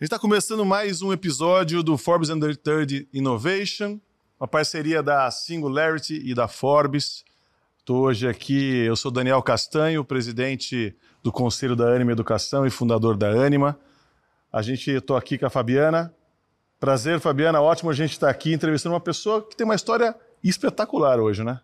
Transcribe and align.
A 0.00 0.04
gente 0.04 0.14
está 0.14 0.18
começando 0.18 0.64
mais 0.64 1.02
um 1.02 1.12
episódio 1.12 1.82
do 1.82 1.98
Forbes 1.98 2.30
Under 2.30 2.56
30 2.56 3.06
Innovation, 3.12 4.00
uma 4.40 4.48
parceria 4.48 5.02
da 5.02 5.30
Singularity 5.30 6.22
e 6.24 6.32
da 6.32 6.48
Forbes. 6.48 7.22
Estou 7.78 8.04
hoje 8.04 8.26
aqui, 8.26 8.78
eu 8.86 8.96
sou 8.96 9.10
Daniel 9.10 9.42
Castanho, 9.42 10.02
presidente 10.02 10.96
do 11.22 11.30
Conselho 11.30 11.76
da 11.76 11.84
Anima 11.92 12.12
Educação 12.12 12.64
e 12.64 12.70
fundador 12.70 13.14
da 13.14 13.28
Anima. 13.28 13.78
A 14.50 14.62
gente 14.62 14.90
estou 14.90 15.18
aqui 15.18 15.36
com 15.36 15.44
a 15.44 15.50
Fabiana. 15.50 16.14
Prazer, 16.78 17.20
Fabiana, 17.20 17.60
ótimo 17.60 17.90
a 17.90 17.94
gente 17.94 18.12
estar 18.12 18.28
tá 18.28 18.30
aqui 18.30 18.54
entrevistando 18.54 18.94
uma 18.94 19.02
pessoa 19.02 19.46
que 19.46 19.54
tem 19.54 19.66
uma 19.66 19.74
história 19.74 20.16
espetacular 20.42 21.20
hoje, 21.20 21.44
né? 21.44 21.60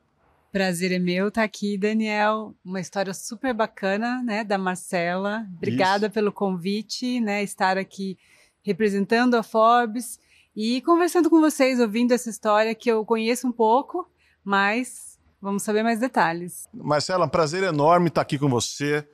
Prazer 0.53 0.93
é 0.93 0.99
meu 0.99 1.29
estar 1.29 1.43
tá 1.43 1.45
aqui, 1.45 1.77
Daniel. 1.77 2.55
Uma 2.65 2.81
história 2.81 3.13
super 3.13 3.53
bacana, 3.53 4.23
né, 4.23 4.45
da 4.45 4.57
Marcela. 4.57 5.47
Obrigada 5.57 6.07
Isso. 6.07 6.15
pelo 6.15 6.33
convite, 6.33 7.21
né, 7.21 7.43
estar 7.43 7.77
aqui 7.77 8.17
representando 8.63 9.35
a 9.35 9.43
Forbes 9.43 10.19
e 10.57 10.81
conversando 10.83 11.29
com 11.29 11.41
vocês, 11.41 11.79
ouvindo 11.79 12.13
essa 12.13 12.31
história 12.31 12.75
que 12.75 12.91
eu 12.91 13.05
conheço 13.05 13.47
um 13.47 13.53
pouco, 13.53 14.11
mas 14.43 15.19
vamos 15.41 15.63
saber 15.63 15.83
mais 15.83 16.01
detalhes. 16.01 16.69
Marcela, 16.73 17.27
um 17.27 17.29
prazer 17.29 17.63
enorme 17.63 18.09
estar 18.09 18.23
aqui 18.23 18.39
com 18.39 18.49
você. 18.49 19.07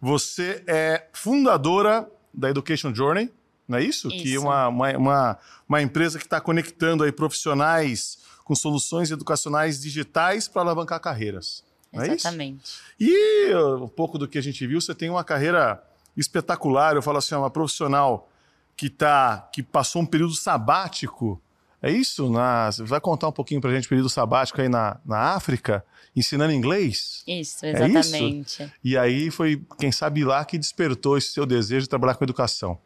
Você 0.00 0.62
é 0.66 1.08
fundadora 1.12 2.10
da 2.32 2.50
Education 2.50 2.94
Journey, 2.94 3.32
não 3.66 3.78
é 3.78 3.82
isso? 3.82 4.08
isso. 4.08 4.22
Que 4.22 4.34
é 4.34 4.38
uma, 4.38 4.68
uma, 4.68 4.96
uma, 4.96 5.38
uma 5.68 5.82
empresa 5.82 6.18
que 6.18 6.24
está 6.24 6.40
conectando 6.40 7.02
aí 7.02 7.12
profissionais 7.12 8.18
com 8.50 8.54
soluções 8.56 9.12
educacionais 9.12 9.80
digitais 9.80 10.48
para 10.48 10.62
alavancar 10.62 10.98
carreiras. 10.98 11.62
Não 11.92 12.04
Exatamente. 12.04 12.80
É 13.00 13.04
e 13.04 13.54
um 13.80 13.86
pouco 13.86 14.18
do 14.18 14.26
que 14.26 14.36
a 14.36 14.40
gente 14.40 14.66
viu, 14.66 14.80
você 14.80 14.92
tem 14.92 15.08
uma 15.08 15.22
carreira 15.22 15.80
espetacular. 16.16 16.96
Eu 16.96 17.02
falo 17.02 17.18
assim, 17.18 17.36
é 17.36 17.38
uma 17.38 17.48
profissional 17.48 18.28
que 18.76 18.90
tá, 18.90 19.48
que 19.52 19.62
passou 19.62 20.02
um 20.02 20.06
período 20.06 20.34
sabático. 20.34 21.40
É 21.80 21.92
isso? 21.92 22.28
Na, 22.28 22.72
você 22.72 22.82
vai 22.82 23.00
contar 23.00 23.28
um 23.28 23.32
pouquinho 23.32 23.60
para 23.60 23.70
a 23.70 23.74
gente 23.74 23.86
o 23.86 23.88
período 23.88 24.10
sabático 24.10 24.60
aí 24.60 24.68
na, 24.68 24.98
na 25.04 25.18
África, 25.36 25.84
ensinando 26.16 26.52
inglês? 26.52 27.22
Isso, 27.28 27.64
exatamente. 27.64 28.62
É 28.62 28.64
isso? 28.64 28.72
E 28.82 28.98
aí 28.98 29.30
foi, 29.30 29.64
quem 29.78 29.92
sabe, 29.92 30.24
lá 30.24 30.44
que 30.44 30.58
despertou 30.58 31.16
esse 31.16 31.28
seu 31.28 31.46
desejo 31.46 31.82
de 31.82 31.88
trabalhar 31.88 32.16
com 32.16 32.24
educação. 32.24 32.76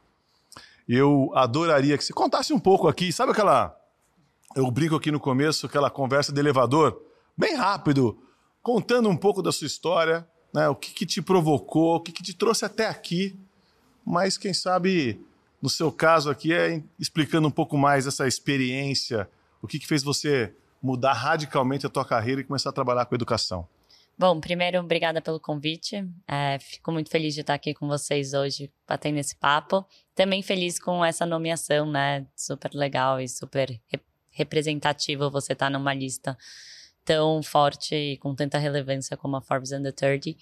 Eu 0.86 1.32
adoraria 1.34 1.96
que 1.96 2.04
você 2.04 2.12
contasse 2.12 2.52
um 2.52 2.60
pouco 2.60 2.86
aqui, 2.86 3.10
sabe 3.10 3.32
aquela 3.32 3.74
eu 4.54 4.70
brinco 4.70 4.96
aqui 4.96 5.10
no 5.10 5.20
começo, 5.20 5.66
aquela 5.66 5.90
conversa 5.90 6.32
de 6.32 6.40
elevador, 6.40 7.00
bem 7.36 7.54
rápido, 7.54 8.18
contando 8.62 9.08
um 9.08 9.16
pouco 9.16 9.42
da 9.42 9.50
sua 9.50 9.66
história, 9.66 10.26
né? 10.52 10.68
o 10.68 10.74
que, 10.74 10.92
que 10.92 11.04
te 11.04 11.20
provocou, 11.20 11.96
o 11.96 12.00
que, 12.00 12.12
que 12.12 12.22
te 12.22 12.34
trouxe 12.34 12.64
até 12.64 12.86
aqui, 12.86 13.38
mas 14.04 14.38
quem 14.38 14.54
sabe, 14.54 15.20
no 15.60 15.68
seu 15.68 15.90
caso 15.90 16.30
aqui, 16.30 16.52
é 16.52 16.82
explicando 16.98 17.48
um 17.48 17.50
pouco 17.50 17.76
mais 17.76 18.06
essa 18.06 18.26
experiência, 18.28 19.28
o 19.60 19.66
que, 19.66 19.78
que 19.78 19.86
fez 19.86 20.02
você 20.02 20.54
mudar 20.80 21.14
radicalmente 21.14 21.86
a 21.86 21.90
tua 21.90 22.04
carreira 22.04 22.40
e 22.40 22.44
começar 22.44 22.70
a 22.70 22.72
trabalhar 22.72 23.06
com 23.06 23.14
educação. 23.14 23.66
Bom, 24.16 24.38
primeiro, 24.38 24.78
obrigada 24.78 25.20
pelo 25.20 25.40
convite. 25.40 26.06
É, 26.28 26.58
fico 26.60 26.92
muito 26.92 27.10
feliz 27.10 27.34
de 27.34 27.40
estar 27.40 27.54
aqui 27.54 27.74
com 27.74 27.88
vocês 27.88 28.32
hoje, 28.32 28.70
batendo 28.86 29.18
esse 29.18 29.34
papo. 29.34 29.84
Também 30.14 30.40
feliz 30.40 30.78
com 30.78 31.04
essa 31.04 31.26
nomeação, 31.26 31.90
né? 31.90 32.24
Super 32.36 32.72
legal 32.74 33.20
e 33.20 33.28
super 33.28 33.80
representativo 34.34 35.30
você 35.30 35.54
estar 35.54 35.66
tá 35.66 35.70
numa 35.70 35.94
lista 35.94 36.36
tão 37.04 37.42
forte 37.42 37.94
e 37.94 38.16
com 38.18 38.34
tanta 38.34 38.58
relevância 38.58 39.16
como 39.16 39.36
a 39.36 39.40
Forbes 39.40 39.72
Under 39.72 39.92
30. 39.92 40.36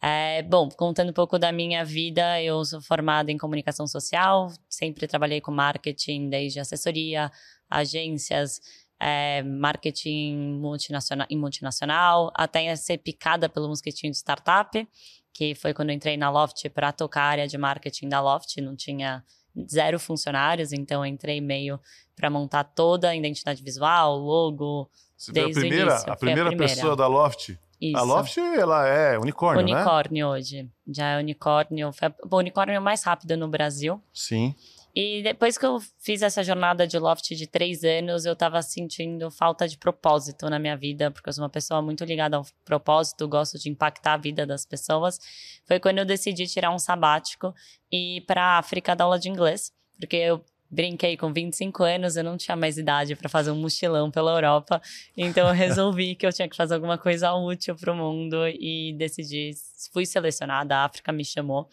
É, 0.00 0.42
bom, 0.42 0.68
contando 0.68 1.10
um 1.10 1.14
pouco 1.14 1.38
da 1.38 1.50
minha 1.50 1.84
vida, 1.84 2.42
eu 2.42 2.62
sou 2.64 2.80
formada 2.82 3.32
em 3.32 3.38
comunicação 3.38 3.86
social, 3.86 4.52
sempre 4.68 5.06
trabalhei 5.06 5.40
com 5.40 5.50
marketing, 5.50 6.28
desde 6.28 6.60
assessoria, 6.60 7.32
agências, 7.70 8.60
é, 9.00 9.42
marketing 9.42 10.58
multinacional, 10.60 11.26
em 11.30 11.38
multinacional, 11.38 12.30
até 12.34 12.74
ser 12.76 12.98
picada 12.98 13.48
pelo 13.48 13.68
mosquitinho 13.68 14.10
de 14.10 14.18
startup, 14.18 14.86
que 15.32 15.54
foi 15.54 15.72
quando 15.72 15.90
entrei 15.90 16.16
na 16.18 16.30
Loft 16.30 16.68
para 16.70 16.92
tocar 16.92 17.22
a 17.22 17.28
área 17.28 17.48
de 17.48 17.56
marketing 17.56 18.08
da 18.08 18.20
Loft, 18.20 18.56
não 18.60 18.76
tinha 18.76 19.24
zero 19.70 19.98
funcionários, 19.98 20.72
então 20.72 21.04
entrei 21.04 21.40
meio 21.40 21.80
para 22.16 22.30
montar 22.30 22.64
toda 22.64 23.10
a 23.10 23.16
identidade 23.16 23.62
visual, 23.62 24.16
logo, 24.18 24.90
Você 25.16 25.32
desde 25.32 25.58
a 25.58 25.60
primeira, 25.60 25.84
o 25.84 25.94
início. 25.94 26.12
A 26.12 26.16
primeira, 26.16 26.42
a 26.42 26.50
primeira 26.50 26.74
pessoa 26.74 26.96
da 26.96 27.06
Loft? 27.06 27.58
Isso. 27.80 27.96
A 27.96 28.02
Loft, 28.02 28.38
ela 28.38 28.86
é 28.86 29.18
unicórnio, 29.18 29.62
unicórnio 29.62 29.74
né? 29.74 29.80
Unicórnio 29.80 30.28
hoje. 30.28 30.70
Já 30.86 31.10
é 31.10 31.18
unicórnio. 31.18 31.92
Foi 31.92 32.08
o 32.30 32.36
unicórnio 32.36 32.80
mais 32.80 33.02
rápido 33.02 33.36
no 33.36 33.48
Brasil. 33.48 34.00
Sim. 34.12 34.54
E 34.96 35.22
depois 35.24 35.58
que 35.58 35.66
eu 35.66 35.80
fiz 35.98 36.22
essa 36.22 36.44
jornada 36.44 36.86
de 36.86 36.96
Loft 36.98 37.34
de 37.34 37.48
três 37.48 37.82
anos, 37.82 38.24
eu 38.24 38.36
tava 38.36 38.62
sentindo 38.62 39.28
falta 39.28 39.66
de 39.66 39.76
propósito 39.76 40.48
na 40.48 40.56
minha 40.56 40.76
vida, 40.76 41.10
porque 41.10 41.28
eu 41.28 41.32
sou 41.32 41.42
uma 41.42 41.50
pessoa 41.50 41.82
muito 41.82 42.04
ligada 42.04 42.36
ao 42.36 42.46
propósito, 42.64 43.26
gosto 43.26 43.58
de 43.58 43.68
impactar 43.68 44.12
a 44.12 44.16
vida 44.16 44.46
das 44.46 44.64
pessoas. 44.64 45.18
Foi 45.66 45.80
quando 45.80 45.98
eu 45.98 46.04
decidi 46.04 46.46
tirar 46.46 46.70
um 46.70 46.78
sabático 46.78 47.52
e 47.90 48.18
ir 48.18 48.20
pra 48.20 48.56
África 48.56 48.94
dar 48.94 49.02
aula 49.04 49.18
de 49.18 49.28
inglês, 49.28 49.72
porque 49.98 50.16
eu 50.16 50.44
brinquei 50.70 51.16
com 51.16 51.32
25 51.32 51.82
anos, 51.82 52.16
eu 52.16 52.22
não 52.22 52.36
tinha 52.36 52.56
mais 52.56 52.78
idade 52.78 53.16
para 53.16 53.28
fazer 53.28 53.50
um 53.50 53.56
mochilão 53.56 54.12
pela 54.12 54.32
Europa, 54.32 54.80
então 55.16 55.48
eu 55.48 55.54
resolvi 55.54 56.14
que 56.14 56.24
eu 56.24 56.32
tinha 56.32 56.48
que 56.48 56.56
fazer 56.56 56.74
alguma 56.74 56.98
coisa 56.98 57.32
útil 57.34 57.74
para 57.74 57.92
o 57.92 57.96
mundo 57.96 58.46
e 58.46 58.94
decidi, 58.96 59.50
fui 59.92 60.06
selecionada, 60.06 60.76
a 60.76 60.84
África 60.84 61.10
me 61.10 61.24
chamou 61.24 61.68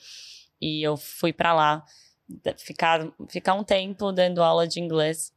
e 0.59 0.81
eu 0.81 0.97
fui 0.97 1.31
para 1.31 1.53
lá 1.53 1.85
ficar, 2.57 3.07
ficar 3.27 3.53
um 3.53 3.63
tempo 3.63 4.11
dando 4.11 4.43
aula 4.43 4.67
de 4.67 4.79
inglês 4.79 5.33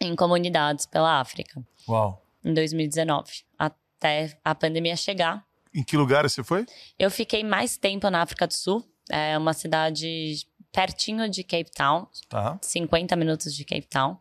em 0.00 0.14
comunidades 0.14 0.86
pela 0.86 1.20
África. 1.20 1.62
Uau! 1.88 2.22
Em 2.44 2.54
2019, 2.54 3.44
até 3.58 4.38
a 4.44 4.54
pandemia 4.54 4.96
chegar. 4.96 5.44
Em 5.74 5.82
que 5.82 5.96
lugar 5.96 6.28
você 6.28 6.42
foi? 6.42 6.64
Eu 6.98 7.10
fiquei 7.10 7.44
mais 7.44 7.76
tempo 7.76 8.08
na 8.08 8.22
África 8.22 8.46
do 8.46 8.54
Sul, 8.54 8.84
é 9.10 9.36
uma 9.36 9.52
cidade 9.52 10.46
pertinho 10.72 11.28
de 11.28 11.42
Cape 11.42 11.70
Town, 11.70 12.06
tá. 12.28 12.58
50 12.62 13.16
minutos 13.16 13.54
de 13.54 13.64
Cape 13.64 13.86
Town. 13.86 14.16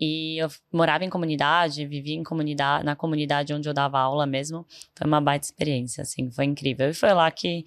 E 0.00 0.38
eu 0.38 0.48
morava 0.72 1.04
em 1.04 1.10
comunidade, 1.10 1.84
vivia 1.86 2.14
em 2.14 2.22
comunidade, 2.22 2.84
na 2.84 2.94
comunidade 2.94 3.52
onde 3.52 3.68
eu 3.68 3.74
dava 3.74 3.98
aula 3.98 4.26
mesmo. 4.26 4.64
Foi 4.96 5.06
uma 5.06 5.20
baita 5.20 5.46
experiência, 5.46 6.02
assim, 6.02 6.30
foi 6.30 6.44
incrível. 6.44 6.88
E 6.88 6.94
foi 6.94 7.12
lá 7.12 7.28
que 7.30 7.64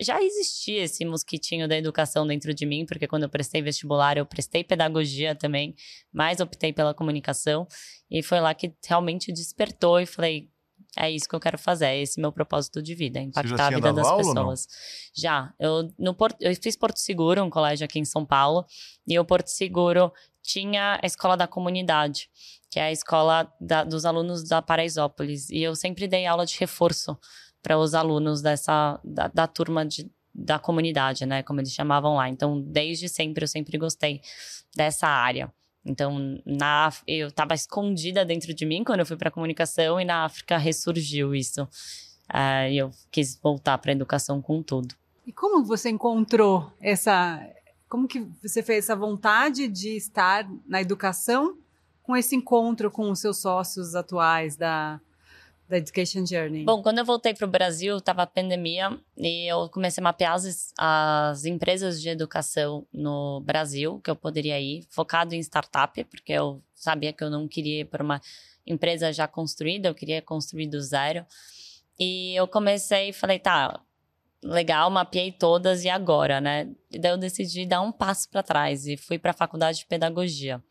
já 0.00 0.22
existia 0.22 0.84
esse 0.84 1.04
mosquitinho 1.04 1.66
da 1.66 1.76
educação 1.76 2.24
dentro 2.26 2.54
de 2.54 2.64
mim, 2.64 2.86
porque 2.86 3.08
quando 3.08 3.24
eu 3.24 3.28
prestei 3.28 3.60
vestibular, 3.60 4.16
eu 4.16 4.24
prestei 4.24 4.62
pedagogia 4.62 5.34
também, 5.34 5.74
mas 6.12 6.38
optei 6.38 6.72
pela 6.72 6.94
comunicação. 6.94 7.66
E 8.08 8.22
foi 8.22 8.40
lá 8.40 8.54
que 8.54 8.72
realmente 8.86 9.32
despertou 9.32 9.98
e 9.98 10.06
falei, 10.06 10.51
é 10.96 11.10
isso 11.10 11.28
que 11.28 11.34
eu 11.34 11.40
quero 11.40 11.58
fazer, 11.58 11.86
é 11.86 12.02
esse 12.02 12.20
meu 12.20 12.30
propósito 12.30 12.82
de 12.82 12.94
vida, 12.94 13.18
impactar 13.18 13.66
a 13.66 13.70
vida 13.70 13.92
das 13.92 14.10
pessoas. 14.14 14.68
Já, 15.14 15.52
eu 15.58 15.90
no 15.98 16.14
Porto, 16.14 16.36
eu 16.40 16.54
fiz 16.56 16.76
Porto 16.76 16.98
Seguro, 16.98 17.42
um 17.42 17.48
colégio 17.48 17.84
aqui 17.84 17.98
em 17.98 18.04
São 18.04 18.26
Paulo, 18.26 18.66
e 19.06 19.18
o 19.18 19.24
Porto 19.24 19.48
Seguro 19.48 20.12
tinha 20.42 20.98
a 21.02 21.06
escola 21.06 21.36
da 21.36 21.46
comunidade, 21.46 22.28
que 22.70 22.78
é 22.78 22.84
a 22.84 22.92
escola 22.92 23.50
da, 23.60 23.84
dos 23.84 24.04
alunos 24.04 24.46
da 24.46 24.60
Paraisópolis. 24.60 25.48
E 25.50 25.62
eu 25.62 25.74
sempre 25.74 26.06
dei 26.06 26.26
aula 26.26 26.44
de 26.44 26.58
reforço 26.58 27.18
para 27.62 27.78
os 27.78 27.94
alunos 27.94 28.42
dessa 28.42 29.00
da, 29.02 29.28
da 29.28 29.46
turma 29.46 29.86
de, 29.86 30.10
da 30.34 30.58
comunidade, 30.58 31.24
né, 31.24 31.42
como 31.42 31.60
eles 31.60 31.72
chamavam 31.72 32.16
lá. 32.16 32.28
Então, 32.28 32.60
desde 32.60 33.08
sempre 33.08 33.44
eu 33.44 33.48
sempre 33.48 33.78
gostei 33.78 34.20
dessa 34.76 35.06
área. 35.06 35.52
Então, 35.84 36.40
na 36.46 36.92
eu 37.06 37.28
estava 37.28 37.54
escondida 37.54 38.24
dentro 38.24 38.54
de 38.54 38.64
mim 38.64 38.84
quando 38.84 39.00
eu 39.00 39.06
fui 39.06 39.16
para 39.16 39.30
comunicação 39.30 40.00
e 40.00 40.04
na 40.04 40.24
África 40.24 40.56
ressurgiu 40.56 41.34
isso. 41.34 41.64
Uh, 42.32 42.70
e 42.70 42.78
eu 42.78 42.90
quis 43.10 43.38
voltar 43.42 43.78
para 43.78 43.90
a 43.90 43.94
educação 43.94 44.40
com 44.40 44.62
tudo. 44.62 44.94
E 45.26 45.32
como 45.32 45.64
você 45.64 45.90
encontrou 45.90 46.72
essa 46.80 47.40
como 47.88 48.08
que 48.08 48.26
você 48.42 48.62
fez 48.62 48.84
essa 48.84 48.96
vontade 48.96 49.68
de 49.68 49.96
estar 49.96 50.48
na 50.66 50.80
educação 50.80 51.58
com 52.02 52.16
esse 52.16 52.34
encontro 52.34 52.90
com 52.90 53.10
os 53.10 53.20
seus 53.20 53.38
sócios 53.38 53.94
atuais 53.94 54.56
da, 54.56 54.98
da 55.72 55.78
Education 55.78 56.26
Journey? 56.26 56.64
Bom, 56.64 56.82
quando 56.82 56.98
eu 56.98 57.04
voltei 57.04 57.32
para 57.32 57.46
o 57.46 57.50
Brasil, 57.50 57.96
estava 57.96 58.26
pandemia 58.26 58.98
e 59.16 59.50
eu 59.50 59.70
comecei 59.70 60.02
a 60.02 60.04
mapear 60.04 60.34
as, 60.34 60.72
as, 60.78 61.46
empresas 61.46 62.00
de 62.00 62.10
educação 62.10 62.86
no 62.92 63.40
Brasil 63.40 63.98
que 64.04 64.10
eu 64.10 64.16
poderia 64.16 64.60
ir, 64.60 64.84
focado 64.90 65.34
em 65.34 65.40
startup, 65.40 66.04
porque 66.04 66.32
eu 66.32 66.62
sabia 66.74 67.12
que 67.12 67.24
eu 67.24 67.30
não 67.30 67.48
queria 67.48 67.80
ir 67.80 67.84
para 67.86 68.04
uma 68.04 68.20
empresa 68.66 69.12
já 69.12 69.26
construída, 69.26 69.88
eu 69.88 69.94
queria 69.94 70.20
construir 70.20 70.66
do 70.66 70.80
zero. 70.80 71.24
E 71.98 72.34
eu 72.34 72.46
comecei 72.46 73.08
e 73.08 73.12
falei, 73.12 73.38
tá, 73.38 73.80
legal, 74.44 74.90
mapeei 74.90 75.32
todas 75.32 75.84
e 75.84 75.88
agora, 75.88 76.38
né? 76.38 76.68
E 76.90 76.98
daí 76.98 77.12
eu 77.12 77.18
decidi 77.18 77.64
dar 77.64 77.80
um 77.80 77.90
passo 77.90 78.28
para 78.28 78.42
trás 78.42 78.86
e 78.86 78.96
fui 78.96 79.18
para 79.18 79.30
a 79.30 79.34
faculdade 79.34 79.78
de 79.78 79.86
pedagogia. 79.86 80.62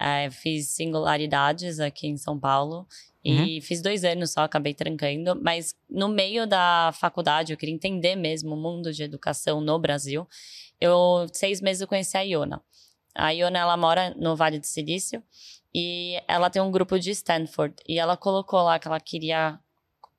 É, 0.00 0.30
fiz 0.30 0.68
singularidades 0.68 1.78
aqui 1.78 2.06
em 2.06 2.16
São 2.16 2.38
Paulo. 2.38 2.86
E 3.22 3.56
uhum. 3.56 3.60
fiz 3.60 3.82
dois 3.82 4.02
anos 4.02 4.32
só, 4.32 4.40
acabei 4.40 4.72
trancando. 4.72 5.38
Mas 5.42 5.76
no 5.88 6.08
meio 6.08 6.46
da 6.46 6.90
faculdade, 6.94 7.52
eu 7.52 7.56
queria 7.56 7.74
entender 7.74 8.16
mesmo 8.16 8.54
o 8.54 8.56
mundo 8.56 8.92
de 8.92 9.02
educação 9.02 9.60
no 9.60 9.78
Brasil. 9.78 10.26
Eu, 10.80 11.26
seis 11.32 11.60
meses, 11.60 11.82
eu 11.82 11.88
conheci 11.88 12.16
a 12.16 12.22
Iona. 12.22 12.62
A 13.14 13.30
Iona, 13.30 13.58
ela 13.58 13.76
mora 13.76 14.14
no 14.16 14.34
Vale 14.34 14.58
do 14.58 14.66
Silício. 14.66 15.22
E 15.74 16.20
ela 16.26 16.48
tem 16.48 16.62
um 16.62 16.70
grupo 16.70 16.98
de 16.98 17.10
Stanford. 17.10 17.74
E 17.86 17.98
ela 17.98 18.16
colocou 18.16 18.62
lá 18.62 18.78
que 18.78 18.88
ela 18.88 18.98
queria 18.98 19.60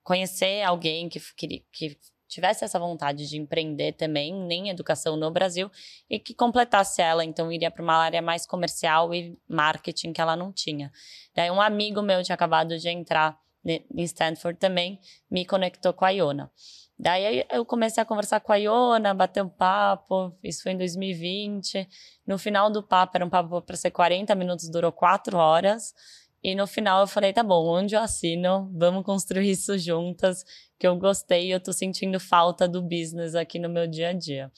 conhecer 0.04 0.62
alguém 0.62 1.08
que, 1.08 1.20
que, 1.36 1.64
que 1.72 1.98
tivesse 2.32 2.64
essa 2.64 2.78
vontade 2.78 3.28
de 3.28 3.38
empreender 3.38 3.92
também 3.92 4.32
em 4.50 4.70
educação 4.70 5.16
no 5.16 5.30
Brasil 5.30 5.70
e 6.08 6.18
que 6.18 6.34
completasse 6.34 7.02
ela, 7.02 7.24
então 7.24 7.52
iria 7.52 7.70
para 7.70 7.82
uma 7.82 7.94
área 7.94 8.22
mais 8.22 8.46
comercial 8.46 9.14
e 9.14 9.38
marketing 9.48 10.12
que 10.12 10.20
ela 10.20 10.34
não 10.34 10.52
tinha. 10.52 10.90
Daí 11.34 11.50
um 11.50 11.60
amigo 11.60 12.00
meu 12.00 12.22
tinha 12.22 12.34
acabado 12.34 12.78
de 12.78 12.88
entrar 12.88 13.38
em 13.64 14.02
Stanford 14.02 14.58
também, 14.58 14.98
me 15.30 15.44
conectou 15.44 15.92
com 15.92 16.04
a 16.04 16.10
Iona. 16.10 16.50
Daí 16.98 17.44
eu 17.50 17.64
comecei 17.64 18.00
a 18.02 18.06
conversar 18.06 18.40
com 18.40 18.52
a 18.52 18.56
Iona, 18.56 19.12
bater 19.12 19.42
um 19.42 19.48
papo, 19.48 20.36
isso 20.42 20.62
foi 20.62 20.72
em 20.72 20.78
2020. 20.78 21.88
No 22.26 22.38
final 22.38 22.70
do 22.70 22.82
papo, 22.82 23.16
era 23.16 23.24
um 23.24 23.30
papo 23.30 23.60
para 23.60 23.76
ser 23.76 23.90
40 23.90 24.34
minutos, 24.34 24.70
durou 24.70 24.92
4 24.92 25.36
horas. 25.36 25.94
E 26.42 26.54
no 26.54 26.66
final 26.66 27.02
eu 27.02 27.06
falei, 27.06 27.32
tá 27.32 27.42
bom, 27.42 27.66
onde 27.68 27.94
eu 27.94 28.00
assino? 28.00 28.70
Vamos 28.74 29.04
construir 29.04 29.50
isso 29.50 29.78
juntas, 29.78 30.44
que 30.78 30.86
eu 30.86 30.96
gostei 30.96 31.46
e 31.46 31.50
eu 31.52 31.60
tô 31.60 31.72
sentindo 31.72 32.18
falta 32.18 32.66
do 32.66 32.82
business 32.82 33.34
aqui 33.34 33.58
no 33.58 33.68
meu 33.68 33.86
dia 33.86 34.08
a 34.08 34.12
dia. 34.12 34.50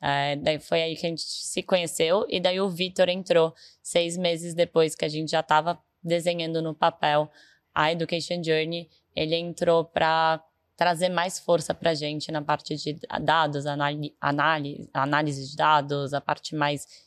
É, 0.00 0.36
daí 0.36 0.58
foi 0.58 0.82
aí 0.82 0.96
que 0.96 1.06
a 1.06 1.10
gente 1.10 1.22
se 1.22 1.62
conheceu 1.62 2.26
e 2.28 2.40
daí 2.40 2.60
o 2.60 2.70
Vitor 2.70 3.08
entrou 3.08 3.54
seis 3.82 4.16
meses 4.16 4.54
depois 4.54 4.94
que 4.94 5.04
a 5.04 5.08
gente 5.08 5.30
já 5.30 5.40
estava 5.40 5.78
desenhando 6.02 6.62
no 6.62 6.74
papel 6.74 7.30
a 7.74 7.92
Education 7.92 8.42
Journey. 8.42 8.88
Ele 9.14 9.36
entrou 9.36 9.84
para 9.84 10.42
trazer 10.76 11.08
mais 11.08 11.38
força 11.38 11.74
para 11.74 11.90
a 11.90 11.94
gente 11.94 12.30
na 12.30 12.42
parte 12.42 12.76
de 12.76 12.98
dados, 13.22 13.64
análise, 13.66 14.88
análise 14.92 15.50
de 15.50 15.56
dados, 15.56 16.14
a 16.14 16.20
parte 16.20 16.54
mais 16.54 17.05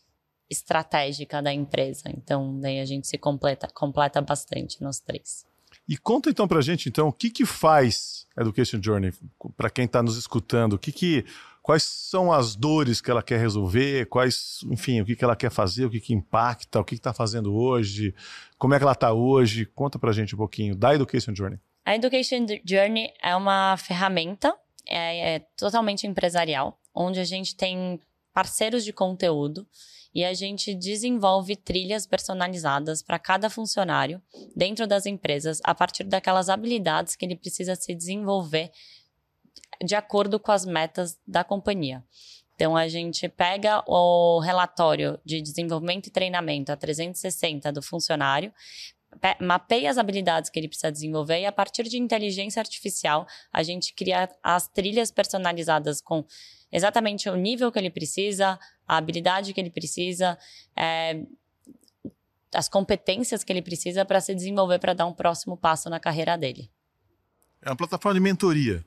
estratégica 0.50 1.42
da 1.42 1.54
empresa. 1.54 2.10
Então, 2.10 2.60
daí 2.60 2.80
a 2.80 2.86
gente 2.86 3.08
se 3.08 3.18
completa, 3.18 3.68
completa 3.74 4.22
bastante 4.22 4.82
nos 4.82 5.00
três. 5.00 5.46
E 5.88 5.98
conta 5.98 6.30
então 6.30 6.48
para 6.48 6.60
a 6.60 6.62
gente, 6.62 6.88
então, 6.88 7.08
o 7.08 7.14
que 7.14 7.30
que 7.30 7.46
faz 7.46 8.28
Education 8.38 8.80
Journey 8.82 9.12
para 9.58 9.70
quem 9.70 9.86
está 9.86 10.04
nos 10.04 10.18
escutando? 10.18 10.74
O 10.74 10.80
que 10.80 10.92
que, 10.92 11.26
quais 11.64 11.84
são 11.84 12.32
as 12.32 12.56
dores 12.56 13.02
que 13.02 13.10
ela 13.10 13.24
quer 13.24 13.40
resolver? 13.40 14.06
Quais, 14.08 14.60
enfim, 14.72 15.02
o 15.02 15.06
que 15.06 15.16
que 15.16 15.24
ela 15.24 15.36
quer 15.36 15.50
fazer? 15.50 15.86
O 15.86 15.90
que 15.90 16.00
que 16.00 16.14
impacta? 16.14 16.80
O 16.80 16.84
que 16.84 16.96
está 16.96 17.12
fazendo 17.12 17.56
hoje? 17.56 18.14
Como 18.58 18.74
é 18.74 18.78
que 18.78 18.84
ela 18.84 18.94
está 18.94 19.14
hoje? 19.14 19.66
Conta 19.66 19.98
para 19.98 20.12
a 20.12 20.14
gente 20.14 20.36
um 20.36 20.38
pouquinho 20.38 20.76
da 20.76 20.94
Education 20.94 21.34
Journey. 21.34 21.60
A 21.86 21.96
Education 21.96 22.46
Journey 22.64 23.12
é 23.22 23.36
uma 23.36 23.76
ferramenta 23.78 24.56
é, 24.90 25.36
é 25.36 25.40
totalmente 25.56 26.08
empresarial, 26.08 26.80
onde 26.94 27.20
a 27.20 27.24
gente 27.24 27.56
tem 27.56 28.00
parceiros 28.34 28.84
de 28.84 28.92
conteúdo 28.92 29.68
e 30.14 30.26
a 30.26 30.34
gente 30.34 30.74
desenvolve 30.74 31.56
trilhas 31.56 32.08
personalizadas 32.08 33.02
para 33.02 33.20
cada 33.20 33.50
funcionário 33.50 34.22
dentro 34.56 34.88
das 34.88 35.06
empresas 35.06 35.60
a 35.64 35.76
partir 35.76 36.04
daquelas 36.04 36.50
habilidades 36.50 37.16
que 37.16 37.26
ele 37.26 37.36
precisa 37.36 37.76
se 37.76 37.94
desenvolver 37.94 38.72
de 39.84 39.96
acordo 39.96 40.40
com 40.40 40.52
as 40.52 40.66
metas 40.66 41.18
da 41.28 41.44
companhia. 41.44 42.04
Então, 42.56 42.76
a 42.76 42.90
gente 42.90 43.30
pega 43.30 43.82
o 43.88 44.40
relatório 44.40 45.18
de 45.24 45.42
desenvolvimento 45.42 46.08
e 46.08 46.12
treinamento 46.12 46.72
a 46.72 46.76
360 46.76 47.72
do 47.72 47.82
funcionário, 47.82 48.52
mapeia 49.40 49.90
as 49.90 49.98
habilidades 49.98 50.50
que 50.50 50.60
ele 50.60 50.68
precisa 50.68 50.92
desenvolver 50.92 51.40
e 51.40 51.46
a 51.46 51.52
partir 51.52 51.84
de 51.84 51.98
inteligência 51.98 52.60
artificial 52.60 53.26
a 53.52 53.64
gente 53.64 53.94
cria 53.94 54.30
as 54.44 54.68
trilhas 54.68 55.10
personalizadas 55.10 56.00
com 56.00 56.24
exatamente 56.72 57.28
o 57.28 57.36
nível 57.36 57.72
que 57.72 57.80
ele 57.80 57.90
precisa, 57.90 58.60
a 58.90 58.98
habilidade 58.98 59.54
que 59.54 59.62
ele 59.62 59.70
precisa, 59.70 60.36
é, 60.76 61.24
as 62.52 62.68
competências 62.68 63.44
que 63.44 63.54
ele 63.54 63.62
precisa 63.62 64.04
para 64.04 64.20
se 64.20 64.34
desenvolver 64.34 64.80
para 64.80 64.96
dar 64.96 65.06
um 65.06 65.14
próximo 65.14 65.56
passo 65.56 65.92
na 65.92 66.00
carreira 66.00 66.36
dele. 66.36 66.72
É 67.62 67.70
uma 67.70 67.76
plataforma 67.76 68.16
de 68.16 68.20
mentoria. 68.20 68.84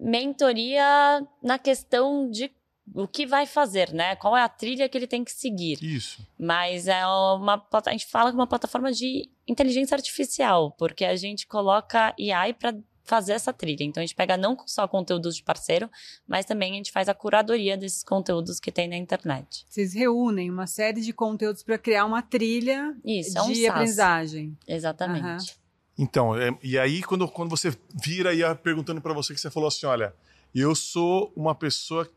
Mentoria 0.00 1.22
na 1.42 1.58
questão 1.58 2.30
de 2.30 2.50
o 2.94 3.06
que 3.06 3.26
vai 3.26 3.46
fazer, 3.46 3.92
né? 3.92 4.16
Qual 4.16 4.34
é 4.36 4.42
a 4.42 4.48
trilha 4.48 4.88
que 4.88 4.96
ele 4.96 5.06
tem 5.06 5.22
que 5.22 5.30
seguir. 5.30 5.78
Isso. 5.82 6.26
Mas 6.38 6.88
é 6.88 7.06
uma 7.06 7.64
a 7.86 7.90
gente 7.90 8.06
fala 8.06 8.30
que 8.30 8.36
é 8.36 8.40
uma 8.40 8.46
plataforma 8.46 8.90
de 8.90 9.30
inteligência 9.46 9.94
artificial, 9.94 10.72
porque 10.72 11.04
a 11.04 11.14
gente 11.16 11.46
coloca 11.46 12.14
AI 12.18 12.54
para 12.54 12.74
fazer 13.04 13.32
essa 13.32 13.52
trilha. 13.52 13.84
Então 13.84 14.00
a 14.00 14.06
gente 14.06 14.14
pega 14.14 14.36
não 14.36 14.56
só 14.66 14.86
conteúdos 14.86 15.36
de 15.36 15.42
parceiro, 15.42 15.90
mas 16.26 16.46
também 16.46 16.72
a 16.72 16.76
gente 16.76 16.92
faz 16.92 17.08
a 17.08 17.14
curadoria 17.14 17.76
desses 17.76 18.02
conteúdos 18.02 18.60
que 18.60 18.70
tem 18.70 18.88
na 18.88 18.96
internet. 18.96 19.64
Vocês 19.68 19.92
reúnem 19.92 20.50
uma 20.50 20.66
série 20.66 21.00
de 21.00 21.12
conteúdos 21.12 21.62
para 21.62 21.78
criar 21.78 22.04
uma 22.04 22.22
trilha 22.22 22.96
Isso, 23.04 23.32
de 23.46 23.66
é 23.66 23.70
um 23.70 23.72
aprendizagem. 23.72 24.56
Exatamente. 24.66 25.50
Uhum. 25.50 25.62
Então, 25.98 26.36
é, 26.36 26.56
e 26.62 26.78
aí 26.78 27.02
quando, 27.02 27.28
quando 27.28 27.50
você 27.50 27.76
vira 28.02 28.32
e 28.32 28.38
ia 28.38 28.54
perguntando 28.54 29.00
para 29.00 29.12
você 29.12 29.34
que 29.34 29.40
você 29.40 29.50
falou 29.50 29.68
assim, 29.68 29.86
olha, 29.86 30.14
eu 30.54 30.74
sou 30.74 31.32
uma 31.36 31.54
pessoa 31.54 32.10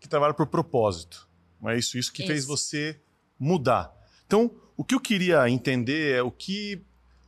que 0.00 0.08
trabalha 0.08 0.34
por 0.34 0.46
propósito. 0.46 1.28
Não 1.60 1.70
é 1.70 1.78
isso? 1.78 1.96
Isso 1.96 2.12
que 2.12 2.22
isso. 2.22 2.30
fez 2.30 2.44
você 2.44 3.00
mudar. 3.38 3.92
Então, 4.26 4.50
o 4.76 4.84
que 4.84 4.94
eu 4.94 5.00
queria 5.00 5.48
entender 5.48 6.16
é 6.16 6.22
o 6.22 6.30
que. 6.30 6.82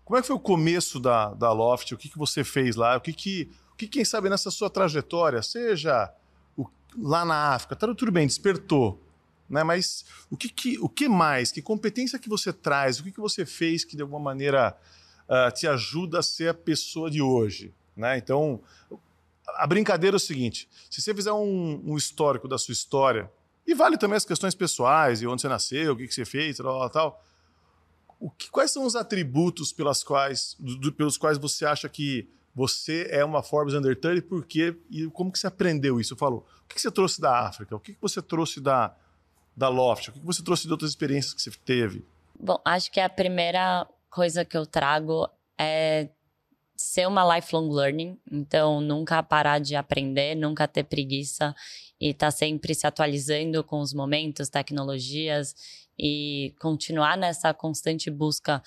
Como 0.06 0.16
é 0.16 0.20
que 0.20 0.28
foi 0.28 0.36
o 0.36 0.40
começo 0.40 1.00
da, 1.00 1.34
da 1.34 1.52
Loft? 1.52 1.92
O 1.92 1.98
que, 1.98 2.08
que 2.08 2.16
você 2.16 2.44
fez 2.44 2.76
lá? 2.76 2.96
O 2.96 3.00
que, 3.00 3.12
que, 3.12 3.50
o 3.72 3.74
que, 3.74 3.88
quem 3.88 4.04
sabe, 4.04 4.30
nessa 4.30 4.52
sua 4.52 4.70
trajetória, 4.70 5.42
seja 5.42 6.14
o, 6.56 6.64
lá 6.96 7.24
na 7.24 7.54
África, 7.54 7.74
tá, 7.74 7.92
tudo 7.92 8.12
bem, 8.12 8.24
despertou. 8.24 9.02
Né? 9.50 9.64
Mas 9.64 10.04
o 10.30 10.36
que, 10.36 10.48
que, 10.48 10.78
o 10.78 10.88
que 10.88 11.08
mais? 11.08 11.50
Que 11.50 11.60
competência 11.60 12.20
que 12.20 12.28
você 12.28 12.52
traz? 12.52 13.00
O 13.00 13.02
que, 13.02 13.10
que 13.10 13.18
você 13.20 13.44
fez 13.44 13.84
que, 13.84 13.96
de 13.96 14.02
alguma 14.02 14.20
maneira, 14.20 14.78
uh, 15.28 15.52
te 15.52 15.66
ajuda 15.66 16.20
a 16.20 16.22
ser 16.22 16.50
a 16.50 16.54
pessoa 16.54 17.10
de 17.10 17.20
hoje? 17.20 17.74
Né? 17.96 18.16
Então, 18.16 18.60
a 19.56 19.66
brincadeira 19.66 20.14
é 20.14 20.18
o 20.18 20.20
seguinte: 20.20 20.68
se 20.88 21.02
você 21.02 21.12
fizer 21.12 21.32
um, 21.32 21.82
um, 21.84 21.96
histórico 21.96 22.46
da 22.46 22.58
sua 22.58 22.70
história, 22.70 23.28
e 23.66 23.74
vale 23.74 23.98
também 23.98 24.16
as 24.16 24.24
questões 24.24 24.54
pessoais, 24.54 25.20
e 25.20 25.26
onde 25.26 25.42
você 25.42 25.48
nasceu, 25.48 25.94
o 25.94 25.96
que, 25.96 26.06
que 26.06 26.14
você 26.14 26.24
fez, 26.24 26.58
tal, 26.58 26.90
tal, 26.90 27.24
o 28.18 28.30
que, 28.30 28.50
quais 28.50 28.70
são 28.70 28.84
os 28.84 28.96
atributos 28.96 29.72
pelas 29.72 30.02
quais, 30.02 30.56
do, 30.58 30.92
pelos 30.92 31.16
quais 31.16 31.38
você 31.38 31.64
acha 31.66 31.88
que 31.88 32.28
você 32.54 33.06
é 33.10 33.22
uma 33.24 33.42
Forbes 33.42 33.74
Under 33.74 33.94
30 33.98 34.18
e 34.18 34.22
por 34.22 34.46
quê? 34.46 34.74
E 34.90 35.06
como 35.08 35.30
que 35.30 35.38
você 35.38 35.46
aprendeu 35.46 36.00
isso? 36.00 36.14
Eu 36.14 36.18
falo, 36.18 36.46
o 36.64 36.68
que, 36.68 36.80
você 36.80 36.90
trouxe 36.90 37.20
da 37.20 37.46
África? 37.46 37.76
O 37.76 37.80
que, 37.80 37.96
você 38.00 38.22
trouxe 38.22 38.60
da, 38.60 38.96
da 39.54 39.68
Loft? 39.68 40.08
O 40.08 40.12
que, 40.12 40.20
que 40.20 40.26
você 40.26 40.42
trouxe 40.42 40.66
de 40.66 40.72
outras 40.72 40.90
experiências 40.90 41.34
que 41.34 41.42
você 41.42 41.50
teve? 41.64 42.04
Bom, 42.38 42.58
acho 42.64 42.90
que 42.90 42.98
a 42.98 43.08
primeira 43.10 43.86
coisa 44.08 44.44
que 44.44 44.56
eu 44.56 44.64
trago 44.64 45.28
é 45.58 46.08
ser 46.74 47.06
uma 47.06 47.36
lifelong 47.36 47.70
learning, 47.70 48.18
então 48.30 48.80
nunca 48.80 49.22
parar 49.22 49.58
de 49.58 49.74
aprender, 49.74 50.34
nunca 50.34 50.68
ter 50.68 50.84
preguiça 50.84 51.54
e 52.00 52.10
estar 52.10 52.26
tá 52.26 52.30
sempre 52.30 52.74
se 52.74 52.86
atualizando 52.86 53.64
com 53.64 53.80
os 53.80 53.94
momentos, 53.94 54.48
tecnologias 54.48 55.54
e 55.98 56.54
continuar 56.60 57.16
nessa 57.16 57.52
constante 57.54 58.10
busca 58.10 58.62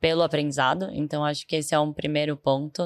pelo 0.00 0.22
aprendizado. 0.22 0.88
Então 0.92 1.24
acho 1.24 1.46
que 1.46 1.56
esse 1.56 1.74
é 1.74 1.78
um 1.78 1.92
primeiro 1.92 2.36
ponto. 2.36 2.84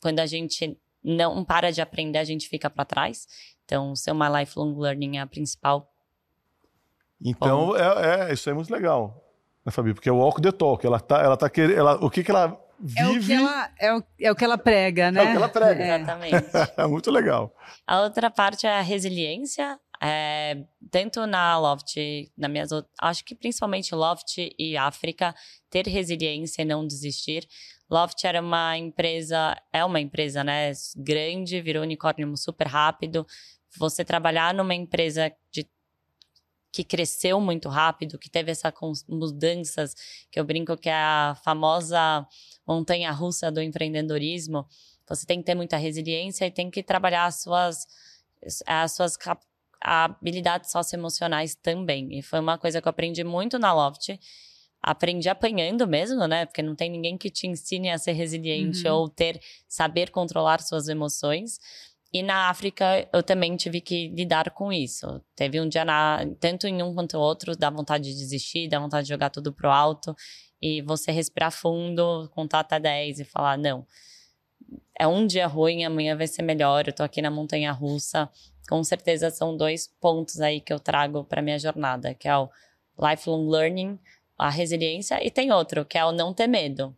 Quando 0.00 0.20
a 0.20 0.26
gente 0.26 0.78
não 1.02 1.44
para 1.44 1.72
de 1.72 1.80
aprender, 1.80 2.18
a 2.18 2.24
gente 2.24 2.48
fica 2.48 2.70
para 2.70 2.84
trás. 2.84 3.26
Então 3.64 3.94
ser 3.96 4.12
uma 4.12 4.40
lifelong 4.40 4.78
learning 4.78 5.18
é 5.18 5.20
a 5.20 5.26
principal. 5.26 5.90
Então 7.22 7.76
é, 7.76 8.30
é, 8.30 8.32
isso 8.32 8.48
é 8.48 8.54
muito 8.54 8.72
legal, 8.72 9.22
né, 9.64 9.70
Fabi? 9.70 9.92
Porque 9.92 10.08
é 10.08 10.12
o 10.12 10.16
walk 10.16 10.40
the 10.40 10.52
talk. 10.52 10.86
Ela 10.86 11.00
tá, 11.00 11.20
ela 11.20 11.36
tá 11.36 11.50
querendo, 11.50 11.76
ela, 11.76 12.04
o 12.04 12.08
que 12.08 12.24
que 12.24 12.30
ela 12.30 12.58
vive. 12.78 13.00
É 13.00 13.08
o 13.08 13.20
que 13.20 13.32
ela, 13.32 13.70
é 13.78 13.94
o, 13.94 14.04
é 14.20 14.32
o 14.32 14.34
que 14.34 14.44
ela 14.44 14.58
prega, 14.58 15.10
né? 15.10 15.20
É 15.20 15.24
o 15.24 15.30
que 15.30 15.36
ela 15.36 15.48
prega. 15.48 15.84
É. 15.84 15.96
Exatamente. 15.96 16.46
é 16.76 16.86
muito 16.86 17.10
legal. 17.10 17.54
A 17.86 18.00
outra 18.00 18.30
parte 18.30 18.66
é 18.66 18.78
a 18.78 18.80
resiliência. 18.80 19.78
É, 20.02 20.64
tanto 20.90 21.26
na 21.26 21.58
Loft, 21.58 21.94
na 22.36 22.48
minhas, 22.48 22.70
acho 23.00 23.22
que 23.22 23.34
principalmente 23.34 23.94
Loft 23.94 24.38
e 24.58 24.76
África, 24.76 25.34
ter 25.68 25.86
resiliência 25.86 26.62
e 26.62 26.64
não 26.64 26.86
desistir. 26.86 27.46
Loft 27.90 28.24
era 28.24 28.40
uma 28.40 28.78
empresa, 28.78 29.60
é 29.72 29.84
uma 29.84 30.00
empresa, 30.00 30.42
né, 30.42 30.72
grande, 30.96 31.60
virou 31.60 31.82
unicórnio 31.82 32.34
super 32.36 32.66
rápido. 32.66 33.26
Você 33.76 34.04
trabalhar 34.04 34.54
numa 34.54 34.74
empresa 34.74 35.30
de 35.52 35.68
que 36.72 36.84
cresceu 36.84 37.40
muito 37.40 37.68
rápido, 37.68 38.18
que 38.18 38.30
teve 38.30 38.50
essas 38.52 38.72
mudanças, 39.08 39.94
que 40.30 40.38
eu 40.38 40.44
brinco 40.44 40.76
que 40.76 40.88
é 40.88 40.94
a 40.94 41.36
famosa 41.44 42.26
montanha 42.66 43.10
russa 43.10 43.50
do 43.50 43.60
empreendedorismo. 43.60 44.66
Você 45.08 45.26
tem 45.26 45.40
que 45.40 45.44
ter 45.44 45.56
muita 45.56 45.76
resiliência 45.76 46.46
e 46.46 46.50
tem 46.50 46.70
que 46.70 46.82
trabalhar 46.82 47.26
as 47.26 47.42
suas, 47.42 47.86
as 48.66 48.92
suas 48.92 49.16
habilidades 49.80 50.70
socioemocionais 50.70 51.54
também. 51.54 52.18
E 52.18 52.22
foi 52.22 52.40
uma 52.40 52.58
coisa 52.58 52.80
que 52.80 52.88
eu 52.88 52.90
aprendi 52.90 53.24
muito 53.24 53.58
na 53.58 53.72
Loft. 53.72 54.18
aprendi 54.82 55.28
apanhando 55.28 55.86
mesmo, 55.86 56.26
né? 56.26 56.46
Porque 56.46 56.62
não 56.62 56.74
tem 56.74 56.88
ninguém 56.90 57.18
que 57.18 57.28
te 57.28 57.46
ensine 57.46 57.90
a 57.90 57.98
ser 57.98 58.12
resiliente 58.12 58.88
Uhum. 58.88 58.94
ou 58.94 59.08
ter 59.10 59.38
saber 59.68 60.10
controlar 60.10 60.60
suas 60.62 60.88
emoções. 60.88 61.58
E 62.12 62.22
na 62.22 62.48
África 62.48 63.06
eu 63.12 63.22
também 63.22 63.54
tive 63.56 63.80
que 63.82 64.08
lidar 64.08 64.50
com 64.52 64.72
isso. 64.72 65.20
Teve 65.36 65.60
um 65.60 65.68
dia 65.68 65.84
na, 65.84 66.24
tanto 66.40 66.66
em 66.66 66.82
um 66.82 66.94
quanto 66.94 67.18
outro, 67.18 67.54
dá 67.56 67.68
vontade 67.68 68.04
de 68.10 68.16
desistir, 68.18 68.68
dá 68.68 68.78
vontade 68.80 69.04
de 69.06 69.10
jogar 69.12 69.28
tudo 69.28 69.52
pro 69.52 69.70
alto 69.70 70.14
e 70.62 70.80
você 70.82 71.12
respirar 71.12 71.52
fundo, 71.52 72.28
contar 72.34 72.60
até 72.60 72.80
10 72.80 73.20
e 73.20 73.24
falar 73.24 73.58
não. 73.58 73.86
É 75.00 75.06
um 75.06 75.26
dia 75.26 75.46
ruim, 75.46 75.82
amanhã 75.82 76.14
vai 76.14 76.26
ser 76.26 76.42
melhor. 76.42 76.86
Eu 76.86 76.92
tô 76.92 77.02
aqui 77.02 77.22
na 77.22 77.30
montanha 77.30 77.72
russa. 77.72 78.28
Com 78.68 78.84
certeza 78.84 79.30
são 79.30 79.56
dois 79.56 79.86
pontos 79.98 80.42
aí 80.42 80.60
que 80.60 80.70
eu 80.70 80.78
trago 80.78 81.24
para 81.24 81.40
minha 81.40 81.58
jornada, 81.58 82.12
que 82.12 82.28
é 82.28 82.36
o 82.36 82.50
lifelong 82.98 83.48
learning, 83.48 83.98
a 84.36 84.50
resiliência 84.50 85.18
e 85.26 85.30
tem 85.30 85.50
outro, 85.52 85.86
que 85.86 85.96
é 85.96 86.04
o 86.04 86.12
não 86.12 86.34
ter 86.34 86.46
medo. 86.46 86.94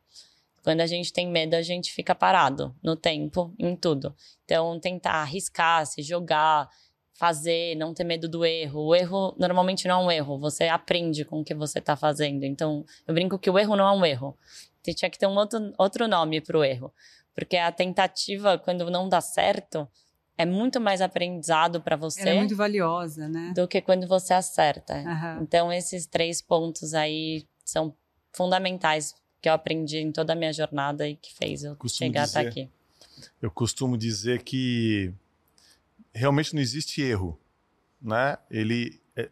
Quando 0.64 0.80
a 0.80 0.86
gente 0.86 1.12
tem 1.12 1.28
medo, 1.28 1.54
a 1.54 1.62
gente 1.62 1.92
fica 1.92 2.12
parado 2.12 2.74
no 2.82 2.96
tempo, 2.96 3.54
em 3.56 3.76
tudo. 3.76 4.12
Então, 4.44 4.80
tentar 4.80 5.22
arriscar, 5.22 5.86
se 5.86 6.02
jogar, 6.02 6.68
fazer, 7.12 7.76
não 7.76 7.94
ter 7.94 8.02
medo 8.02 8.28
do 8.28 8.44
erro. 8.44 8.80
O 8.84 8.96
erro 8.96 9.32
normalmente 9.38 9.86
não 9.86 10.00
é 10.00 10.04
um 10.04 10.10
erro, 10.10 10.38
você 10.40 10.66
aprende 10.66 11.24
com 11.24 11.42
o 11.42 11.44
que 11.44 11.54
você 11.54 11.78
está 11.78 11.94
fazendo. 11.94 12.42
Então, 12.42 12.84
eu 13.06 13.14
brinco 13.14 13.38
que 13.38 13.48
o 13.48 13.56
erro 13.56 13.76
não 13.76 13.86
é 13.86 13.92
um 13.92 14.04
erro. 14.04 14.36
Você 14.82 14.92
tinha 14.92 15.08
que 15.08 15.16
ter 15.16 15.28
um 15.28 15.36
outro, 15.36 15.72
outro 15.78 16.08
nome 16.08 16.40
para 16.40 16.58
o 16.58 16.64
erro. 16.64 16.92
Porque 17.34 17.56
a 17.56 17.72
tentativa, 17.72 18.58
quando 18.58 18.90
não 18.90 19.08
dá 19.08 19.20
certo, 19.20 19.88
é 20.36 20.44
muito 20.44 20.80
mais 20.80 21.00
aprendizado 21.00 21.80
para 21.80 21.96
você 21.96 22.20
Ela 22.22 22.30
é 22.30 22.38
muito 22.38 22.56
valiosa, 22.56 23.28
né? 23.28 23.52
do 23.54 23.66
que 23.68 23.80
quando 23.80 24.06
você 24.06 24.34
acerta. 24.34 24.94
Aham. 25.02 25.38
Então, 25.42 25.72
esses 25.72 26.06
três 26.06 26.42
pontos 26.42 26.94
aí 26.94 27.46
são 27.64 27.94
fundamentais 28.32 29.14
que 29.40 29.48
eu 29.48 29.52
aprendi 29.52 29.98
em 29.98 30.12
toda 30.12 30.32
a 30.32 30.36
minha 30.36 30.52
jornada 30.52 31.08
e 31.08 31.16
que 31.16 31.34
fez 31.34 31.64
eu 31.64 31.74
Costumo 31.76 32.08
chegar 32.08 32.24
até 32.24 32.38
dizer- 32.44 32.48
aqui. 32.48 32.70
Eu 33.40 33.50
costumo 33.50 33.96
dizer 33.96 34.42
que 34.42 35.12
realmente 36.14 36.54
não 36.54 36.62
existe 36.62 37.00
erro, 37.02 37.38
né? 38.00 38.36
Ele 38.50 39.00
é- 39.16 39.30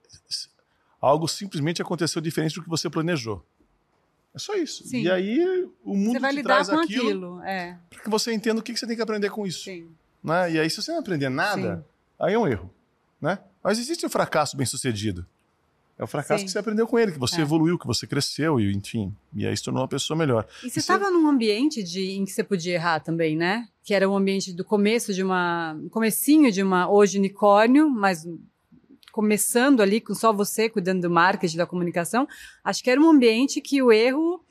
algo 1.00 1.26
simplesmente 1.28 1.80
aconteceu 1.80 2.21
diferente 2.21 2.54
do 2.57 2.62
que 2.62 2.69
você 2.69 2.88
planejou. 2.90 3.45
É 4.35 4.39
só 4.39 4.55
isso. 4.55 4.87
Sim. 4.87 5.03
E 5.03 5.11
aí 5.11 5.69
o 5.85 5.97
mundo 5.97 6.13
Você 6.13 6.19
vai 6.21 6.31
te 6.33 6.37
lidar 6.37 6.49
traz 6.55 6.69
com 6.69 6.79
aquilo, 6.79 7.09
aquilo. 7.09 7.43
É, 7.43 7.77
para 7.91 8.01
que 8.01 8.11
você 8.11 8.33
entenda 8.33 8.61
o 8.61 8.63
que 8.63 8.73
que 8.73 8.79
você 8.79 8.87
tem 8.87 8.95
que 8.97 9.03
aprender 9.03 9.29
com 9.31 9.47
isso, 9.47 9.65
sim. 9.65 9.89
né? 10.23 10.53
E 10.53 10.59
aí 10.61 10.71
se 10.71 10.81
você 10.81 10.93
não 10.93 11.01
aprender 11.01 11.29
nada, 11.29 11.77
Sim. 11.79 11.85
aí 12.19 12.35
é 12.35 12.39
um 12.39 12.47
erro, 12.47 12.71
né? 13.21 13.39
Mas 13.63 13.79
existe 13.79 14.07
o 14.07 14.11
fracasso 14.11 14.57
bem 14.57 14.65
sucedido. 14.67 15.27
É 15.99 16.05
o 16.05 16.07
fracasso 16.07 16.39
Sim. 16.41 16.47
que 16.47 16.53
você 16.53 16.59
aprendeu 16.59 16.87
com 16.87 16.99
ele, 16.99 17.13
que 17.13 17.19
você 17.19 17.41
É. 17.41 17.43
evoluiu, 17.43 17.79
que 17.79 17.87
você 17.87 18.07
cresceu 18.07 18.59
e 18.59 18.73
enfim, 18.73 19.15
e 19.35 19.47
aí 19.47 19.55
se 19.55 19.63
tornou 19.63 19.83
uma 19.83 19.89
pessoa 19.89 20.17
melhor. 20.17 20.47
E 20.59 20.61
você 20.61 20.67
Isso 20.69 20.79
é- 20.79 20.81
estava 20.97 21.11
num 21.11 21.29
ambiente 21.29 21.83
de, 21.83 22.13
em 22.13 22.25
que 22.25 22.31
você 22.31 22.43
podia 22.45 22.73
errar 22.75 23.01
também, 23.01 23.37
né? 23.37 23.69
Que 23.85 23.93
era 23.93 24.09
um 24.09 24.17
ambiente 24.17 24.53
do 24.53 24.65
começo 24.65 25.13
de 25.13 25.23
uma. 25.23 25.77
comecinho 25.91 26.51
de 26.53 26.63
uma 26.63 26.89
hoje 26.91 27.19
unicórnio, 27.19 27.91
mas 27.91 28.27
começando 29.21 29.83
ali 29.83 30.00
com 30.00 30.15
só 30.15 30.33
você 30.33 30.71
cuidando 30.71 31.03
do 31.03 31.11
marketing, 31.11 31.59
da 31.59 31.67
comunicação. 31.67 32.27
Acho 32.65 32.83
que 32.83 32.91
era 32.91 32.99
um 32.99 33.11
ambiente 33.11 33.61
que 33.61 33.83
o 33.83 33.93
erro 33.93 34.43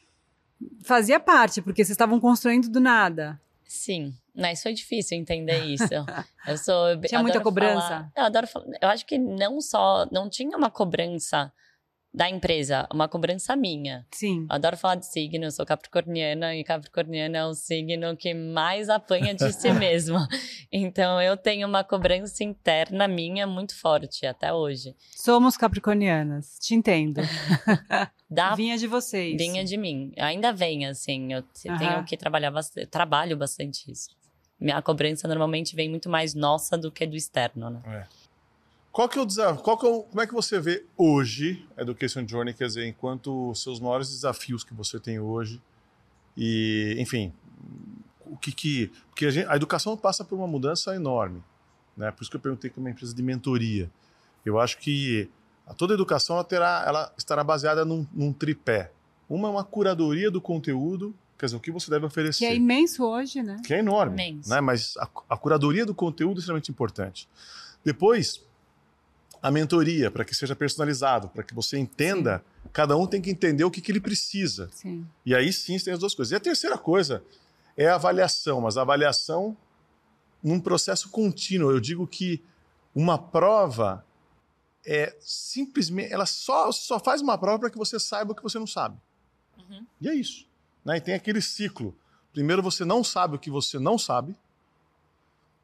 fazia 0.83 1.19
parte, 1.19 1.59
porque 1.59 1.83
vocês 1.83 1.89
estavam 1.95 2.19
construindo 2.19 2.69
do 2.69 2.79
nada. 2.79 3.41
Sim, 3.65 4.13
mas 4.35 4.61
foi 4.61 4.73
difícil 4.73 5.17
entender 5.17 5.63
isso. 5.65 5.83
Eu 6.47 6.55
sou. 6.57 7.01
Tinha 7.01 7.21
muita 7.21 7.41
cobrança? 7.41 7.81
falar- 7.81 8.11
eu 8.15 8.23
adoro 8.23 8.45
falar. 8.47 8.65
Eu 8.79 8.89
acho 8.89 9.05
que 9.07 9.17
não 9.17 9.59
só. 9.59 10.07
Não 10.11 10.29
tinha 10.29 10.55
uma 10.55 10.69
cobrança 10.69 11.51
da 12.13 12.27
empresa, 12.29 12.87
uma 12.91 13.07
cobrança 13.07 13.55
minha. 13.55 14.05
Sim. 14.11 14.41
Eu 14.49 14.55
adoro 14.55 14.75
falar 14.75 14.95
de 14.95 15.05
signo, 15.05 15.45
eu 15.45 15.51
sou 15.51 15.65
capricorniana 15.65 16.55
e 16.55 16.63
capricorniana 16.63 17.37
é 17.37 17.45
o 17.45 17.53
signo 17.53 18.17
que 18.17 18.33
mais 18.33 18.89
apanha 18.89 19.33
de 19.33 19.51
si 19.53 19.71
mesmo. 19.73 20.17
Então 20.71 21.21
eu 21.21 21.37
tenho 21.37 21.67
uma 21.67 21.83
cobrança 21.83 22.43
interna 22.43 23.07
minha 23.07 23.45
muito 23.45 23.79
forte 23.79 24.25
até 24.25 24.51
hoje. 24.51 24.95
Somos 25.11 25.55
capricornianas. 25.55 26.57
Te 26.59 26.73
entendo. 26.73 27.21
Dá 28.29 28.53
Vinha 28.55 28.77
de 28.77 28.85
vocês. 28.87 29.35
vinha 29.37 29.63
de 29.63 29.75
mim. 29.77 30.11
Ainda 30.17 30.51
vem, 30.53 30.85
assim. 30.85 31.33
Eu 31.33 31.43
tenho 31.63 32.03
que 32.05 32.15
trabalhar 32.15 32.51
bastante. 32.51 32.85
Trabalho 32.87 33.35
bastante 33.35 33.91
isso. 33.91 34.09
Minha 34.59 34.81
cobrança 34.81 35.27
normalmente 35.27 35.75
vem 35.75 35.89
muito 35.89 36.09
mais 36.09 36.35
nossa 36.35 36.77
do 36.77 36.91
que 36.91 37.07
do 37.07 37.15
externo, 37.15 37.69
né? 37.69 37.81
Qual 38.91 39.07
que 39.07 39.17
é 39.17 39.21
o 39.21 39.25
desafio? 39.25 39.61
Qual 39.61 39.77
que 39.77 39.85
é 39.85 39.89
o- 39.89 40.03
como 40.03 40.21
é 40.21 40.27
que 40.27 40.33
você 40.33 40.59
vê 40.59 40.85
hoje 40.97 41.65
a 41.77 41.81
Education 41.83 42.27
Journey, 42.27 42.53
quer 42.53 42.67
dizer, 42.67 42.85
enquanto 42.87 43.51
os 43.51 43.61
seus 43.61 43.79
maiores 43.79 44.09
desafios 44.09 44.63
que 44.63 44.73
você 44.73 44.99
tem 44.99 45.19
hoje? 45.19 45.61
E, 46.35 46.95
enfim, 46.99 47.31
o 48.25 48.35
que 48.37 48.51
que. 48.51 48.91
Porque 49.09 49.25
a, 49.25 49.31
gente- 49.31 49.47
a 49.47 49.55
educação 49.55 49.95
passa 49.95 50.23
por 50.23 50.35
uma 50.35 50.47
mudança 50.47 50.95
enorme. 50.95 51.43
Né? 51.95 52.09
Por 52.11 52.21
isso 52.23 52.31
que 52.31 52.37
eu 52.37 52.41
perguntei 52.41 52.69
que 52.69 52.79
é 52.79 52.81
uma 52.81 52.89
empresa 52.89 53.13
de 53.13 53.21
mentoria. 53.21 53.89
Eu 54.45 54.59
acho 54.59 54.77
que 54.79 55.29
a- 55.67 55.73
toda 55.73 55.93
educação 55.93 56.35
ela, 56.37 56.43
terá, 56.45 56.83
ela 56.87 57.13
estará 57.17 57.43
baseada 57.43 57.85
num, 57.85 58.05
num 58.13 58.33
tripé. 58.33 58.91
Uma 59.29 59.49
é 59.49 59.51
uma 59.51 59.63
curadoria 59.63 60.31
do 60.31 60.41
conteúdo, 60.41 61.13
quer 61.37 61.45
dizer, 61.45 61.57
o 61.57 61.59
que 61.59 61.71
você 61.71 61.91
deve 61.91 62.05
oferecer 62.05 62.39
Que 62.39 62.45
é 62.51 62.55
imenso 62.55 63.03
hoje, 63.05 63.43
né? 63.43 63.57
que 63.63 63.73
é 63.73 63.79
enorme, 63.79 64.13
Imenso. 64.13 64.49
né? 64.49 64.59
Mas 64.61 64.95
a, 64.97 65.07
a 65.29 65.37
curadoria 65.37 65.85
do 65.85 65.93
conteúdo 65.93 66.37
é 66.37 66.39
extremamente 66.39 66.71
importante. 66.71 67.29
Depois, 67.83 68.41
a 69.41 69.49
mentoria 69.49 70.11
para 70.11 70.25
que 70.25 70.35
seja 70.35 70.55
personalizado, 70.55 71.29
para 71.29 71.43
que 71.43 71.53
você 71.53 71.77
entenda. 71.77 72.43
Cada 72.73 72.95
um 72.95 73.07
tem 73.07 73.21
que 73.21 73.29
entender 73.29 73.63
o 73.63 73.71
que, 73.71 73.81
que 73.81 73.91
ele 73.91 74.01
precisa. 74.01 74.69
Sim. 74.71 75.07
E 75.25 75.33
aí 75.33 75.51
sim 75.51 75.77
tem 75.79 75.93
as 75.93 75.99
duas 75.99 76.13
coisas. 76.13 76.31
E 76.31 76.35
a 76.35 76.39
terceira 76.39 76.77
coisa 76.77 77.23
é 77.75 77.87
a 77.87 77.95
avaliação, 77.95 78.61
mas 78.61 78.77
a 78.77 78.81
avaliação 78.81 79.55
num 80.43 80.59
processo 80.59 81.09
contínuo. 81.09 81.71
Eu 81.71 81.79
digo 81.79 82.05
que 82.05 82.43
uma 82.93 83.17
prova 83.17 84.05
é 84.85 85.15
simplesmente, 85.19 86.11
ela 86.11 86.25
só 86.25 86.71
só 86.71 86.99
faz 86.99 87.21
uma 87.21 87.37
prova 87.37 87.59
para 87.59 87.69
que 87.69 87.77
você 87.77 87.99
saiba 87.99 88.31
o 88.31 88.35
que 88.35 88.43
você 88.43 88.59
não 88.59 88.67
sabe. 88.67 88.97
Uhum. 89.57 89.85
E 90.01 90.09
é 90.09 90.13
isso. 90.13 90.47
Né? 90.83 90.97
E 90.97 91.01
tem 91.01 91.13
aquele 91.13 91.41
ciclo. 91.41 91.95
Primeiro 92.31 92.61
você 92.61 92.85
não 92.85 93.03
sabe 93.03 93.35
o 93.35 93.39
que 93.39 93.49
você 93.49 93.79
não 93.79 93.97
sabe. 93.97 94.35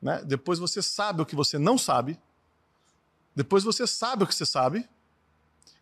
Né? 0.01 0.23
Depois 0.25 0.59
você 0.59 0.81
sabe 0.81 1.21
o 1.21 1.25
que 1.25 1.35
você 1.35 1.57
não 1.57 1.77
sabe. 1.77 2.19
Depois 3.35 3.63
você 3.63 3.85
sabe 3.85 4.23
o 4.23 4.27
que 4.27 4.33
você 4.35 4.45
sabe. 4.45 4.87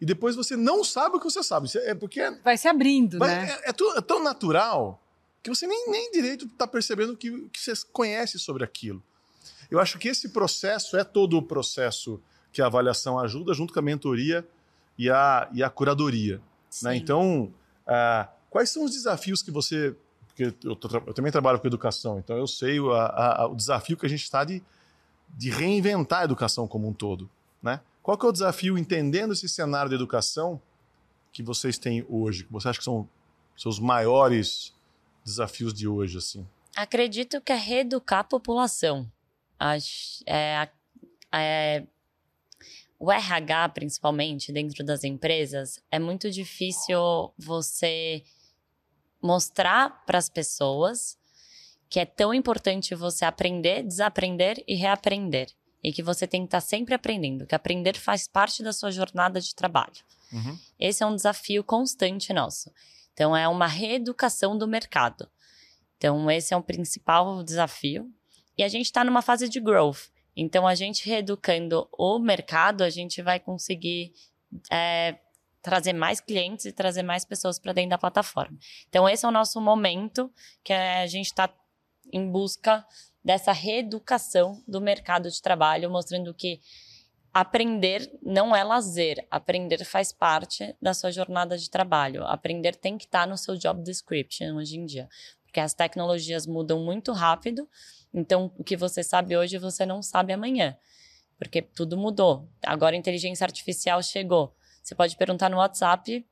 E 0.02 0.06
depois 0.06 0.36
você 0.36 0.56
não 0.58 0.84
sabe 0.84 1.16
o 1.16 1.20
que 1.20 1.26
você 1.26 1.44
sabe. 1.44 1.70
É 1.76 1.94
porque 1.96 2.20
é, 2.20 2.32
Vai 2.42 2.58
se 2.58 2.68
abrindo, 2.68 3.18
mas 3.20 3.30
né? 3.32 3.52
é- 3.64 3.70
é 3.70 3.74
tu- 3.74 3.94
é 3.96 4.02
tão 4.02 4.22
natural 4.24 5.02
que 5.42 5.50
você 5.50 5.66
nem, 5.68 5.90
nem 5.90 6.12
direito 6.12 6.46
está 6.46 6.66
percebendo 6.68 7.16
que, 7.16 7.48
que 7.50 7.60
você 7.62 7.74
conhece 7.92 8.38
sobre 8.40 8.64
aquilo. 8.64 9.02
Eu 9.70 9.80
acho 9.80 9.98
que 9.98 10.08
esse 10.08 10.30
processo 10.30 10.98
é 10.98 11.04
todo 11.04 11.38
o 11.38 11.42
processo 11.42 12.22
que 12.52 12.62
a 12.62 12.66
avaliação 12.66 13.18
ajuda, 13.20 13.54
junto 13.54 13.74
com 13.74 13.80
a 13.80 13.84
mentoria 13.84 14.48
e 14.98 15.10
a, 15.10 15.50
e 15.54 15.64
a 15.64 15.70
curadoria. 15.70 16.38
né? 16.38 16.96
Então, 16.96 17.54
ah, 17.88 18.28
quais 18.50 18.70
são 18.70 18.84
os 18.84 18.92
desafios 18.92 19.42
que 19.42 19.52
você. 19.52 19.96
Porque 20.28 20.54
eu, 20.68 20.76
tô 20.76 20.88
eu 21.08 21.14
também 21.14 21.32
trabalho 21.32 21.60
com 21.60 21.68
educação, 21.68 22.18
então 22.20 22.36
eu 22.38 22.48
sei 22.48 22.80
o, 22.80 22.92
a- 22.92 23.44
a- 23.44 23.48
o 23.48 23.56
desafio 23.56 23.96
que 23.96 24.06
a 24.06 24.10
gente 24.10 24.24
está 24.24 24.44
de, 24.44 24.62
de 25.30 25.50
reinventar 25.50 26.22
a 26.22 26.24
educação 26.26 26.68
como 26.68 26.88
um 26.88 26.94
todo. 26.94 27.30
Né? 27.64 27.80
Qual 28.04 28.18
que 28.18 28.26
é 28.26 28.30
o 28.30 28.34
desafio, 28.34 28.78
entendendo 28.78 29.32
esse 29.32 29.48
cenário 29.48 29.90
de 29.90 29.96
educação 29.96 30.62
que 31.32 31.42
vocês 31.42 31.78
têm 31.78 32.06
hoje? 32.10 32.44
Que 32.44 32.52
você 32.52 32.68
acha 32.68 32.80
que 32.80 32.86
são 32.86 33.08
seus 33.56 33.80
maiores 33.80 34.74
desafios 35.24 35.74
de 35.74 35.88
hoje? 35.88 36.18
assim? 36.18 36.46
Acredito 36.76 37.40
que 37.40 37.54
é 37.54 37.56
reeducar 37.56 38.20
a 38.20 38.24
população. 38.24 39.10
É, 40.28 40.68
é, 41.34 41.88
o 43.00 43.12
RH, 43.12 43.70
principalmente, 43.70 44.52
dentro 44.52 44.84
das 44.84 45.04
empresas, 45.06 45.82
é 45.90 45.98
muito 45.98 46.30
difícil 46.30 47.34
você 47.38 48.24
mostrar 49.22 50.04
para 50.06 50.18
as 50.18 50.28
pessoas 50.28 51.18
que 51.90 52.00
é 52.00 52.06
tão 52.06 52.34
importante 52.34 52.96
você 52.96 53.24
aprender, 53.24 53.84
desaprender 53.84 54.62
e 54.68 54.76
reaprender. 54.76 55.48
E 55.84 55.92
que 55.92 56.02
você 56.02 56.26
tem 56.26 56.42
que 56.42 56.48
estar 56.48 56.62
sempre 56.62 56.94
aprendendo, 56.94 57.46
que 57.46 57.54
aprender 57.54 57.98
faz 57.98 58.28
parte 58.28 58.64
da 58.64 58.72
sua 58.72 58.92
jornada 58.92 59.42
de 59.42 59.54
trabalho. 59.54 60.04
Esse 60.80 61.04
é 61.04 61.06
um 61.06 61.16
desafio 61.16 61.64
constante 61.64 62.34
nosso. 62.34 62.72
Então, 63.14 63.36
é 63.36 63.48
uma 63.48 63.68
reeducação 63.68 64.58
do 64.58 64.68
mercado. 64.68 65.30
Então, 65.98 66.30
esse 66.32 66.54
é 66.54 66.58
o 66.58 66.64
principal 66.64 67.44
desafio. 67.44 68.12
E 68.58 68.64
a 68.64 68.68
gente 68.68 68.86
está 68.86 69.04
numa 69.04 69.22
fase 69.22 69.48
de 69.48 69.60
growth. 69.60 70.10
Então, 70.36 70.68
a 70.68 70.74
gente 70.74 71.08
reeducando 71.08 71.88
o 71.92 72.18
mercado, 72.18 72.84
a 72.84 72.90
gente 72.90 73.22
vai 73.22 73.40
conseguir 73.40 74.14
é, 74.72 75.20
trazer 75.62 75.94
mais 75.94 76.20
clientes 76.20 76.66
e 76.66 76.72
trazer 76.72 77.04
mais 77.04 77.24
pessoas 77.24 77.60
para 77.60 77.74
dentro 77.74 77.92
da 77.92 77.98
plataforma. 77.98 78.58
Então, 78.90 79.08
esse 79.08 79.26
é 79.26 79.28
o 79.28 79.32
nosso 79.32 79.62
momento 79.62 80.32
que 80.64 80.74
a 80.74 81.06
gente 81.08 81.28
está 81.28 81.54
em 82.12 82.30
busca 82.30 82.86
dessa 83.24 83.52
reeducação 83.52 84.62
do 84.68 84.82
mercado 84.82 85.30
de 85.30 85.42
trabalho, 85.42 85.90
mostrando 85.90 86.34
que 86.34 86.60
aprender 87.34 88.12
não 88.22 88.56
é 88.56 88.64
lazer, 88.64 89.26
aprender 89.32 89.84
faz 89.86 90.12
parte 90.12 90.76
da 90.82 90.94
sua 90.94 91.12
jornada 91.12 91.58
de 91.58 91.70
trabalho. 91.70 92.24
Aprender 92.26 92.76
tem 92.76 92.98
que 92.98 93.06
estar 93.06 93.28
no 93.28 93.38
seu 93.38 93.56
job 93.56 93.82
description 93.82 94.56
hoje 94.56 94.78
em 94.78 94.86
dia, 94.86 95.10
porque 95.44 95.60
as 95.60 95.74
tecnologias 95.74 96.46
mudam 96.46 96.84
muito 96.84 97.12
rápido. 97.12 97.68
Então, 98.14 98.54
o 98.58 98.64
que 98.64 98.78
você 98.78 99.04
sabe 99.04 99.36
hoje, 99.36 99.58
você 99.58 99.86
não 99.86 100.04
sabe 100.04 100.34
amanhã, 100.34 100.78
porque 101.38 101.62
tudo 101.62 101.98
mudou. 101.98 102.48
Agora 102.62 102.96
a 102.96 103.00
inteligência 103.00 103.46
artificial 103.46 104.04
chegou. 104.04 104.56
Você 104.84 104.94
pode 104.94 105.16
perguntar 105.18 105.50
no 105.50 105.58
WhatsApp 105.58 106.24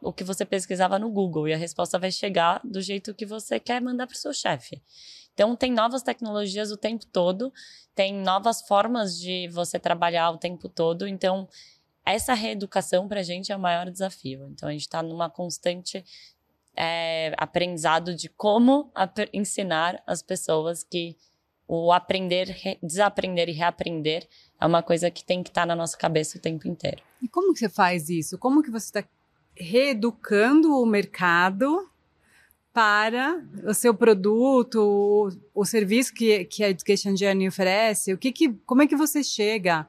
o 0.00 0.12
que 0.12 0.24
você 0.24 0.46
pesquisava 0.46 0.98
no 0.98 1.10
Google 1.10 1.46
e 1.48 1.52
a 1.52 1.56
resposta 1.58 1.98
vai 1.98 2.10
chegar 2.10 2.60
do 2.64 2.80
jeito 2.80 3.14
que 3.14 3.26
você 3.26 3.60
quer 3.60 3.82
mandar 3.82 4.06
para 4.06 4.14
o 4.14 4.18
seu 4.18 4.32
chefe. 4.32 4.82
Então, 5.38 5.54
tem 5.54 5.72
novas 5.72 6.02
tecnologias 6.02 6.72
o 6.72 6.76
tempo 6.76 7.06
todo, 7.06 7.52
tem 7.94 8.12
novas 8.12 8.60
formas 8.60 9.16
de 9.16 9.46
você 9.52 9.78
trabalhar 9.78 10.32
o 10.32 10.36
tempo 10.36 10.68
todo. 10.68 11.06
Então, 11.06 11.48
essa 12.04 12.34
reeducação 12.34 13.06
para 13.06 13.20
a 13.20 13.22
gente 13.22 13.52
é 13.52 13.56
o 13.56 13.60
maior 13.60 13.88
desafio. 13.88 14.48
Então, 14.50 14.68
a 14.68 14.72
gente 14.72 14.80
está 14.80 15.00
numa 15.00 15.30
constante 15.30 16.04
é, 16.76 17.32
aprendizado 17.38 18.16
de 18.16 18.28
como 18.28 18.90
ensinar 19.32 20.02
as 20.04 20.22
pessoas 20.22 20.82
que 20.82 21.16
o 21.68 21.92
aprender, 21.92 22.56
desaprender 22.82 23.48
e 23.48 23.52
reaprender 23.52 24.26
é 24.60 24.66
uma 24.66 24.82
coisa 24.82 25.08
que 25.08 25.24
tem 25.24 25.44
que 25.44 25.50
estar 25.50 25.60
tá 25.60 25.66
na 25.66 25.76
nossa 25.76 25.96
cabeça 25.96 26.36
o 26.36 26.40
tempo 26.40 26.66
inteiro. 26.66 27.00
E 27.22 27.28
como 27.28 27.52
que 27.52 27.60
você 27.60 27.68
faz 27.68 28.08
isso? 28.08 28.36
Como 28.38 28.60
que 28.60 28.72
você 28.72 28.86
está 28.86 29.04
reeducando 29.56 30.74
o 30.74 30.84
mercado 30.84 31.87
para 32.78 33.42
o 33.64 33.74
seu 33.74 33.92
produto, 33.92 34.76
o, 34.80 35.28
o 35.52 35.64
serviço 35.64 36.14
que, 36.14 36.44
que 36.44 36.62
a 36.62 36.70
Education 36.70 37.16
Journey 37.16 37.48
oferece? 37.48 38.12
O 38.12 38.16
que, 38.16 38.30
que 38.30 38.50
como 38.64 38.82
é 38.82 38.86
que 38.86 38.94
você 38.94 39.24
chega 39.24 39.84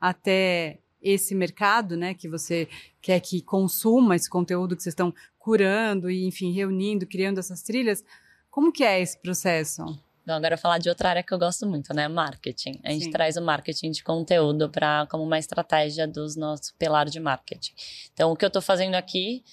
até 0.00 0.78
esse 1.02 1.34
mercado, 1.34 1.98
né, 1.98 2.14
que 2.14 2.30
você 2.30 2.66
quer 3.02 3.20
que 3.20 3.42
consuma 3.42 4.16
esse 4.16 4.30
conteúdo 4.30 4.74
que 4.74 4.82
vocês 4.82 4.94
estão 4.94 5.12
curando 5.38 6.10
e, 6.10 6.24
enfim, 6.24 6.50
reunindo, 6.50 7.06
criando 7.06 7.40
essas 7.40 7.62
trilhas? 7.62 8.02
Como 8.50 8.72
que 8.72 8.84
é 8.84 9.02
esse 9.02 9.18
processo? 9.18 9.84
Então, 10.22 10.34
agora 10.34 10.56
falar 10.56 10.78
de 10.78 10.88
outra 10.88 11.10
área 11.10 11.22
que 11.22 11.34
eu 11.34 11.38
gosto 11.38 11.66
muito, 11.66 11.92
né? 11.92 12.08
Marketing. 12.08 12.80
A 12.82 12.90
gente 12.90 13.04
Sim. 13.04 13.10
traz 13.10 13.36
o 13.36 13.42
marketing 13.42 13.90
de 13.90 14.02
conteúdo 14.02 14.70
para 14.70 15.06
como 15.10 15.24
uma 15.24 15.38
estratégia 15.38 16.08
dos 16.08 16.36
nossos 16.36 16.72
pilar 16.72 17.04
de 17.04 17.20
marketing. 17.20 17.74
Então, 18.14 18.32
o 18.32 18.36
que 18.36 18.46
eu 18.46 18.48
estou 18.48 18.62
fazendo 18.62 18.94
aqui, 18.94 19.44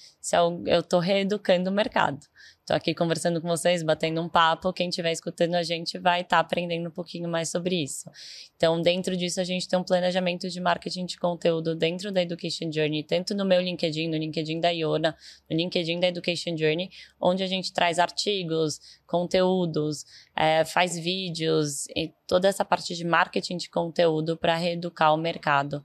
eu 0.66 0.80
estou 0.80 1.00
reeducando 1.00 1.68
o 1.68 1.72
mercado. 1.72 2.26
Estou 2.68 2.76
aqui 2.76 2.94
conversando 2.94 3.40
com 3.40 3.48
vocês, 3.48 3.82
batendo 3.82 4.20
um 4.20 4.28
papo. 4.28 4.74
Quem 4.74 4.90
estiver 4.90 5.10
escutando 5.10 5.54
a 5.54 5.62
gente 5.62 5.98
vai 5.98 6.20
estar 6.20 6.36
tá 6.36 6.40
aprendendo 6.40 6.90
um 6.90 6.90
pouquinho 6.90 7.26
mais 7.26 7.48
sobre 7.48 7.82
isso. 7.82 8.10
Então, 8.58 8.82
dentro 8.82 9.16
disso, 9.16 9.40
a 9.40 9.44
gente 9.44 9.66
tem 9.66 9.78
um 9.78 9.82
planejamento 9.82 10.50
de 10.50 10.60
marketing 10.60 11.06
de 11.06 11.16
conteúdo 11.16 11.74
dentro 11.74 12.12
da 12.12 12.20
Education 12.20 12.70
Journey, 12.70 13.04
tanto 13.04 13.34
no 13.34 13.46
meu 13.46 13.62
LinkedIn, 13.62 14.08
no 14.08 14.18
LinkedIn 14.18 14.60
da 14.60 14.68
Iona, 14.68 15.16
no 15.50 15.56
LinkedIn 15.56 15.98
da 15.98 16.08
Education 16.08 16.58
Journey, 16.58 16.90
onde 17.18 17.42
a 17.42 17.46
gente 17.46 17.72
traz 17.72 17.98
artigos, 17.98 18.78
conteúdos, 19.06 20.04
é, 20.36 20.62
faz 20.66 20.98
vídeos 20.98 21.86
e 21.96 22.12
toda 22.26 22.48
essa 22.48 22.66
parte 22.66 22.94
de 22.94 23.02
marketing 23.02 23.56
de 23.56 23.70
conteúdo 23.70 24.36
para 24.36 24.54
reeducar 24.56 25.14
o 25.14 25.16
mercado. 25.16 25.82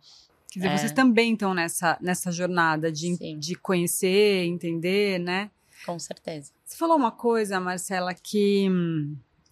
Quer 0.52 0.60
dizer, 0.60 0.72
é. 0.74 0.78
vocês 0.78 0.92
também 0.92 1.32
estão 1.32 1.54
nessa, 1.54 1.98
nessa 2.02 2.30
jornada 2.30 2.92
de, 2.92 3.38
de 3.38 3.56
conhecer, 3.56 4.44
entender, 4.44 5.18
né? 5.18 5.50
Com 5.86 5.98
certeza. 5.98 6.52
Você 6.74 6.80
falou 6.80 6.98
uma 6.98 7.12
coisa, 7.12 7.60
Marcela, 7.60 8.16
que, 8.16 8.68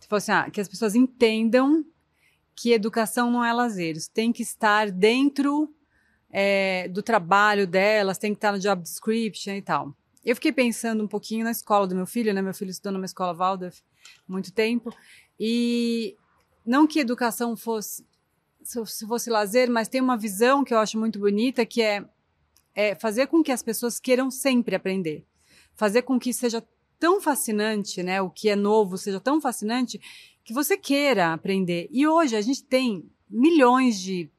assim, 0.10 0.32
ah, 0.32 0.50
que 0.50 0.60
as 0.60 0.68
pessoas 0.68 0.96
entendam 0.96 1.86
que 2.56 2.74
educação 2.74 3.30
não 3.30 3.46
é 3.46 3.54
lazer, 3.54 3.96
isso 3.96 4.10
tem 4.10 4.34
que 4.34 4.42
estar 4.42 4.90
dentro 4.90 5.72
é, 6.32 6.88
do 6.88 7.04
trabalho 7.04 7.68
delas, 7.68 8.18
tem 8.18 8.34
que 8.34 8.38
estar 8.40 8.52
no 8.52 8.58
job 8.58 8.82
description 8.82 9.54
e 9.54 9.62
tal. 9.62 9.96
Eu 10.26 10.34
fiquei 10.34 10.52
pensando 10.52 11.04
um 11.04 11.08
pouquinho 11.08 11.44
na 11.44 11.52
escola 11.52 11.86
do 11.86 11.94
meu 11.94 12.08
filho, 12.08 12.34
né? 12.34 12.42
Meu 12.42 12.56
filho 12.56 12.72
estudou 12.72 12.94
numa 12.94 13.06
escola 13.06 13.36
Waldorf 13.36 13.84
muito 14.28 14.52
tempo, 14.52 14.92
e 15.40 16.18
não 16.66 16.88
que 16.88 17.00
educação 17.00 17.56
fosse 17.56 18.04
se 18.64 19.06
fosse 19.06 19.30
lazer, 19.30 19.70
mas 19.70 19.88
tem 19.88 20.02
uma 20.02 20.18
visão 20.18 20.64
que 20.64 20.74
eu 20.74 20.80
acho 20.80 20.98
muito 20.98 21.20
bonita, 21.20 21.68
que 21.68 21.84
é, 21.84 22.04
é 22.74 22.96
fazer 22.96 23.28
com 23.28 23.44
que 23.44 23.52
as 23.52 23.62
pessoas 23.62 24.00
queiram 24.00 24.32
sempre 24.32 24.76
aprender 24.76 25.24
fazer 25.76 26.04
com 26.04 26.20
que 26.20 26.34
seja 26.34 26.64
tão 27.02 27.20
fascinante, 27.20 28.04
né? 28.04 28.22
O 28.22 28.30
que 28.30 28.48
é 28.48 28.56
novo 28.56 28.96
seja 28.96 29.20
tão 29.20 29.42
fascinante 29.42 30.00
que 30.44 30.54
você 30.54 30.78
queira 30.78 31.34
aprender. 31.34 31.90
E 31.92 32.08
hoje 32.08 32.36
a 32.36 32.42
gente 32.42 32.64
tem 32.64 33.10
milhões 33.28 34.00
de 34.00 34.30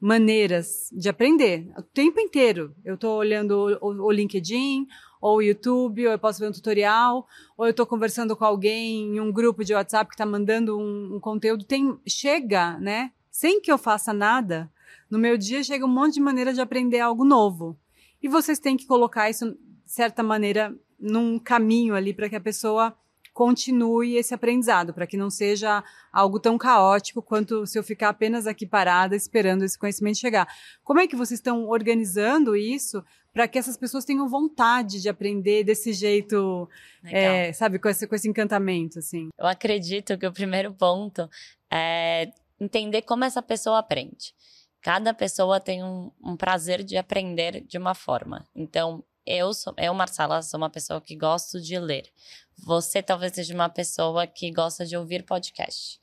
maneiras 0.00 0.88
de 0.92 1.08
aprender 1.08 1.72
o 1.76 1.82
tempo 1.82 2.20
inteiro. 2.20 2.72
Eu 2.84 2.94
estou 2.94 3.18
olhando 3.18 3.76
o, 3.80 4.12
LinkedIn, 4.12 4.86
ou 5.20 5.38
o 5.38 5.42
YouTube, 5.42 6.06
ou 6.06 6.12
eu 6.12 6.18
posso 6.20 6.38
ver 6.38 6.48
um 6.48 6.52
tutorial, 6.52 7.26
ou 7.56 7.66
eu 7.66 7.72
estou 7.72 7.84
conversando 7.84 8.36
com 8.36 8.44
alguém 8.44 9.16
em 9.16 9.20
um 9.20 9.32
grupo 9.32 9.64
de 9.64 9.74
WhatsApp 9.74 10.08
que 10.08 10.14
está 10.14 10.26
mandando 10.26 10.78
um, 10.78 11.16
um, 11.16 11.20
conteúdo. 11.20 11.64
Tem 11.64 11.98
chega, 12.06 12.78
né? 12.78 13.10
Sem 13.28 13.60
que 13.60 13.72
eu 13.72 13.78
faça 13.78 14.12
nada, 14.12 14.70
no 15.10 15.18
meu 15.18 15.36
dia 15.36 15.64
chega 15.64 15.84
um 15.84 15.88
monte 15.88 16.14
de 16.14 16.20
maneira 16.20 16.54
de 16.54 16.60
aprender 16.60 17.00
algo 17.00 17.24
novo. 17.24 17.76
E 18.22 18.28
vocês 18.28 18.60
têm 18.60 18.76
que 18.76 18.86
colocar 18.86 19.28
isso 19.28 19.56
certa 19.84 20.22
maneira, 20.22 20.74
num 21.02 21.38
caminho 21.38 21.94
ali 21.94 22.14
para 22.14 22.28
que 22.28 22.36
a 22.36 22.40
pessoa 22.40 22.96
continue 23.32 24.16
esse 24.16 24.34
aprendizado, 24.34 24.92
para 24.92 25.06
que 25.06 25.16
não 25.16 25.30
seja 25.30 25.82
algo 26.12 26.38
tão 26.38 26.58
caótico 26.58 27.22
quanto 27.22 27.66
se 27.66 27.78
eu 27.78 27.82
ficar 27.82 28.10
apenas 28.10 28.46
aqui 28.46 28.66
parada 28.66 29.16
esperando 29.16 29.64
esse 29.64 29.78
conhecimento 29.78 30.18
chegar. 30.18 30.46
Como 30.84 31.00
é 31.00 31.06
que 31.06 31.16
vocês 31.16 31.38
estão 31.38 31.66
organizando 31.66 32.54
isso 32.54 33.02
para 33.32 33.48
que 33.48 33.58
essas 33.58 33.76
pessoas 33.76 34.04
tenham 34.04 34.28
vontade 34.28 35.00
de 35.00 35.08
aprender 35.08 35.64
desse 35.64 35.94
jeito, 35.94 36.68
é, 37.04 37.52
sabe, 37.54 37.78
com 37.78 37.88
esse, 37.88 38.06
com 38.06 38.14
esse 38.14 38.28
encantamento, 38.28 38.98
assim? 38.98 39.30
Eu 39.38 39.46
acredito 39.46 40.18
que 40.18 40.26
o 40.26 40.32
primeiro 40.32 40.74
ponto 40.74 41.28
é 41.72 42.30
entender 42.60 43.02
como 43.02 43.24
essa 43.24 43.40
pessoa 43.40 43.78
aprende. 43.78 44.34
Cada 44.82 45.14
pessoa 45.14 45.58
tem 45.58 45.82
um, 45.82 46.10
um 46.22 46.36
prazer 46.36 46.82
de 46.82 46.98
aprender 46.98 47.64
de 47.66 47.78
uma 47.78 47.94
forma. 47.94 48.44
Então, 48.54 49.02
eu, 49.26 49.52
sou, 49.54 49.74
eu, 49.76 49.94
Marcela, 49.94 50.42
sou 50.42 50.58
uma 50.58 50.70
pessoa 50.70 51.00
que 51.00 51.16
gosto 51.16 51.60
de 51.60 51.78
ler. 51.78 52.10
Você 52.58 53.02
talvez 53.02 53.32
seja 53.32 53.54
uma 53.54 53.68
pessoa 53.68 54.26
que 54.26 54.50
gosta 54.50 54.84
de 54.84 54.96
ouvir 54.96 55.24
podcast. 55.24 56.00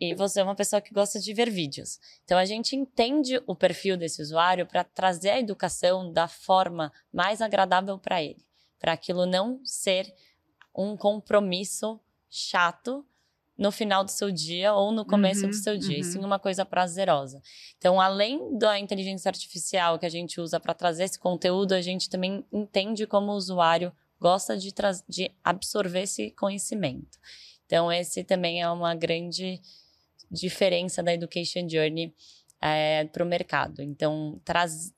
E 0.00 0.14
você 0.14 0.40
é 0.40 0.44
uma 0.44 0.54
pessoa 0.54 0.82
que 0.82 0.92
gosta 0.92 1.20
de 1.20 1.32
ver 1.32 1.50
vídeos. 1.50 2.00
Então 2.24 2.36
a 2.36 2.44
gente 2.44 2.74
entende 2.74 3.40
o 3.46 3.54
perfil 3.54 3.96
desse 3.96 4.20
usuário 4.20 4.66
para 4.66 4.84
trazer 4.84 5.30
a 5.30 5.38
educação 5.38 6.12
da 6.12 6.26
forma 6.26 6.92
mais 7.12 7.40
agradável 7.40 7.98
para 7.98 8.22
ele, 8.22 8.44
para 8.78 8.92
aquilo 8.92 9.24
não 9.24 9.60
ser 9.64 10.12
um 10.74 10.96
compromisso 10.96 12.00
chato 12.28 13.06
no 13.56 13.70
final 13.70 14.04
do 14.04 14.10
seu 14.10 14.30
dia 14.30 14.74
ou 14.74 14.90
no 14.90 15.04
começo 15.04 15.44
uhum, 15.44 15.50
do 15.50 15.56
seu 15.56 15.78
dia, 15.78 15.94
uhum. 15.94 16.00
e 16.00 16.04
sim 16.04 16.24
uma 16.24 16.38
coisa 16.38 16.64
prazerosa. 16.64 17.40
Então, 17.78 18.00
além 18.00 18.58
da 18.58 18.78
inteligência 18.78 19.28
artificial 19.28 19.98
que 19.98 20.06
a 20.06 20.10
gente 20.10 20.40
usa 20.40 20.58
para 20.58 20.74
trazer 20.74 21.04
esse 21.04 21.18
conteúdo, 21.18 21.72
a 21.72 21.80
gente 21.80 22.10
também 22.10 22.44
entende 22.52 23.06
como 23.06 23.32
o 23.32 23.36
usuário 23.36 23.92
gosta 24.20 24.56
de, 24.56 24.72
de 25.08 25.30
absorver 25.42 26.02
esse 26.02 26.30
conhecimento. 26.32 27.18
Então, 27.66 27.90
esse 27.92 28.24
também 28.24 28.60
é 28.60 28.68
uma 28.68 28.94
grande 28.94 29.60
diferença 30.30 31.02
da 31.02 31.14
Education 31.14 31.68
Journey 31.68 32.12
é, 32.60 33.00
eh, 33.00 33.04
para 33.04 33.22
o 33.22 33.26
mercado. 33.26 33.82
Então, 33.82 34.40
traz. 34.44 34.92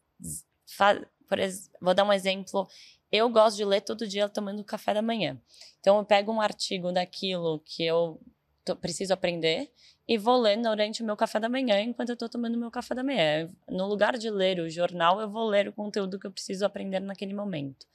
vou 1.81 1.95
dar 1.95 2.05
um 2.05 2.12
exemplo. 2.12 2.66
Eu 3.12 3.29
gosto 3.29 3.57
de 3.57 3.64
ler 3.64 3.83
todo 3.83 4.07
dia 4.07 4.29
tomando 4.29 4.64
café 4.64 4.95
da 4.95 5.03
manhã. 5.03 5.40
Então, 5.81 5.99
eu 5.99 6.05
pego 6.05 6.33
um 6.33 6.40
artigo 6.40 6.90
daquilo 6.90 7.61
que 7.64 7.85
eu 7.85 8.21
tô, 8.66 8.76
preciso 8.76 9.14
aprender 9.14 9.70
e 10.09 10.18
vou 10.18 10.38
ler 10.40 10.61
durante 10.61 11.02
o 11.02 11.07
meu 11.07 11.16
café 11.16 11.38
da 11.38 11.48
manhã 11.48 11.81
enquanto 11.81 12.11
eu 12.11 12.14
estou 12.14 12.29
tomando 12.29 12.59
meu 12.59 12.70
café 12.70 12.94
da 12.94 13.02
manhã. 13.02 13.48
No 13.68 13.87
lugar 13.87 14.18
de 14.18 14.29
ler 14.29 14.59
o 14.59 14.68
jornal, 14.68 15.20
eu 15.20 15.31
vou 15.31 15.48
ler 15.48 15.68
o 15.68 15.72
conteúdo 15.72 16.18
que 16.18 16.26
eu 16.26 16.31
preciso 16.31 16.66
aprender 16.66 17.00
naquele 17.00 17.33
momento. 17.33 17.87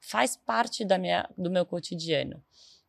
Faz 0.00 0.36
parte 0.36 0.84
da 0.84 0.96
minha, 0.96 1.28
do 1.36 1.50
meu 1.50 1.66
cotidiano. 1.66 2.42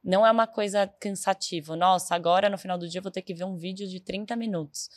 Não 0.03 0.25
é 0.25 0.31
uma 0.31 0.45
coisa 0.45 0.87
cansativa. 0.99 1.75
Nossa, 1.75 2.13
agora 2.13 2.47
no 2.49 2.57
final 2.57 2.77
do 2.77 2.87
dia 2.87 2.99
eu 2.99 3.03
vou 3.03 3.11
ter 3.11 3.23
que 3.23 3.33
ver 3.33 3.43
um 3.43 3.57
vídeo 3.57 3.87
de 3.87 3.99
30 3.99 4.35
minutos. 4.35 4.89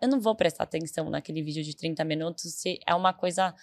Eu 0.00 0.08
não 0.08 0.20
vou 0.20 0.34
prestar 0.34 0.64
atenção 0.64 1.10
naquele 1.10 1.42
vídeo 1.42 1.62
de 1.62 1.76
30 1.76 2.04
minutos 2.04 2.54
se 2.54 2.80
é 2.86 2.94
uma 2.94 3.12
coisa 3.12 3.54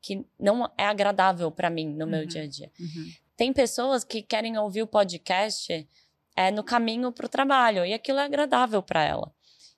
que 0.00 0.24
não 0.38 0.70
é 0.76 0.84
agradável 0.84 1.50
para 1.50 1.70
mim 1.70 1.86
no 1.86 2.04
uhum, 2.04 2.10
meu 2.10 2.26
dia 2.26 2.42
a 2.42 2.46
dia. 2.46 2.70
Uhum. 2.78 3.12
Tem 3.36 3.52
pessoas 3.52 4.04
que 4.04 4.22
querem 4.22 4.58
ouvir 4.58 4.82
o 4.82 4.86
podcast 4.86 5.88
é, 6.36 6.50
no 6.50 6.62
caminho 6.62 7.12
para 7.12 7.26
o 7.26 7.28
trabalho 7.28 7.84
e 7.84 7.92
aquilo 7.92 8.18
é 8.18 8.24
agradável 8.24 8.82
para 8.82 9.02
ela. 9.02 9.32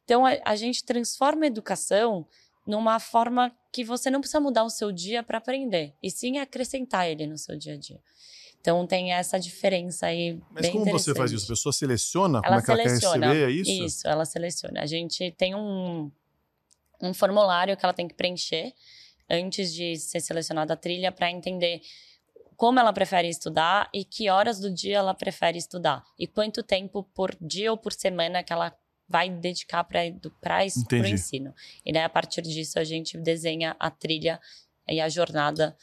Então 0.04 0.24
a, 0.24 0.32
a, 0.44 0.56
gente 0.56 0.84
transforma 0.84 1.44
a 1.44 1.46
educação 1.46 2.26
numa 2.66 2.98
forma 2.98 3.52
que 3.72 3.84
você 3.84 4.10
não 4.10 4.20
precisa 4.20 4.40
mudar 4.40 4.64
o 4.64 4.70
seu 4.70 4.92
dia 4.92 5.22
para 5.22 5.38
aprender, 5.38 5.94
e 6.02 6.10
sim 6.10 6.38
acrescentar 6.38 7.08
ele 7.08 7.26
no 7.26 7.36
seu 7.36 7.56
dia 7.56 7.74
a 7.74 7.76
dia. 7.76 8.00
Então 8.60 8.86
tem 8.86 9.12
essa 9.12 9.38
diferença 9.38 10.06
aí. 10.06 10.40
Mas 10.50 10.70
como 10.70 10.86
você 10.86 11.14
faz 11.14 11.30
isso? 11.32 11.44
A 11.44 11.48
pessoa 11.48 11.72
seleciona 11.72 12.40
ela 12.42 12.62
como 12.62 12.78
é 12.78 12.82
que 12.82 12.88
seleciona, 12.88 13.26
ela 13.26 13.34
quer 13.34 13.40
receber, 13.40 13.52
é 13.52 13.60
isso? 13.60 13.84
Isso, 13.84 14.08
ela 14.08 14.24
seleciona. 14.24 14.80
A 14.80 14.86
gente 14.86 15.30
tem 15.32 15.54
um 15.54 16.10
um 17.02 17.12
formulário 17.12 17.76
que 17.76 17.84
ela 17.84 17.92
tem 17.92 18.08
que 18.08 18.14
preencher 18.14 18.72
antes 19.28 19.72
de 19.72 19.96
ser 19.96 20.20
selecionada 20.20 20.74
a 20.74 20.76
trilha 20.76 21.10
para 21.10 21.30
entender 21.30 21.80
como 22.56 22.78
ela 22.78 22.92
prefere 22.92 23.28
estudar 23.28 23.88
e 23.92 24.04
que 24.04 24.30
horas 24.30 24.58
do 24.60 24.72
dia 24.72 24.98
ela 24.98 25.14
prefere 25.14 25.58
estudar 25.58 26.04
e 26.18 26.26
quanto 26.26 26.62
tempo 26.62 27.02
por 27.14 27.36
dia 27.40 27.70
ou 27.70 27.76
por 27.76 27.92
semana 27.92 28.42
que 28.42 28.52
ela 28.52 28.74
vai 29.08 29.28
dedicar 29.28 29.84
para 29.84 30.00
o 30.00 31.06
ensino. 31.06 31.54
E 31.84 31.92
daí, 31.92 32.02
a 32.02 32.08
partir 32.08 32.42
disso, 32.42 32.78
a 32.78 32.84
gente 32.84 33.18
desenha 33.18 33.76
a 33.78 33.90
trilha 33.90 34.40
e 34.88 35.00
a 35.00 35.08
jornada 35.08 35.76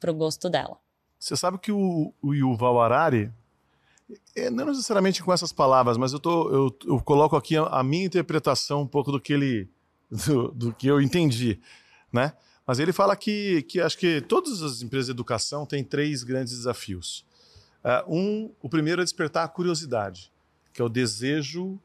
para 0.00 0.10
o 0.10 0.14
gosto 0.14 0.48
dela. 0.48 0.78
Você 1.18 1.36
sabe 1.36 1.58
que 1.58 1.72
o, 1.72 2.12
o 2.22 2.34
Yuval 2.34 2.80
Harari, 2.80 3.32
é, 4.36 4.50
não 4.50 4.66
necessariamente 4.66 5.22
com 5.22 5.32
essas 5.32 5.52
palavras, 5.52 5.96
mas 5.96 6.12
eu, 6.12 6.20
tô, 6.20 6.50
eu, 6.50 6.78
eu 6.86 7.00
coloco 7.00 7.36
aqui 7.36 7.56
a, 7.56 7.62
a, 7.64 7.82
minha 7.82 8.04
interpretação 8.04 8.82
um 8.82 8.86
pouco 8.86 9.10
do 9.10 9.20
que 9.20 9.32
ele, 9.32 9.70
do, 10.10 10.52
do, 10.52 10.72
que 10.72 10.86
eu 10.86 11.00
entendi, 11.00 11.60
né? 12.12 12.32
Mas 12.66 12.78
ele 12.78 12.92
fala 12.92 13.14
que, 13.14 13.62
que 13.62 13.80
acho 13.80 13.96
que 13.96 14.20
todas 14.20 14.60
as 14.62 14.82
empresas 14.82 15.06
de 15.06 15.12
educação 15.12 15.64
têm 15.64 15.84
três 15.84 16.24
grandes 16.24 16.56
desafios. 16.56 17.24
Uh, 17.84 18.14
um, 18.14 18.50
o 18.60 18.68
primeiro 18.68 19.00
é 19.00 19.04
despertar 19.04 19.44
a 19.44 19.48
curiosidade, 19.48 20.32
que 20.72 20.82
é 20.82 20.84
o 20.84 20.88
desejo 20.88 21.78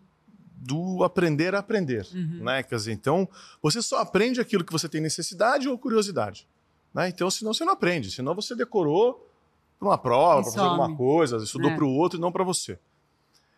do 0.61 1.03
aprender 1.03 1.53
a 1.55 1.59
aprender, 1.59 2.07
uhum. 2.13 2.43
né? 2.43 2.63
Quer 2.63 2.75
dizer, 2.75 2.91
então 2.91 3.27
você 3.61 3.81
só 3.81 3.99
aprende 3.99 4.39
aquilo 4.39 4.63
que 4.63 4.71
você 4.71 4.89
tem 4.89 5.01
necessidade 5.01 5.67
ou 5.67 5.77
curiosidade, 5.77 6.47
né? 6.93 7.09
Então, 7.09 7.29
senão 7.29 7.53
você 7.53 7.65
não 7.65 7.73
aprende, 7.73 8.11
senão 8.11 8.33
você 8.35 8.55
decorou 8.55 9.27
para 9.79 9.87
uma 9.87 9.97
prova, 9.97 10.43
para 10.43 10.51
fazer 10.51 10.59
alguma 10.59 10.95
coisa, 10.95 11.37
estudou 11.37 11.71
é. 11.71 11.75
para 11.75 11.85
o 11.85 11.89
outro 11.89 12.19
e 12.19 12.21
não 12.21 12.31
para 12.31 12.43
você. 12.43 12.77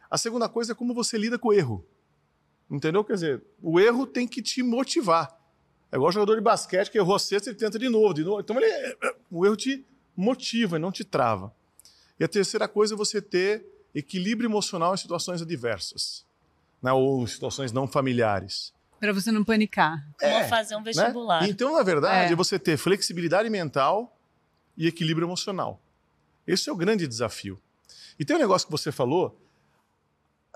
A 0.10 0.18
segunda 0.18 0.48
coisa 0.48 0.72
é 0.72 0.76
como 0.76 0.94
você 0.94 1.18
lida 1.18 1.38
com 1.38 1.50
o 1.50 1.54
erro, 1.54 1.86
entendeu? 2.70 3.04
Quer 3.04 3.14
dizer, 3.14 3.44
o 3.62 3.80
erro 3.80 4.06
tem 4.06 4.28
que 4.28 4.42
te 4.42 4.64
motivar. 4.64 5.43
É 5.94 5.96
igual 5.96 6.12
jogador 6.12 6.36
de 6.36 6.42
basquete 6.42 6.90
que 6.90 6.98
errou 6.98 7.14
a 7.14 7.20
cesta 7.20 7.52
e 7.52 7.54
tenta 7.54 7.78
de 7.78 7.88
novo, 7.88 8.16
de 8.16 8.24
novo. 8.24 8.40
Então 8.40 8.60
ele, 8.60 8.98
o 9.30 9.46
erro 9.46 9.56
te 9.56 9.86
motiva 10.18 10.78
e 10.78 10.80
não 10.80 10.92
te 10.92 11.04
trava. 11.04 11.54
E 12.20 12.24
a 12.24 12.28
terceira 12.28 12.68
coisa 12.68 12.96
é 12.96 12.98
você 12.98 13.22
ter 13.22 13.64
equilíbrio 13.94 14.48
emocional 14.48 14.96
em 14.96 14.98
situações 14.98 15.40
adversas 15.44 16.26
né, 16.82 16.92
ou 16.92 17.28
situações 17.28 17.72
não 17.72 17.88
familiares. 17.88 18.74
Para 19.00 19.14
você 19.14 19.32
não 19.32 19.44
panicar. 19.44 20.04
Como 20.20 20.32
é, 20.34 20.48
fazer 20.48 20.76
um 20.76 20.80
né? 20.80 20.86
vestibular. 20.86 21.44
Né? 21.44 21.50
Então, 21.50 21.76
na 21.76 21.84
verdade, 21.84 22.30
é. 22.30 22.34
é 22.34 22.36
você 22.36 22.58
ter 22.58 22.76
flexibilidade 22.76 23.48
mental 23.52 24.18
e 24.76 24.88
equilíbrio 24.88 25.26
emocional. 25.26 25.80
Esse 26.48 26.70
é 26.70 26.74
o 26.74 26.76
grande 26.76 27.08
desafio. 27.08 27.62
E 28.20 28.26
tem 28.26 28.36
um 28.36 28.40
negócio 28.40 28.68
que 28.68 28.72
você 28.72 28.92
falou, 28.92 29.40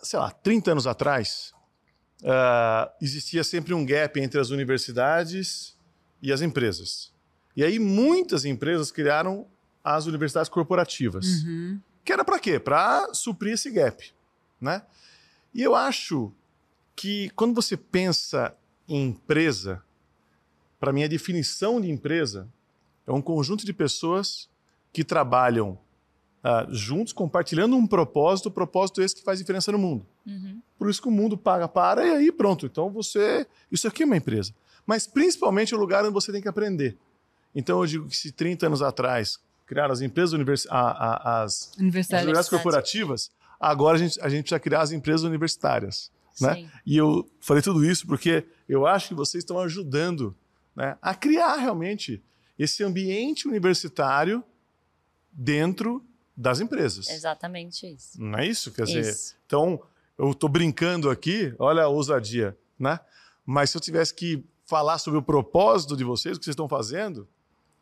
sei 0.01 0.17
lá, 0.17 0.31
30 0.31 0.71
anos 0.71 0.87
atrás, 0.87 1.53
uh, 2.23 2.91
existia 3.01 3.43
sempre 3.43 3.73
um 3.73 3.85
gap 3.85 4.19
entre 4.19 4.39
as 4.39 4.49
universidades 4.49 5.75
e 6.21 6.31
as 6.31 6.41
empresas. 6.41 7.11
E 7.55 7.63
aí 7.63 7.79
muitas 7.79 8.45
empresas 8.45 8.91
criaram 8.91 9.47
as 9.83 10.05
universidades 10.05 10.49
corporativas. 10.49 11.43
Uhum. 11.43 11.79
Que 12.03 12.13
era 12.13 12.23
para 12.23 12.39
quê? 12.39 12.59
Para 12.59 13.13
suprir 13.13 13.53
esse 13.53 13.69
gap, 13.71 14.13
né? 14.59 14.83
E 15.53 15.61
eu 15.61 15.75
acho 15.75 16.31
que 16.95 17.29
quando 17.31 17.53
você 17.53 17.75
pensa 17.75 18.55
em 18.87 19.07
empresa, 19.07 19.83
para 20.79 20.91
mim 20.93 21.03
a 21.03 21.07
definição 21.07 21.81
de 21.81 21.89
empresa 21.89 22.47
é 23.05 23.11
um 23.11 23.21
conjunto 23.21 23.65
de 23.65 23.73
pessoas 23.73 24.49
que 24.91 25.03
trabalham 25.03 25.77
uh, 26.47 26.73
juntos, 26.73 27.11
compartilhando 27.11 27.75
um 27.75 27.85
propósito, 27.85 28.47
o 28.47 28.51
propósito 28.51 29.01
esse 29.01 29.15
que 29.15 29.23
faz 29.23 29.39
diferença 29.39 29.71
no 29.71 29.77
mundo. 29.77 30.05
Uhum. 30.25 30.61
Por 30.79 30.89
isso 30.89 31.01
que 31.01 31.07
o 31.07 31.11
mundo 31.11 31.37
paga 31.37 31.67
para 31.67 32.05
e 32.05 32.11
aí 32.11 32.31
pronto. 32.31 32.65
Então 32.65 32.89
você. 32.89 33.45
Isso 33.71 33.87
aqui 33.87 34.03
é 34.03 34.05
uma 34.05 34.17
empresa. 34.17 34.53
Mas 34.85 35.05
principalmente 35.05 35.73
é 35.73 35.77
o 35.77 35.79
lugar 35.79 36.03
onde 36.05 36.13
você 36.13 36.31
tem 36.31 36.41
que 36.41 36.47
aprender. 36.47 36.97
Então 37.53 37.79
eu 37.79 37.85
digo 37.85 38.07
que 38.07 38.15
se 38.15 38.31
30 38.31 38.67
anos 38.67 38.81
atrás 38.81 39.39
criaram 39.65 39.91
as 39.91 39.99
empresas 39.99 40.31
univers... 40.31 40.65
a, 40.69 40.79
a, 40.79 41.43
as, 41.43 41.73
universidades. 41.77 42.13
as 42.13 42.23
universidades 42.23 42.49
corporativas, 42.49 43.31
agora 43.59 43.97
a 43.97 43.99
gente, 43.99 44.21
a 44.21 44.29
gente 44.29 44.43
precisa 44.43 44.59
criar 44.59 44.81
as 44.81 44.91
empresas 44.93 45.23
universitárias. 45.23 46.09
Né? 46.39 46.69
E 46.85 46.95
eu 46.95 47.29
falei 47.41 47.61
tudo 47.61 47.83
isso 47.83 48.07
porque 48.07 48.45
eu 48.69 48.85
acho 48.85 49.09
que 49.09 49.13
vocês 49.13 49.43
estão 49.43 49.59
ajudando 49.59 50.33
né, 50.75 50.95
a 51.01 51.13
criar 51.13 51.57
realmente 51.57 52.23
esse 52.57 52.83
ambiente 52.83 53.47
universitário 53.47 54.43
dentro 55.33 56.01
das 56.37 56.59
empresas. 56.59 57.09
Exatamente 57.09 57.91
isso. 57.91 58.21
Não 58.21 58.37
é 58.37 58.45
isso? 58.45 58.71
Quer 58.71 58.83
dizer, 58.83 59.09
isso. 59.09 59.35
então 59.47 59.81
eu 60.17 60.31
estou 60.31 60.47
brincando 60.47 61.09
aqui, 61.09 61.53
olha 61.57 61.83
a 61.83 61.87
ousadia, 61.87 62.55
né? 62.77 62.99
Mas 63.43 63.71
se 63.71 63.77
eu 63.77 63.81
tivesse 63.81 64.13
que 64.13 64.43
falar 64.65 64.99
sobre 64.99 65.19
o 65.19 65.23
propósito 65.23 65.97
de 65.97 66.03
vocês, 66.03 66.37
o 66.37 66.39
que 66.39 66.45
vocês 66.45 66.53
estão 66.53 66.69
fazendo, 66.69 67.27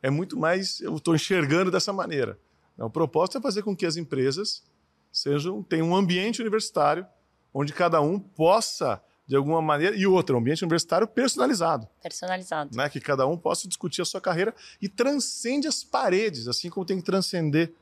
é 0.02 0.10
muito 0.10 0.38
mais, 0.38 0.80
eu 0.80 0.96
estou 0.96 1.14
enxergando 1.16 1.70
dessa 1.70 1.92
maneira. 1.92 2.40
O 2.78 2.90
propósito 2.90 3.40
é 3.40 3.42
fazer 3.42 3.64
com 3.64 3.76
que 3.76 3.86
as 3.86 3.98
empresas 3.98 4.64
sejam 5.12 5.64
tem 5.64 5.82
um 5.82 5.96
ambiente 5.96 6.42
universitário 6.42 7.06
onde 7.54 7.74
cada 7.74 8.02
um 8.02 8.20
possa 8.20 9.02
de 9.26 9.36
alguma 9.36 9.62
maneira 9.62 9.96
e 9.96 10.06
outra, 10.06 10.36
um 10.36 10.40
ambiente 10.40 10.64
universitário 10.64 11.08
personalizado. 11.08 11.88
Personalizado. 12.04 12.76
Né, 12.76 12.90
que 12.90 13.00
cada 13.00 13.26
um 13.26 13.38
possa 13.38 13.68
discutir 13.68 14.02
a 14.02 14.06
sua 14.06 14.22
carreira 14.22 14.54
e 14.82 14.88
transcende 14.88 15.68
as 15.68 15.84
paredes, 15.84 16.48
assim 16.48 16.70
como 16.70 16.86
tem 16.86 16.98
que 16.98 17.04
transcender, 17.04 17.74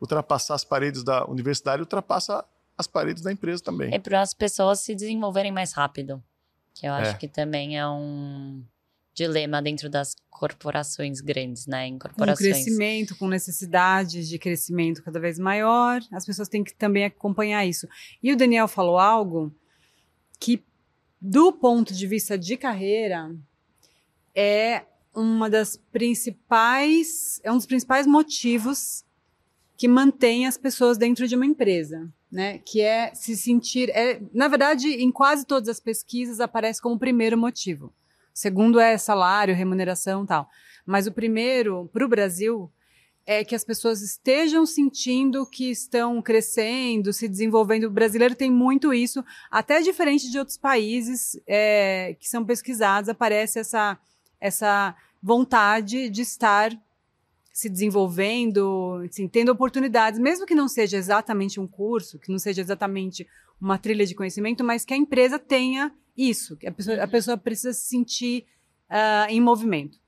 ultrapassar 0.00 0.54
as 0.54 0.64
paredes 0.64 1.04
da 1.04 1.26
universidade, 1.26 1.82
ultrapassa 1.82 2.44
as 2.76 2.86
paredes 2.86 3.22
da 3.22 3.30
empresa 3.30 3.62
também. 3.62 3.94
É 3.94 3.98
para 3.98 4.22
as 4.22 4.32
pessoas 4.32 4.80
se 4.80 4.94
desenvolverem 4.94 5.52
mais 5.52 5.72
rápido. 5.72 6.22
Que 6.74 6.86
eu 6.86 6.92
acho 6.92 7.10
é. 7.10 7.14
que 7.14 7.28
também 7.28 7.78
é 7.78 7.86
um 7.86 8.64
dilema 9.12 9.60
dentro 9.60 9.90
das 9.90 10.16
corporações 10.30 11.20
grandes, 11.20 11.66
né? 11.66 11.86
Em 11.86 11.98
corporações. 11.98 12.38
Com 12.38 12.54
crescimento, 12.54 13.16
com 13.16 13.28
necessidades 13.28 14.28
de 14.28 14.38
crescimento 14.38 15.02
cada 15.02 15.20
vez 15.20 15.38
maior, 15.38 16.00
as 16.10 16.24
pessoas 16.24 16.48
têm 16.48 16.64
que 16.64 16.74
também 16.74 17.04
acompanhar 17.04 17.66
isso. 17.66 17.86
E 18.22 18.32
o 18.32 18.36
Daniel 18.36 18.66
falou 18.66 18.98
algo 18.98 19.54
que, 20.38 20.64
do 21.20 21.52
ponto 21.52 21.92
de 21.92 22.06
vista 22.06 22.38
de 22.38 22.56
carreira, 22.56 23.30
é 24.34 24.84
uma 25.14 25.50
das 25.50 25.76
principais, 25.92 27.40
é 27.42 27.52
um 27.52 27.56
dos 27.56 27.66
principais 27.66 28.06
motivos 28.06 29.04
que 29.80 29.88
mantém 29.88 30.46
as 30.46 30.58
pessoas 30.58 30.98
dentro 30.98 31.26
de 31.26 31.34
uma 31.34 31.46
empresa, 31.46 32.12
né? 32.30 32.58
Que 32.58 32.82
é 32.82 33.14
se 33.14 33.34
sentir, 33.34 33.88
é, 33.90 34.20
na 34.30 34.46
verdade, 34.46 34.88
em 34.88 35.10
quase 35.10 35.46
todas 35.46 35.70
as 35.70 35.80
pesquisas 35.80 36.38
aparece 36.38 36.82
como 36.82 36.98
primeiro 36.98 37.38
motivo 37.38 37.90
segundo 38.40 38.80
é 38.80 38.96
salário, 38.96 39.54
remuneração 39.54 40.24
tal. 40.24 40.48
Mas 40.86 41.06
o 41.06 41.12
primeiro, 41.12 41.88
para 41.92 42.04
o 42.04 42.08
Brasil, 42.08 42.70
é 43.26 43.44
que 43.44 43.54
as 43.54 43.64
pessoas 43.64 44.00
estejam 44.00 44.64
sentindo 44.64 45.46
que 45.46 45.70
estão 45.70 46.20
crescendo, 46.22 47.12
se 47.12 47.28
desenvolvendo. 47.28 47.84
O 47.84 47.90
brasileiro 47.90 48.34
tem 48.34 48.50
muito 48.50 48.94
isso, 48.94 49.24
até 49.50 49.80
diferente 49.80 50.30
de 50.30 50.38
outros 50.38 50.56
países 50.56 51.40
é, 51.46 52.16
que 52.18 52.28
são 52.28 52.44
pesquisados, 52.44 53.08
aparece 53.08 53.58
essa, 53.58 53.98
essa 54.40 54.96
vontade 55.22 56.08
de 56.08 56.22
estar 56.22 56.72
se 57.52 57.68
desenvolvendo, 57.68 59.02
assim, 59.08 59.26
tendo 59.28 59.50
oportunidades, 59.50 60.20
mesmo 60.20 60.46
que 60.46 60.54
não 60.54 60.68
seja 60.68 60.96
exatamente 60.96 61.58
um 61.58 61.66
curso, 61.66 62.18
que 62.18 62.30
não 62.30 62.38
seja 62.38 62.60
exatamente 62.60 63.26
uma 63.60 63.78
trilha 63.78 64.06
de 64.06 64.14
conhecimento, 64.14 64.64
mas 64.64 64.84
que 64.84 64.94
a 64.94 64.96
empresa 64.96 65.38
tenha 65.38 65.92
isso, 66.16 66.56
que 66.56 66.66
a 66.66 66.72
pessoa, 66.72 66.96
a 66.96 67.04
uhum. 67.04 67.10
pessoa 67.10 67.36
precisa 67.36 67.72
se 67.72 67.86
sentir 67.86 68.46
uh, 68.88 69.28
em 69.28 69.40
movimento. 69.40 69.98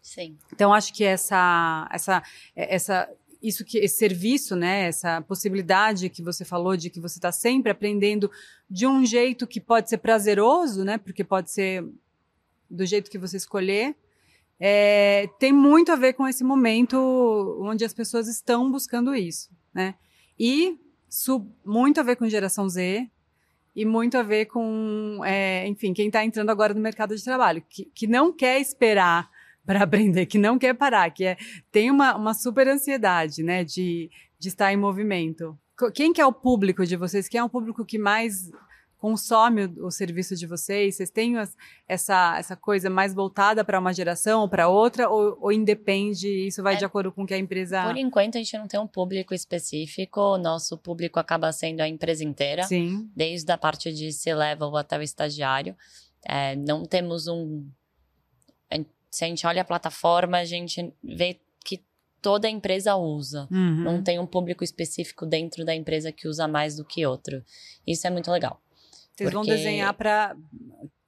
Sim. 0.00 0.36
Então 0.52 0.72
acho 0.72 0.92
que 0.92 1.04
essa, 1.04 1.88
essa, 1.92 2.22
essa, 2.56 3.08
isso 3.42 3.64
que 3.64 3.78
esse 3.78 3.96
serviço, 3.96 4.56
né, 4.56 4.86
essa 4.86 5.20
possibilidade 5.22 6.08
que 6.08 6.22
você 6.22 6.44
falou 6.44 6.76
de 6.76 6.90
que 6.90 7.00
você 7.00 7.18
está 7.18 7.30
sempre 7.30 7.70
aprendendo 7.70 8.30
de 8.68 8.86
um 8.86 9.04
jeito 9.04 9.46
que 9.46 9.60
pode 9.60 9.88
ser 9.88 9.98
prazeroso, 9.98 10.84
né, 10.84 10.98
porque 10.98 11.22
pode 11.22 11.50
ser 11.50 11.84
do 12.68 12.86
jeito 12.86 13.10
que 13.10 13.18
você 13.18 13.36
escolher, 13.36 13.94
é, 14.64 15.28
tem 15.40 15.52
muito 15.52 15.90
a 15.90 15.96
ver 15.96 16.12
com 16.12 16.28
esse 16.28 16.44
momento 16.44 16.96
onde 17.60 17.84
as 17.84 17.92
pessoas 17.92 18.28
estão 18.28 18.70
buscando 18.70 19.12
isso, 19.12 19.50
né? 19.74 19.96
E 20.38 20.78
muito 21.64 21.98
a 21.98 22.04
ver 22.04 22.14
com 22.14 22.28
geração 22.28 22.68
Z, 22.68 23.10
e 23.74 23.84
muito 23.84 24.16
a 24.16 24.22
ver 24.22 24.46
com, 24.46 25.20
é, 25.24 25.66
enfim, 25.66 25.92
quem 25.92 26.06
está 26.06 26.24
entrando 26.24 26.50
agora 26.50 26.72
no 26.72 26.80
mercado 26.80 27.16
de 27.16 27.24
trabalho, 27.24 27.60
que, 27.68 27.86
que 27.86 28.06
não 28.06 28.32
quer 28.32 28.60
esperar 28.60 29.28
para 29.66 29.82
aprender, 29.82 30.26
que 30.26 30.38
não 30.38 30.56
quer 30.56 30.74
parar, 30.74 31.10
que 31.10 31.24
é, 31.24 31.36
tem 31.72 31.90
uma, 31.90 32.14
uma 32.14 32.32
super 32.32 32.68
ansiedade, 32.68 33.42
né, 33.42 33.64
de, 33.64 34.08
de 34.38 34.48
estar 34.48 34.72
em 34.72 34.76
movimento. 34.76 35.58
Quem 35.92 36.12
que 36.12 36.20
é 36.20 36.26
o 36.26 36.32
público 36.32 36.86
de 36.86 36.96
vocês? 36.96 37.26
Quem 37.26 37.40
é 37.40 37.44
o 37.44 37.50
público 37.50 37.84
que 37.84 37.98
mais 37.98 38.48
consome 39.02 39.64
o, 39.64 39.86
o 39.86 39.90
serviço 39.90 40.36
de 40.36 40.46
vocês? 40.46 40.96
Vocês 40.96 41.10
têm 41.10 41.36
as, 41.36 41.56
essa, 41.88 42.36
essa 42.38 42.56
coisa 42.56 42.88
mais 42.88 43.12
voltada 43.12 43.64
para 43.64 43.78
uma 43.78 43.92
geração 43.92 44.42
ou 44.42 44.48
para 44.48 44.68
outra? 44.68 45.10
Ou, 45.10 45.36
ou, 45.40 45.52
independe? 45.52 46.46
Isso 46.46 46.62
vai 46.62 46.74
é, 46.74 46.76
de 46.76 46.84
acordo 46.84 47.10
com 47.10 47.24
o 47.24 47.26
que 47.26 47.34
a 47.34 47.38
empresa. 47.38 47.82
Por 47.82 47.96
enquanto, 47.96 48.36
a 48.36 48.38
gente 48.38 48.56
não 48.56 48.68
tem 48.68 48.78
um 48.78 48.86
público 48.86 49.34
específico. 49.34 50.20
O 50.20 50.38
nosso 50.38 50.78
público 50.78 51.18
acaba 51.18 51.52
sendo 51.52 51.80
a 51.80 51.88
empresa 51.88 52.24
inteira. 52.24 52.62
Sim. 52.62 53.10
Desde 53.14 53.50
a 53.50 53.58
parte 53.58 53.92
de 53.92 54.12
C-level 54.12 54.76
até 54.76 54.96
o 54.96 55.02
estagiário. 55.02 55.76
É, 56.24 56.54
não 56.54 56.84
temos 56.84 57.26
um 57.26 57.68
se 59.12 59.26
a 59.26 59.28
gente 59.28 59.46
olha 59.46 59.60
a 59.60 59.64
plataforma, 59.64 60.38
a 60.38 60.44
gente 60.44 60.90
vê 61.04 61.38
que 61.62 61.84
toda 62.22 62.48
empresa 62.48 62.96
usa. 62.96 63.46
Uhum. 63.50 63.84
Não 63.84 64.02
tem 64.02 64.18
um 64.18 64.26
público 64.26 64.64
específico 64.64 65.26
dentro 65.26 65.66
da 65.66 65.74
empresa 65.74 66.10
que 66.10 66.26
usa 66.26 66.48
mais 66.48 66.76
do 66.76 66.84
que 66.84 67.04
outro. 67.04 67.44
Isso 67.86 68.06
é 68.06 68.10
muito 68.10 68.30
legal. 68.30 68.58
Vocês 69.16 69.30
vão 69.32 69.42
porque- 69.42 69.56
desenhar 69.56 69.92
para 69.94 70.36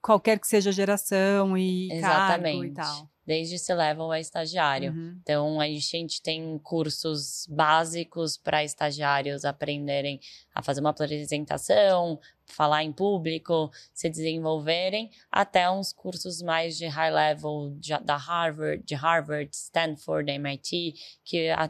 qualquer 0.01 0.39
que 0.39 0.47
seja 0.47 0.69
a 0.69 0.73
geração 0.73 1.57
e 1.57 1.87
cargo 1.89 1.99
Exatamente. 1.99 2.67
e 2.67 2.73
tal. 2.73 3.09
Desde 3.25 3.57
se 3.57 3.73
level 3.73 4.11
a 4.11 4.19
estagiário. 4.19 4.91
Uhum. 4.91 5.17
Então, 5.23 5.59
a 5.59 5.65
gente 5.67 6.21
tem 6.21 6.59
cursos 6.59 7.47
básicos 7.49 8.37
para 8.37 8.63
estagiários 8.63 9.43
aprenderem 9.45 10.19
a 10.53 10.61
fazer 10.61 10.79
uma 10.81 10.91
apresentação, 10.91 12.19
falar 12.45 12.83
em 12.83 12.91
público, 12.93 13.71
se 13.91 14.09
desenvolverem, 14.11 15.09
até 15.31 15.67
uns 15.71 15.91
cursos 15.91 16.39
mais 16.43 16.77
de 16.77 16.85
high 16.85 17.11
level 17.11 17.75
de- 17.79 17.97
da 18.03 18.15
Harvard, 18.15 18.83
de 18.85 18.93
Harvard, 18.93 19.49
Stanford, 19.55 20.29
MIT, 20.31 20.93
que 21.23 21.49
a, 21.49 21.67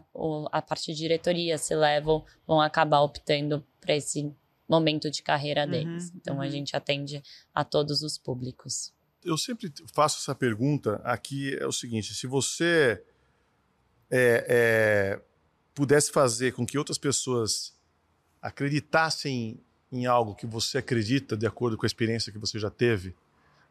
a 0.51 0.61
parte 0.61 0.91
de 0.93 0.97
diretoria 0.99 1.57
se 1.57 1.73
level 1.73 2.25
vão 2.45 2.59
acabar 2.59 2.99
optando 2.99 3.65
para 3.79 3.95
esse 3.95 4.29
momento 4.67 5.09
de 5.11 5.21
carreira 5.21 5.63
Uhum, 5.65 5.71
deles. 5.71 6.11
Então, 6.15 6.41
a 6.41 6.45
uhum. 6.45 6.51
gente 6.51 6.75
atende 6.75 7.21
a 7.53 7.63
todos 7.63 8.01
os 8.01 8.17
públicos. 8.17 8.93
eu 9.23 9.37
sempre 9.37 9.71
faço 9.93 10.19
essa 10.19 10.35
pergunta 10.35 11.01
aqui 11.03 11.55
é 11.59 11.65
o 11.65 11.71
seguinte: 11.71 12.13
se 12.13 12.27
você 12.27 13.01
é, 14.11 14.45
é, 14.47 15.21
pudesse 15.73 16.11
fazer 16.11 16.53
com 16.53 16.65
que 16.65 16.77
outras 16.77 16.97
pessoas 16.97 17.73
acreditassem 18.41 19.59
em 19.91 20.05
algo 20.05 20.35
que 20.35 20.45
você 20.45 20.77
acredita 20.77 21.35
de 21.35 21.45
acordo 21.47 21.77
com 21.77 21.85
a 21.85 21.87
experiência 21.87 22.31
que 22.31 22.37
você 22.37 22.59
já 22.59 22.69
teve, 22.69 23.15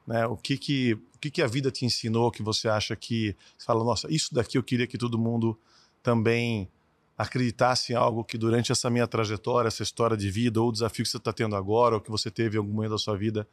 né? 0.06 0.26
O 0.26 0.36
que 0.36 0.58
que 0.58 0.94
o 0.94 1.18
que 1.20 1.30
que 1.30 1.42
a 1.42 1.46
vida 1.46 1.70
te 1.70 1.84
ensinou 1.84 2.30
que 2.30 2.42
você 2.42 2.68
acha 2.68 2.94
que 2.96 3.36
você 3.56 3.64
fala, 3.64 3.84
nossa, 3.84 4.12
isso 4.12 4.34
daqui 4.34 4.58
eu 4.58 4.62
queria 4.62 4.86
que 4.86 4.98
todo 4.98 5.18
mundo 5.18 5.58
também 6.02 6.68
acreditasse 7.16 7.92
em 7.92 7.96
algo 7.96 8.24
que 8.24 8.36
durante 8.36 8.72
essa 8.72 8.90
minha 8.90 9.06
trajetória, 9.06 9.68
essa 9.68 9.82
história 9.82 10.16
de 10.16 10.30
vida 10.30 10.60
ou 10.60 10.68
o 10.68 10.72
desafio 10.72 11.04
que 11.04 11.10
você 11.10 11.16
está 11.16 11.32
tendo 11.32 11.54
agora 11.54 11.94
ou 11.94 12.00
que 12.00 12.10
você 12.10 12.30
teve 12.30 12.56
em 12.56 12.58
algum 12.58 12.72
momento 12.72 12.92
da 12.92 12.98
sua 12.98 13.16
vida 13.16 13.46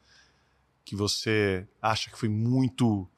que 0.84 0.96
você 0.96 1.66
acha 1.80 2.10
que 2.10 2.18
foi 2.18 2.28
muito 2.28 3.08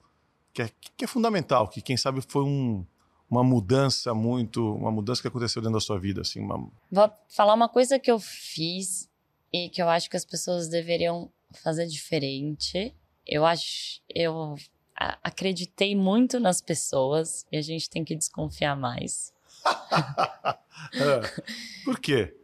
que 0.52 0.62
é, 0.62 0.70
que 0.96 1.04
é 1.04 1.08
fundamental, 1.08 1.66
que 1.66 1.82
quem 1.82 1.96
sabe 1.96 2.20
foi 2.28 2.44
um, 2.44 2.86
uma 3.28 3.42
mudança 3.42 4.14
muito, 4.14 4.74
uma 4.76 4.92
mudança 4.92 5.20
que 5.20 5.26
aconteceu 5.26 5.60
dentro 5.60 5.74
da 5.74 5.80
sua 5.80 5.98
vida, 5.98 6.20
assim, 6.20 6.40
uma, 6.40 6.70
Vou 6.90 7.10
falar 7.28 7.54
uma 7.54 7.68
coisa 7.68 7.98
que 7.98 8.10
eu 8.10 8.20
fiz 8.20 9.10
e 9.52 9.68
que 9.68 9.82
eu 9.82 9.88
acho 9.88 10.08
que 10.08 10.16
as 10.16 10.24
pessoas 10.24 10.68
deveriam 10.68 11.28
fazer 11.62 11.86
diferente. 11.86 12.94
Eu 13.26 13.44
acho, 13.44 14.00
eu 14.08 14.54
acreditei 14.94 15.96
muito 15.96 16.38
nas 16.38 16.60
pessoas 16.60 17.44
e 17.50 17.56
a 17.56 17.62
gente 17.62 17.90
tem 17.90 18.04
que 18.04 18.14
desconfiar 18.14 18.76
mais. 18.76 19.33
É. 20.94 21.42
Por 21.84 21.98
quê? 21.98 22.34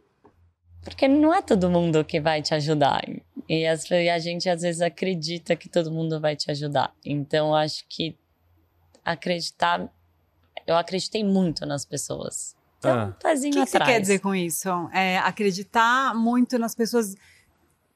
Porque 0.83 1.07
não 1.07 1.33
é 1.33 1.41
todo 1.41 1.69
mundo 1.69 2.03
que 2.03 2.19
vai 2.19 2.41
te 2.41 2.53
ajudar. 2.53 3.01
E, 3.47 3.65
a 4.09 4.17
gente 4.19 4.49
às 4.49 4.61
vezes 4.61 4.81
acredita 4.81 5.55
que 5.55 5.69
todo 5.69 5.91
mundo 5.91 6.19
vai 6.19 6.35
te 6.35 6.49
ajudar. 6.49 6.93
Então 7.05 7.49
eu 7.49 7.55
acho 7.55 7.85
que 7.87 8.17
acreditar. 9.05 9.87
Eu 10.65 10.75
acreditei 10.75 11.23
muito 11.23 11.65
nas 11.65 11.85
pessoas. 11.85 12.55
Então, 12.79 12.91
Ah. 12.91 13.05
um 13.05 13.49
O 13.49 13.53
que, 13.53 13.65
que 13.65 13.71
você 13.71 13.79
quer 13.79 14.01
dizer 14.01 14.19
com 14.19 14.33
isso? 14.33 14.69
É 14.91 15.17
acreditar 15.19 16.15
muito 16.15 16.57
nas 16.57 16.73
pessoas 16.73 17.15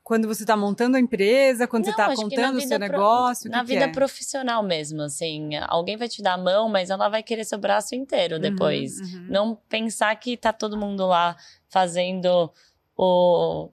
quando 0.06 0.28
você 0.28 0.44
está 0.44 0.56
montando 0.56 0.96
a 0.96 1.00
empresa, 1.00 1.68
quando 1.68 1.84
você 1.84 1.89
Não, 1.89 1.98
está 1.98 2.10
que 2.12 2.15
na 2.15 2.24
contando 2.24 2.58
o 2.58 2.62
seu 2.62 2.70
pro- 2.70 2.80
negócio? 2.80 3.50
o 3.50 3.52
Na 3.52 3.60
que 3.62 3.65
que 3.65 3.74
vida 3.74 3.86
é? 3.86 3.91
profissional 3.91 4.62
mesmo, 4.62 5.02
assim. 5.02 5.50
Alguém 5.68 5.98
vai 5.98 6.08
te 6.08 6.22
dar 6.22 6.34
a 6.34 6.38
mão, 6.38 6.70
mas 6.70 6.91
ela 6.91 7.10
vai 7.10 7.24
querer 7.24 7.44
seu 7.44 7.58
braço 7.58 7.96
inteiro 7.96 8.39
depois. 8.39 9.00
Uhum, 9.02 9.06
uhum. 9.08 9.26
Não 9.30 9.56
pensar 9.68 10.15
que 10.15 10.38
tá 10.38 10.54
todo 10.54 10.78
mundo 10.78 11.08
lá 11.08 11.36
fazendo 11.68 12.52
o. 12.96 13.70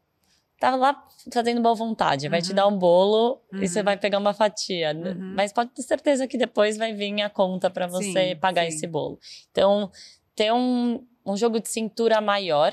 Tá 0.59 0.75
lá 0.75 1.07
fazendo 1.33 1.61
boa 1.61 1.75
vontade. 1.75 2.29
Vai 2.29 2.41
te 2.41 2.51
Uhum. 2.51 2.55
dar 2.57 2.67
um 2.69 2.79
bolo 2.79 3.41
e 3.53 3.69
você 3.69 3.81
Uhum. 3.81 3.85
vai 3.85 3.97
pegar 3.99 4.19
uma 4.19 4.33
fatia. 4.33 4.93
Uhum. 4.95 5.35
Mas 5.37 5.53
pode 5.53 5.71
ter 5.71 5.83
certeza 5.83 6.27
que 6.27 6.39
depois 6.39 6.77
vai 6.79 6.93
vir 6.95 7.21
a 7.21 7.29
conta 7.29 7.69
para 7.69 7.87
você 7.87 8.31
Sim, 8.31 8.37
pagar 8.37 8.63
sim. 8.63 8.69
esse 8.69 8.87
bolo. 8.87 9.19
Então, 9.51 9.91
ter 10.35 10.53
um, 10.53 11.05
um 11.27 11.37
jogo 11.37 11.61
de 11.61 11.69
cintura 11.69 12.21
maior. 12.21 12.73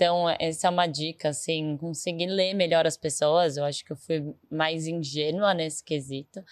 Então, 0.00 0.30
essa 0.38 0.66
é 0.66 0.70
uma 0.70 0.86
dica, 0.86 1.28
assim, 1.28 1.76
conseguir 1.76 2.24
ler 2.24 2.54
melhor 2.54 2.86
as 2.86 2.96
pessoas. 2.96 3.58
Eu 3.58 3.66
acho 3.66 3.84
que 3.84 3.92
eu 3.92 3.96
fui 3.96 4.34
mais 4.50 4.86
ingênua 4.86 5.52
nesse 5.52 5.84
quesito. 5.84 6.42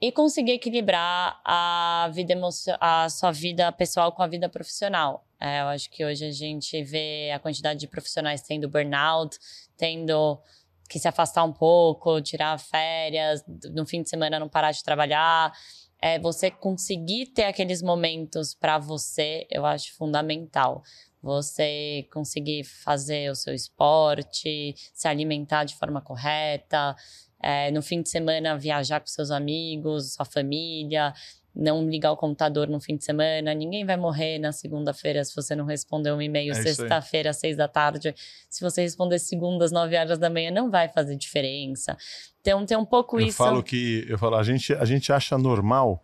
E 0.00 0.12
conseguir 0.12 0.52
equilibrar 0.52 1.40
a 1.44 2.08
vida 2.14 2.32
a 2.78 3.08
sua 3.10 3.32
vida 3.32 3.72
pessoal 3.72 4.12
com 4.12 4.22
a 4.22 4.28
vida 4.28 4.48
profissional. 4.48 5.26
É, 5.40 5.62
eu 5.62 5.66
acho 5.66 5.90
que 5.90 6.04
hoje 6.04 6.24
a 6.24 6.30
gente 6.30 6.80
vê 6.84 7.32
a 7.32 7.40
quantidade 7.40 7.80
de 7.80 7.88
profissionais 7.88 8.40
tendo 8.40 8.68
burnout, 8.68 9.36
tendo 9.76 10.40
que 10.88 11.00
se 11.00 11.08
afastar 11.08 11.42
um 11.42 11.52
pouco, 11.52 12.20
tirar 12.20 12.56
férias, 12.56 13.44
no 13.74 13.84
fim 13.84 14.00
de 14.00 14.08
semana 14.08 14.38
não 14.38 14.48
parar 14.48 14.70
de 14.70 14.84
trabalhar. 14.84 15.52
É, 16.00 16.20
você 16.20 16.52
conseguir 16.52 17.26
ter 17.26 17.44
aqueles 17.44 17.82
momentos 17.82 18.54
para 18.54 18.78
você, 18.78 19.44
eu 19.50 19.66
acho 19.66 19.92
fundamental. 19.96 20.84
Você 21.22 22.06
conseguir 22.12 22.64
fazer 22.64 23.30
o 23.30 23.34
seu 23.34 23.54
esporte, 23.54 24.74
se 24.94 25.06
alimentar 25.06 25.64
de 25.64 25.76
forma 25.76 26.00
correta, 26.00 26.96
é, 27.42 27.70
no 27.70 27.82
fim 27.82 28.02
de 28.02 28.08
semana 28.08 28.56
viajar 28.56 29.00
com 29.00 29.06
seus 29.06 29.30
amigos, 29.30 30.14
sua 30.14 30.24
família, 30.24 31.12
não 31.54 31.88
ligar 31.88 32.12
o 32.12 32.16
computador 32.16 32.68
no 32.68 32.80
fim 32.80 32.96
de 32.96 33.04
semana. 33.04 33.52
Ninguém 33.54 33.84
vai 33.84 33.96
morrer 33.96 34.38
na 34.38 34.52
segunda-feira 34.52 35.24
se 35.24 35.34
você 35.34 35.54
não 35.54 35.64
responder 35.64 36.12
um 36.12 36.22
e-mail 36.22 36.52
É 36.52 36.54
sexta-feira 36.54 37.30
às 37.30 37.36
seis 37.38 37.56
da 37.56 37.66
tarde. 37.66 38.14
Se 38.48 38.62
você 38.62 38.82
responder 38.82 39.18
segunda 39.18 39.64
às 39.64 39.72
nove 39.72 39.96
horas 39.96 40.18
da 40.18 40.30
manhã, 40.30 40.50
não 40.50 40.70
vai 40.70 40.88
fazer 40.88 41.16
diferença. 41.16 41.96
Então, 42.40 42.64
tem 42.64 42.76
um 42.76 42.84
pouco 42.84 43.18
Eu 43.20 43.26
isso. 43.26 43.38
falo 43.38 43.62
que 43.62 44.06
eu 44.08 44.18
falo, 44.18 44.36
a 44.36 44.42
gente 44.42 44.72
a 44.74 44.84
gente 44.84 45.12
acha 45.12 45.36
normal 45.36 46.02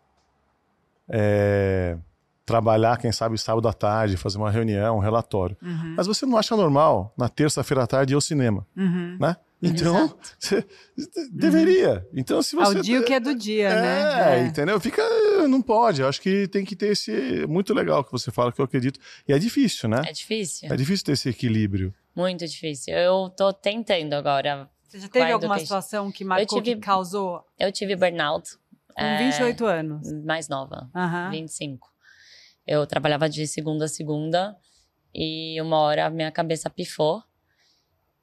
é, 1.08 1.96
trabalhar, 2.46 2.96
quem 2.98 3.10
sabe 3.12 3.36
sábado 3.36 3.66
à 3.68 3.72
tarde, 3.72 4.16
fazer 4.16 4.38
uma 4.38 4.50
reunião, 4.50 4.96
um 4.96 5.00
relatório. 5.00 5.56
Uhum, 5.60 5.94
Mas 5.96 6.06
você 6.06 6.24
não 6.24 6.38
acha 6.38 6.56
normal 6.56 7.12
na 7.18 7.28
terça-feira 7.28 7.82
à 7.82 7.86
tarde 7.86 8.12
ir 8.12 8.14
ao 8.14 8.20
cinema, 8.20 8.64
uhum. 8.76 9.18
né? 9.20 9.36
Então, 9.62 9.96
Exato. 10.04 10.36
você 10.96 11.28
deveria. 11.32 12.06
Então, 12.14 12.42
se 12.42 12.54
você 12.54 12.76
Ao 12.76 12.82
dia 12.82 13.00
o 13.00 13.04
que 13.04 13.14
é 13.14 13.18
do 13.18 13.34
dia, 13.34 13.68
É, 13.70 13.80
né? 14.42 14.46
entendeu? 14.46 14.78
Fica. 14.78 15.02
Não 15.48 15.62
pode. 15.62 16.02
Eu 16.02 16.08
acho 16.08 16.20
que 16.20 16.46
tem 16.48 16.62
que 16.64 16.76
ter 16.76 16.88
esse. 16.88 17.46
Muito 17.48 17.72
legal 17.72 18.04
que 18.04 18.12
você 18.12 18.30
fala, 18.30 18.52
que 18.52 18.60
eu 18.60 18.64
acredito. 18.66 19.00
E 19.26 19.32
é 19.32 19.38
difícil, 19.38 19.88
né? 19.88 20.02
É 20.06 20.12
difícil. 20.12 20.68
É 20.70 20.76
difícil 20.76 21.06
ter 21.06 21.12
esse 21.12 21.28
equilíbrio. 21.30 21.92
Muito 22.14 22.46
difícil. 22.46 22.94
Eu 22.94 23.30
tô 23.30 23.50
tentando 23.52 24.12
agora. 24.12 24.68
Você 24.86 25.00
já 25.00 25.08
teve 25.08 25.32
alguma 25.32 25.58
situação 25.58 26.12
que 26.12 26.22
marcou, 26.22 26.62
tive- 26.62 26.76
que 26.76 26.82
causou 26.82 27.42
Eu 27.58 27.72
tive 27.72 27.96
burnout. 27.96 28.56
com 28.94 29.02
é, 29.02 29.18
28 29.24 29.64
anos? 29.64 30.12
Mais 30.24 30.48
nova. 30.48 30.88
Aham. 30.94 31.30
25. 31.30 31.88
Eu 32.66 32.86
trabalhava 32.86 33.28
de 33.28 33.46
segunda 33.46 33.84
a 33.84 33.88
segunda 33.88 34.56
e 35.14 35.60
uma 35.60 35.78
hora 35.78 36.06
a 36.06 36.10
minha 36.10 36.30
cabeça 36.30 36.68
pifou. 36.68 37.22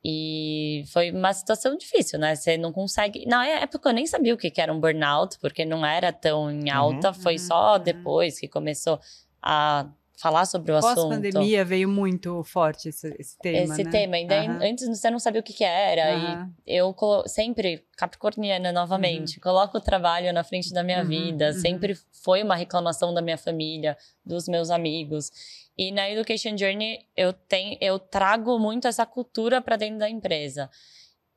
E 0.06 0.84
foi 0.92 1.12
uma 1.12 1.32
situação 1.32 1.78
difícil, 1.78 2.20
né? 2.20 2.36
Você 2.36 2.58
não 2.58 2.74
consegue. 2.74 3.26
Na 3.26 3.48
época 3.48 3.90
eu 3.90 3.94
nem 3.94 4.06
sabia 4.06 4.34
o 4.34 4.38
que 4.38 4.52
era 4.60 4.74
um 4.74 4.80
burnout, 4.80 5.40
porque 5.40 5.64
não 5.64 5.86
era 5.86 6.12
tão 6.12 6.52
em 6.52 6.70
alta. 6.70 7.14
foi 7.14 7.34
uhum, 7.34 7.40
só 7.40 7.74
uhum. 7.78 7.84
depois 7.84 8.38
que 8.38 8.50
começou 8.50 9.00
a 9.42 9.88
falar 10.24 10.46
sobre 10.46 10.72
o 10.72 10.78
assunto. 10.78 10.96
Pós-pandemia 10.96 11.66
veio 11.66 11.90
muito 11.90 12.42
forte 12.46 12.88
esse, 12.88 13.14
esse 13.20 13.38
tema, 13.40 13.74
Esse 13.74 13.84
né? 13.84 13.92
tema. 13.92 14.18
E 14.18 14.26
daí, 14.26 14.48
Aham. 14.48 14.60
antes 14.62 14.88
você 14.88 15.12
não 15.12 15.20
sabia 15.20 15.42
o 15.42 15.44
que 15.44 15.52
que 15.52 15.66
era. 15.66 16.14
Aham. 16.16 16.50
E 16.66 16.78
eu 16.78 16.96
sempre, 17.28 17.86
capricorniana 17.98 18.72
novamente, 18.72 19.38
coloco 19.42 19.78
o 19.78 19.82
trabalho 19.82 20.32
na 20.32 20.42
frente 20.42 20.72
da 20.72 20.82
minha 20.82 21.02
Uhum, 21.02 21.08
vida. 21.10 21.48
uhum. 21.48 21.54
Sempre 21.56 21.98
foi 22.24 22.42
uma 22.42 22.56
reclamação 22.56 23.14
da 23.14 23.22
minha 23.22 23.38
família, 23.38 23.98
dos 24.26 24.48
meus 24.48 24.70
amigos. 24.70 25.30
E 25.78 25.92
na 25.92 26.10
Education 26.10 26.56
Journey 26.58 27.00
eu 27.18 27.34
tenho, 27.34 27.78
eu 27.82 28.00
trago 28.00 28.58
muito 28.58 28.88
essa 28.88 29.06
cultura 29.06 29.62
para 29.62 29.76
dentro 29.76 30.00
da 30.00 30.10
empresa. 30.10 30.70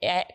É 0.00 0.26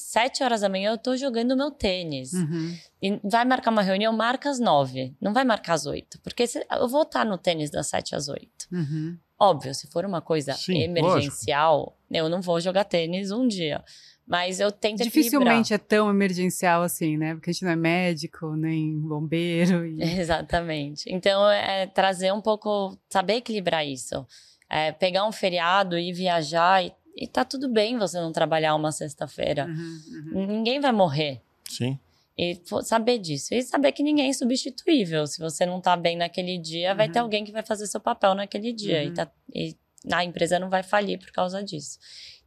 sete 0.00 0.44
horas 0.44 0.60
da 0.60 0.68
manhã 0.68 0.92
eu 0.92 0.98
tô 0.98 1.16
jogando 1.16 1.56
meu 1.56 1.70
tênis. 1.72 2.32
Uhum. 2.32 2.76
E 3.02 3.20
vai 3.24 3.44
marcar 3.44 3.70
uma 3.72 3.82
reunião, 3.82 4.12
marca 4.16 4.48
às 4.48 4.60
nove. 4.60 5.12
Não 5.20 5.32
vai 5.32 5.44
marcar 5.44 5.74
às 5.74 5.86
oito. 5.86 6.20
Porque 6.20 6.46
se- 6.46 6.64
eu 6.70 6.88
vou 6.88 7.02
estar 7.02 7.24
no 7.24 7.36
tênis 7.36 7.68
das 7.70 7.88
sete 7.88 8.14
às 8.14 8.28
oito. 8.28 8.66
Uhum. 8.72 9.18
Óbvio, 9.38 9.74
se 9.74 9.86
for 9.88 10.04
uma 10.04 10.20
coisa 10.20 10.52
Sim, 10.52 10.82
emergencial, 10.82 11.96
eu 12.10 12.28
não 12.28 12.40
vou 12.40 12.60
jogar 12.60 12.84
tênis 12.84 13.30
um 13.30 13.46
dia. 13.46 13.84
Mas 14.26 14.60
eu 14.60 14.70
tento 14.70 15.02
Dificilmente 15.02 15.72
é 15.72 15.78
tão 15.78 16.10
emergencial 16.10 16.82
assim, 16.82 17.16
né? 17.16 17.34
Porque 17.34 17.50
a 17.50 17.52
gente 17.52 17.64
não 17.64 17.70
é 17.72 17.76
médico, 17.76 18.54
nem 18.56 18.98
bombeiro. 19.00 19.86
E... 19.86 19.94
equilibrar. 20.02 20.04
Exatamente. 20.20 21.04
Então, 21.08 21.48
é 21.50 21.86
trazer 21.86 22.32
um 22.32 22.40
pouco, 22.40 22.96
saber 23.08 23.36
equilibrar 23.36 23.86
isso. 23.86 24.26
É, 24.70 24.92
pegar 24.92 25.26
um 25.26 25.32
feriado 25.32 25.98
e 25.98 26.12
viajar 26.12 26.84
e, 26.84 26.92
e 27.18 27.26
tá 27.26 27.44
tudo 27.44 27.68
bem 27.68 27.98
você 27.98 28.20
não 28.20 28.30
trabalhar 28.30 28.76
uma 28.76 28.92
sexta-feira. 28.92 29.66
Uhum, 29.66 30.00
uhum. 30.32 30.46
Ninguém 30.46 30.78
vai 30.78 30.92
morrer. 30.92 31.42
Sim. 31.68 31.98
E 32.36 32.60
saber 32.84 33.18
disso. 33.18 33.52
E 33.52 33.60
saber 33.62 33.90
que 33.90 34.04
ninguém 34.04 34.30
é 34.30 34.32
substituível. 34.32 35.26
Se 35.26 35.40
você 35.40 35.66
não 35.66 35.80
tá 35.80 35.96
bem 35.96 36.16
naquele 36.16 36.56
dia, 36.56 36.92
uhum. 36.92 36.96
vai 36.96 37.08
ter 37.08 37.18
uhum. 37.18 37.24
alguém 37.24 37.44
que 37.44 37.50
vai 37.50 37.64
fazer 37.64 37.88
seu 37.88 38.00
papel 38.00 38.36
naquele 38.36 38.72
dia. 38.72 39.02
Uhum. 39.02 39.08
E, 39.08 39.12
tá, 39.12 39.30
e 39.52 39.76
a 40.12 40.24
empresa 40.24 40.60
não 40.60 40.70
vai 40.70 40.84
falir 40.84 41.18
por 41.18 41.32
causa 41.32 41.60
disso. 41.60 41.98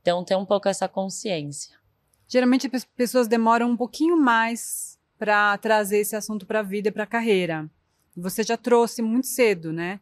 Então, 0.01 0.23
ter 0.23 0.35
um 0.35 0.45
pouco 0.45 0.69
essa 0.69 0.87
consciência. 0.87 1.75
Geralmente, 2.25 2.69
as 2.73 2.85
pessoas 2.85 3.27
demoram 3.27 3.69
um 3.69 3.75
pouquinho 3.75 4.15
mais 4.17 4.97
para 5.19 5.57
trazer 5.57 5.97
esse 5.97 6.15
assunto 6.15 6.45
para 6.45 6.61
a 6.61 6.63
vida 6.63 6.87
e 6.87 6.91
para 6.91 7.03
a 7.03 7.07
carreira. 7.07 7.69
Você 8.15 8.41
já 8.41 8.55
trouxe 8.55 9.01
muito 9.01 9.27
cedo, 9.27 9.73
né? 9.73 9.99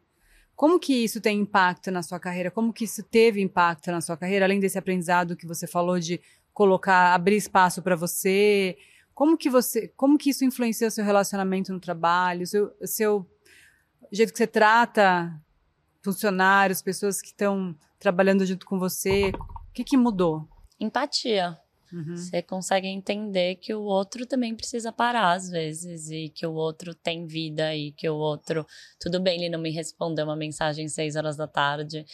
Como 0.60 0.78
que 0.78 0.94
isso 0.94 1.22
tem 1.22 1.40
impacto 1.40 1.90
na 1.90 2.04
sua 2.04 2.20
carreira? 2.20 2.52
Como 2.52 2.74
que 2.74 2.84
isso 2.84 3.02
teve 3.02 3.40
impacto 3.40 3.90
na 3.94 4.02
sua 4.02 4.18
carreira, 4.18 4.44
além 4.44 4.60
desse 4.60 4.78
aprendizado 4.78 5.38
que 5.38 5.48
você 5.48 5.66
falou 5.66 5.98
de 5.98 6.20
colocar, 6.54 7.14
abrir 7.14 7.38
espaço 7.38 7.82
para 7.82 7.96
você? 7.96 8.78
Como 9.16 9.38
que 9.38 9.50
você, 9.50 9.88
como 9.96 10.18
que 10.18 10.32
isso 10.32 10.44
influencia 10.44 10.92
seu 10.92 11.06
relacionamento 11.06 11.72
no 11.72 11.80
trabalho, 11.80 12.46
seu, 12.46 12.76
seu 12.84 13.26
jeito 14.12 14.34
que 14.34 14.38
você 14.38 14.48
trata 14.48 15.34
funcionários, 16.04 16.82
pessoas 16.82 17.22
que 17.22 17.28
estão 17.28 17.74
trabalhando 17.98 18.46
junto 18.46 18.66
com 18.66 18.78
você? 18.78 19.30
O 19.30 19.72
que, 19.74 19.86
que 19.86 19.96
mudou? 19.96 20.46
Empatia. 20.78 21.58
Uhum. 21.92 22.16
Você 22.16 22.42
consegue 22.42 22.88
entender 22.88 23.56
que 23.56 23.74
o 23.74 23.82
outro 23.82 24.26
também 24.26 24.56
precisa 24.56 24.92
parar 24.92 25.34
às 25.34 25.50
vezes 25.50 26.10
e 26.10 26.30
que 26.30 26.46
o 26.46 26.54
outro 26.54 26.94
tem 26.94 27.26
vida 27.26 27.76
e 27.76 27.92
que 27.92 28.08
o 28.08 28.16
outro, 28.16 28.66
tudo 29.00 29.20
bem, 29.20 29.40
ele 29.40 29.50
não 29.50 29.60
me 29.60 29.72
respondeu 29.72 30.26
uma 30.26 30.36
mensagem 30.36 30.86
às 30.86 30.94
seis 30.94 31.16
horas 31.16 31.36
da 31.36 31.48
tarde 31.48 32.06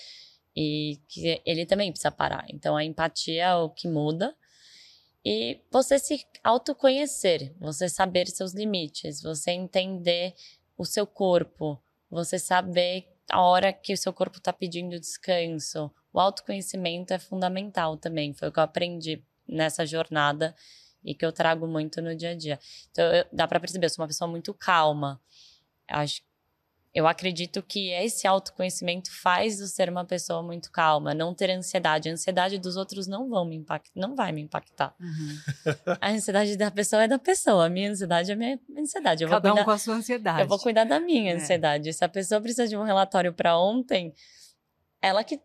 e 0.55 1.01
que 1.09 1.41
ele 1.45 1.65
também 1.65 1.91
precisa 1.91 2.11
parar. 2.11 2.45
Então 2.49 2.77
a 2.77 2.83
empatia 2.83 3.43
é 3.43 3.55
o 3.55 3.69
que 3.69 3.87
muda 3.87 4.35
e 5.25 5.59
você 5.71 5.97
se 5.97 6.23
autoconhecer, 6.43 7.51
você 7.59 7.89
saber 7.89 8.27
seus 8.27 8.53
limites, 8.53 9.23
você 9.23 9.51
entender 9.51 10.35
o 10.77 10.85
seu 10.85 11.07
corpo, 11.07 11.81
você 12.09 12.37
saber 12.37 13.07
a 13.29 13.41
hora 13.41 13.73
que 13.73 13.91
o 13.91 13.97
seu 13.97 14.13
corpo 14.13 14.37
está 14.37 14.53
pedindo 14.53 14.99
descanso. 14.99 15.91
O 16.13 16.19
autoconhecimento 16.19 17.11
é 17.11 17.17
fundamental 17.17 17.97
também, 17.97 18.33
foi 18.33 18.49
o 18.49 18.51
que 18.51 18.59
eu 18.59 18.63
aprendi 18.63 19.23
nessa 19.47 19.85
jornada 19.85 20.55
e 21.03 21.13
que 21.13 21.25
eu 21.25 21.31
trago 21.31 21.67
muito 21.67 22.01
no 22.01 22.15
dia 22.15 22.31
a 22.31 22.35
dia. 22.35 22.59
Então, 22.91 23.05
eu, 23.13 23.25
dá 23.31 23.47
para 23.47 23.59
perceber, 23.59 23.85
eu 23.85 23.89
sou 23.89 24.03
uma 24.03 24.07
pessoa 24.07 24.29
muito 24.29 24.53
calma. 24.53 25.21
Acho 25.87 26.21
eu 26.95 27.05
acredito 27.05 27.61
que 27.61 27.89
esse 27.89 28.25
autoconhecimento 28.25 29.11
faz 29.11 29.59
eu 29.59 29.67
ser 29.67 29.89
uma 29.89 30.05
pessoa 30.05 30.41
muito 30.41 30.71
calma, 30.71 31.13
não 31.13 31.35
ter 31.35 31.51
ansiedade. 31.51 32.07
A 32.07 32.13
ansiedade 32.13 32.57
dos 32.57 32.77
outros 32.77 33.05
não 33.05 33.29
vão 33.29 33.43
me 33.43 33.57
impactar, 33.57 33.91
não 33.93 34.15
vai 34.15 34.31
me 34.31 34.41
impactar. 34.41 34.95
Uhum. 34.97 35.75
A 35.99 36.11
ansiedade 36.11 36.55
da 36.55 36.71
pessoa 36.71 37.03
é 37.03 37.07
da 37.09 37.19
pessoa, 37.19 37.65
a 37.65 37.69
minha 37.69 37.91
ansiedade 37.91 38.31
é 38.31 38.33
a 38.33 38.37
minha 38.37 38.57
ansiedade. 38.77 39.23
Eu 39.25 39.29
Cada 39.29 39.49
cuidar, 39.49 39.61
um 39.61 39.65
com 39.65 39.71
a 39.71 39.77
sua 39.77 39.95
ansiedade. 39.95 40.39
Eu 40.39 40.47
vou 40.47 40.57
cuidar 40.57 40.85
da 40.85 40.97
minha 40.97 41.33
é. 41.33 41.35
ansiedade. 41.35 41.91
Se 41.91 42.05
a 42.05 42.07
pessoa 42.07 42.39
precisa 42.39 42.65
de 42.65 42.77
um 42.77 42.83
relatório 42.83 43.33
para 43.33 43.59
ontem, 43.59 44.13
ela 45.01 45.21
que 45.21 45.37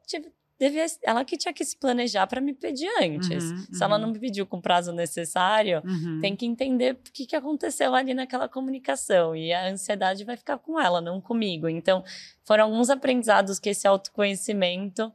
devia, 0.60 0.84
ela 1.02 1.24
que 1.24 1.38
tinha 1.38 1.54
que 1.54 1.64
se 1.64 1.74
planejar 1.74 2.26
para 2.26 2.40
me 2.40 2.52
pedir 2.52 2.90
antes. 3.00 3.44
Uhum, 3.44 3.66
se 3.72 3.82
ela 3.82 3.98
não 3.98 4.12
me 4.12 4.18
pediu 4.18 4.46
com 4.46 4.58
o 4.58 4.62
prazo 4.62 4.92
necessário, 4.92 5.82
uhum. 5.82 6.20
tem 6.20 6.36
que 6.36 6.44
entender 6.44 6.94
o 6.94 7.12
que, 7.12 7.24
que 7.24 7.34
aconteceu 7.34 7.94
ali 7.94 8.12
naquela 8.12 8.46
comunicação. 8.46 9.34
E 9.34 9.52
a 9.52 9.70
ansiedade 9.70 10.22
vai 10.22 10.36
ficar 10.36 10.58
com 10.58 10.78
ela, 10.78 11.00
não 11.00 11.18
comigo. 11.18 11.66
Então, 11.66 12.04
foram 12.44 12.64
alguns 12.64 12.90
aprendizados 12.90 13.58
que 13.58 13.70
esse 13.70 13.88
autoconhecimento 13.88 15.10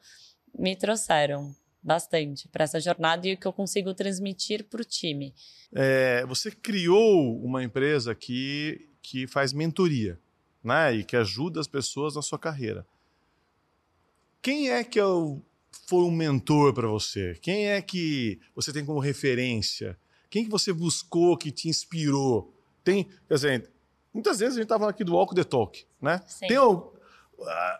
me 0.57 0.75
trouxeram 0.75 1.53
bastante 1.83 2.47
para 2.47 2.63
essa 2.63 2.79
jornada 2.79 3.27
e 3.27 3.33
o 3.33 3.37
que 3.37 3.45
eu 3.45 3.53
consigo 3.53 3.93
transmitir 3.93 4.63
para 4.63 4.81
o 4.81 4.85
time. 4.85 5.31
É, 5.71 6.25
você 6.25 6.49
criou 6.49 7.39
uma 7.43 7.63
empresa 7.63 8.15
que, 8.15 8.89
que 8.99 9.27
faz 9.27 9.53
mentoria, 9.53 10.19
né? 10.63 10.95
E 10.95 11.03
que 11.03 11.15
ajuda 11.15 11.59
as 11.59 11.67
pessoas 11.67 12.15
na 12.15 12.23
sua 12.23 12.39
carreira. 12.39 12.83
Quem 14.45 14.69
é 14.69 14.83
que 14.83 14.99
é 14.99 15.03
foi 15.87 16.03
um 16.03 16.11
mentor 16.11 16.71
para 16.71 16.87
você? 16.87 17.35
Quem 17.41 17.67
é 17.67 17.81
que 17.81 18.39
você 18.55 18.71
tem 18.71 18.85
como 18.85 18.99
referência? 18.99 19.97
Quem 20.29 20.43
que 20.43 20.51
você 20.51 20.71
buscou 20.71 21.35
que 21.35 21.49
te 21.49 21.67
inspirou? 21.67 22.53
Tem, 22.83 23.05
quer 23.27 23.33
dizer, 23.33 23.71
muitas 24.13 24.37
vezes 24.37 24.53
a 24.53 24.57
gente 24.57 24.65
estava 24.65 24.87
aqui 24.87 25.03
do 25.03 25.15
Walk 25.15 25.33
the 25.33 25.43
Talk, 25.43 25.83
né? 25.99 26.21
Sim. 26.27 26.45
Tem 26.45 26.57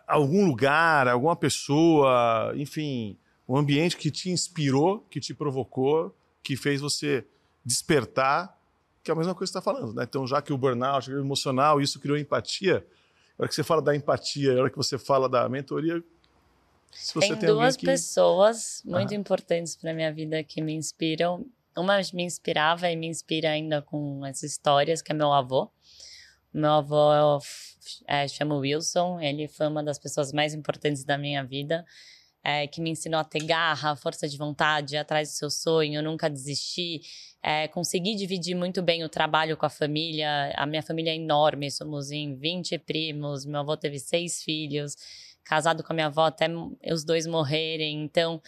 algum 0.08 0.44
lugar, 0.44 1.06
alguma 1.06 1.36
pessoa, 1.36 2.52
enfim, 2.56 3.16
um 3.48 3.56
ambiente 3.56 3.96
que 3.96 4.10
te 4.10 4.28
inspirou, 4.30 5.06
que 5.08 5.20
te 5.20 5.32
provocou, 5.32 6.12
que 6.42 6.56
fez 6.56 6.80
você 6.80 7.24
despertar, 7.64 8.60
que 9.04 9.10
é 9.12 9.14
a 9.14 9.16
mesma 9.16 9.36
coisa 9.36 9.52
que 9.52 9.52
você 9.52 9.58
está 9.60 9.62
falando, 9.62 9.94
né? 9.94 10.02
Então, 10.02 10.26
já 10.26 10.42
que 10.42 10.52
o 10.52 10.58
burnout, 10.58 11.12
o 11.12 11.20
emocional, 11.20 11.80
isso 11.80 12.00
criou 12.00 12.18
empatia, 12.18 12.84
a 13.38 13.42
hora 13.42 13.48
que 13.48 13.54
você 13.54 13.62
fala 13.62 13.80
da 13.80 13.94
empatia, 13.94 14.52
a 14.52 14.62
hora 14.62 14.70
que 14.70 14.76
você 14.76 14.98
fala 14.98 15.28
da 15.28 15.48
mentoria, 15.48 16.02
tem, 17.18 17.36
tem 17.36 17.48
duas 17.48 17.76
que... 17.76 17.86
pessoas 17.86 18.82
muito 18.84 19.12
ah. 19.12 19.16
importantes 19.16 19.76
para 19.76 19.94
minha 19.94 20.12
vida 20.12 20.42
que 20.42 20.60
me 20.60 20.72
inspiram. 20.74 21.46
Uma 21.76 22.00
me 22.14 22.22
inspirava 22.22 22.90
e 22.90 22.96
me 22.96 23.06
inspira 23.06 23.50
ainda 23.50 23.82
com 23.82 24.24
as 24.24 24.42
histórias, 24.42 25.02
que 25.02 25.12
é 25.12 25.14
meu 25.14 25.32
avô. 25.32 25.70
Meu 26.52 26.70
avô 26.70 27.38
é, 28.06 28.26
chama 28.26 28.56
Wilson, 28.56 29.20
ele 29.20 29.46
foi 29.46 29.66
uma 29.68 29.82
das 29.82 29.98
pessoas 29.98 30.32
mais 30.32 30.54
importantes 30.54 31.04
da 31.04 31.18
minha 31.18 31.44
vida, 31.44 31.84
é, 32.42 32.66
que 32.66 32.80
me 32.80 32.90
ensinou 32.90 33.20
a 33.20 33.24
ter 33.24 33.44
garra, 33.44 33.94
força 33.94 34.26
de 34.26 34.38
vontade, 34.38 34.96
atrás 34.96 35.28
do 35.28 35.32
seu 35.32 35.50
sonho, 35.50 36.02
nunca 36.02 36.30
desistir, 36.30 37.02
é, 37.42 37.68
consegui 37.68 38.14
dividir 38.14 38.54
muito 38.54 38.82
bem 38.82 39.04
o 39.04 39.08
trabalho 39.08 39.56
com 39.56 39.66
a 39.66 39.70
família. 39.70 40.52
A 40.56 40.64
minha 40.64 40.82
família 40.82 41.10
é 41.10 41.16
enorme, 41.16 41.70
somos 41.70 42.10
em 42.10 42.34
20 42.34 42.78
primos, 42.78 43.44
meu 43.44 43.60
avô 43.60 43.76
teve 43.76 43.98
seis 43.98 44.42
filhos 44.42 44.96
casado 45.46 45.82
com 45.82 45.92
a 45.92 45.94
minha 45.94 46.08
avó 46.08 46.26
até 46.26 46.46
os 46.92 47.04
dois 47.04 47.26
morrerem. 47.26 48.02
Então, 48.02 48.42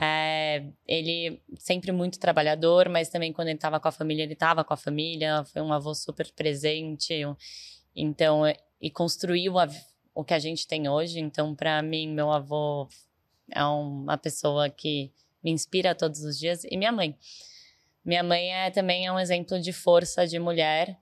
é, 0.00 0.64
ele 0.86 1.42
sempre 1.56 1.90
muito 1.90 2.20
trabalhador, 2.20 2.88
mas 2.88 3.08
também 3.08 3.32
quando 3.32 3.48
ele 3.48 3.56
estava 3.56 3.80
com 3.80 3.88
a 3.88 3.92
família, 3.92 4.22
ele 4.22 4.34
estava 4.34 4.62
com 4.62 4.74
a 4.74 4.76
família. 4.76 5.42
Foi 5.44 5.62
um 5.62 5.72
avô 5.72 5.94
super 5.94 6.30
presente. 6.32 7.14
Então, 7.96 8.42
e 8.80 8.90
construiu 8.90 9.58
a, 9.58 9.66
o 10.14 10.22
que 10.22 10.34
a 10.34 10.38
gente 10.38 10.66
tem 10.66 10.88
hoje. 10.88 11.18
Então, 11.18 11.54
para 11.54 11.82
mim, 11.82 12.08
meu 12.08 12.30
avô 12.30 12.86
é 13.50 13.64
uma 13.64 14.18
pessoa 14.18 14.68
que 14.68 15.10
me 15.42 15.50
inspira 15.50 15.94
todos 15.94 16.22
os 16.22 16.38
dias. 16.38 16.64
E 16.64 16.76
minha 16.76 16.92
mãe. 16.92 17.16
Minha 18.04 18.22
mãe 18.22 18.52
é 18.52 18.70
também 18.70 19.06
é 19.06 19.12
um 19.12 19.18
exemplo 19.18 19.60
de 19.60 19.72
força 19.72 20.26
de 20.26 20.38
mulher 20.38 20.98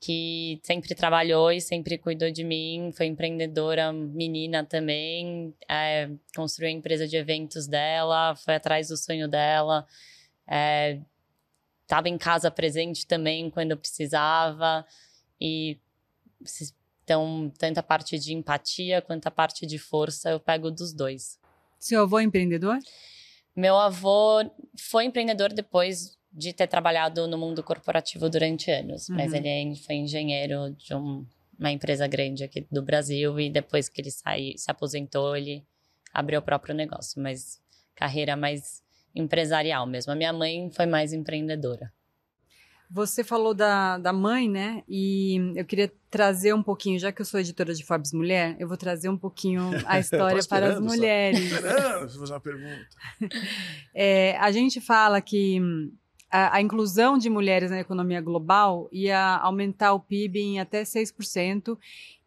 que 0.00 0.58
sempre 0.62 0.94
trabalhou 0.94 1.52
e 1.52 1.60
sempre 1.60 1.98
cuidou 1.98 2.30
de 2.30 2.42
mim, 2.42 2.90
foi 2.96 3.04
empreendedora 3.04 3.92
menina 3.92 4.64
também, 4.64 5.54
é, 5.68 6.08
construiu 6.34 6.70
a 6.70 6.72
empresa 6.72 7.06
de 7.06 7.16
eventos 7.16 7.66
dela, 7.66 8.34
foi 8.34 8.54
atrás 8.54 8.88
do 8.88 8.96
sonho 8.96 9.28
dela, 9.28 9.86
estava 11.82 12.08
é, 12.08 12.10
em 12.10 12.16
casa 12.16 12.50
presente 12.50 13.06
também 13.06 13.50
quando 13.50 13.72
eu 13.72 13.76
precisava 13.76 14.86
e 15.38 15.78
então 17.04 17.52
tanto 17.58 17.78
a 17.78 17.82
parte 17.82 18.18
de 18.18 18.32
empatia 18.32 19.02
quanto 19.02 19.26
a 19.26 19.30
parte 19.30 19.66
de 19.66 19.78
força 19.78 20.30
eu 20.30 20.40
pego 20.40 20.70
dos 20.70 20.94
dois. 20.94 21.38
Seu 21.78 22.02
avô 22.02 22.18
é 22.18 22.22
empreendedor? 22.22 22.78
Meu 23.54 23.76
avô 23.76 24.50
foi 24.78 25.04
empreendedor 25.04 25.52
depois 25.52 26.18
de 26.32 26.52
ter 26.52 26.66
trabalhado 26.66 27.26
no 27.26 27.36
mundo 27.36 27.62
corporativo 27.62 28.28
durante 28.28 28.70
anos, 28.70 29.08
uhum. 29.08 29.16
mas 29.16 29.32
ele 29.32 29.48
é 29.48 29.74
foi 29.76 29.96
engenheiro 29.96 30.70
de 30.78 30.94
um, 30.94 31.26
uma 31.58 31.70
empresa 31.70 32.06
grande 32.06 32.44
aqui 32.44 32.66
do 32.70 32.82
Brasil 32.82 33.38
e 33.40 33.50
depois 33.50 33.88
que 33.88 34.00
ele 34.00 34.10
sai, 34.10 34.52
se 34.56 34.70
aposentou, 34.70 35.36
ele 35.36 35.64
abriu 36.12 36.40
o 36.40 36.42
próprio 36.42 36.74
negócio, 36.74 37.20
mas 37.20 37.60
carreira 37.94 38.36
mais 38.36 38.82
empresarial 39.14 39.86
mesmo. 39.86 40.12
A 40.12 40.16
minha 40.16 40.32
mãe 40.32 40.70
foi 40.70 40.86
mais 40.86 41.12
empreendedora. 41.12 41.92
Você 42.92 43.22
falou 43.22 43.54
da, 43.54 43.98
da 43.98 44.12
mãe, 44.12 44.48
né? 44.48 44.82
E 44.88 45.52
eu 45.54 45.64
queria 45.64 45.92
trazer 46.10 46.52
um 46.52 46.62
pouquinho, 46.62 46.98
já 46.98 47.12
que 47.12 47.22
eu 47.22 47.24
sou 47.24 47.38
editora 47.38 47.72
de 47.72 47.84
Forbes 47.84 48.12
Mulher, 48.12 48.56
eu 48.58 48.66
vou 48.66 48.76
trazer 48.76 49.08
um 49.08 49.16
pouquinho 49.16 49.70
a 49.86 50.00
história 50.00 50.42
para 50.48 50.72
as 50.74 50.80
mulheres. 50.80 51.38
Esperando, 51.38 52.08
fazer 52.08 52.32
uma 52.32 52.40
pergunta. 52.40 52.88
É, 53.94 54.36
a 54.38 54.50
gente 54.50 54.80
fala 54.80 55.20
que 55.20 55.60
a, 56.30 56.56
a, 56.56 56.60
inclusão 56.60 57.18
de 57.18 57.28
mulheres 57.28 57.70
na 57.70 57.80
economia 57.80 58.20
global 58.20 58.88
ia 58.92 59.36
aumentar 59.38 59.92
o 59.92 60.00
PIB 60.00 60.40
em 60.40 60.60
até 60.60 60.82
6%. 60.82 61.76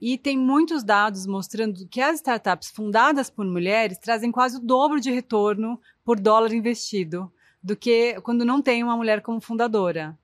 E 0.01 0.18
tem 0.18 0.38
muitos 0.38 0.84
dados 0.84 1.26
mostrando 1.26 1.88
que 1.88 2.01
as 2.01 2.16
startups 2.16 2.70
fundadas 2.70 3.30
por 3.30 3.45
mulheres 3.45 3.97
trazem 3.97 4.32
quase 4.32 4.58
o 4.58 4.60
dobro 4.60 4.99
de 4.99 5.10
retorno 5.10 5.80
por 6.04 6.20
dólar 6.20 6.54
investido 6.54 7.32
do 7.64 7.76
que 7.76 8.20
quando 8.22 8.43
não 8.43 8.62
tem 8.62 8.84
uma 8.84 8.97
mulher 8.97 9.22
como 9.22 9.39
fundadora. 9.39 10.18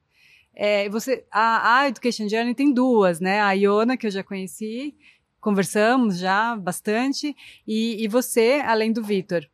É, 0.54 0.90
você, 0.90 1.24
a, 1.32 1.80
a 1.80 1.88
Education 1.88 2.28
Journey 2.28 2.54
tem 2.54 2.74
duas, 2.74 3.22
né? 3.22 3.40
A 3.40 3.54
Iona, 3.54 3.96
que 3.96 4.06
eu 4.06 4.12
já 4.12 4.22
conheci, 4.22 4.94
conversamos 5.40 6.20
já 6.20 6.56
bastante, 6.58 7.34
e, 7.66 8.04
e 8.04 8.08
você, 8.10 8.62
além 8.66 8.92
do 8.92 9.02
Vitor. 9.02 9.48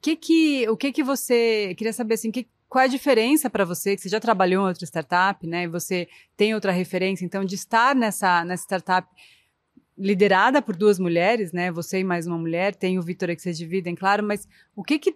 Que 0.00 0.16
que, 0.16 0.68
o 0.68 0.76
que 0.76 0.90
que 0.90 1.04
você 1.04 1.74
queria 1.76 1.92
saber 1.92 2.14
assim, 2.14 2.32
que, 2.32 2.48
qual 2.72 2.80
é 2.80 2.86
a 2.86 2.88
diferença 2.88 3.50
para 3.50 3.66
você, 3.66 3.94
que 3.94 4.00
você 4.00 4.08
já 4.08 4.18
trabalhou 4.18 4.64
em 4.64 4.68
outra 4.68 4.86
startup, 4.86 5.46
né? 5.46 5.64
E 5.64 5.68
você 5.68 6.08
tem 6.34 6.54
outra 6.54 6.72
referência, 6.72 7.22
então, 7.22 7.44
de 7.44 7.54
estar 7.54 7.94
nessa, 7.94 8.46
nessa 8.46 8.62
startup 8.62 9.06
liderada 9.94 10.62
por 10.62 10.74
duas 10.74 10.98
mulheres, 10.98 11.52
né? 11.52 11.70
Você 11.70 11.98
e 11.98 12.04
mais 12.04 12.26
uma 12.26 12.38
mulher, 12.38 12.74
tem 12.74 12.98
o 12.98 13.02
Vitor 13.02 13.28
que 13.36 13.42
vocês 13.42 13.58
dividem, 13.58 13.94
claro, 13.94 14.22
mas 14.22 14.48
o 14.74 14.82
que 14.82 14.98
que, 14.98 15.14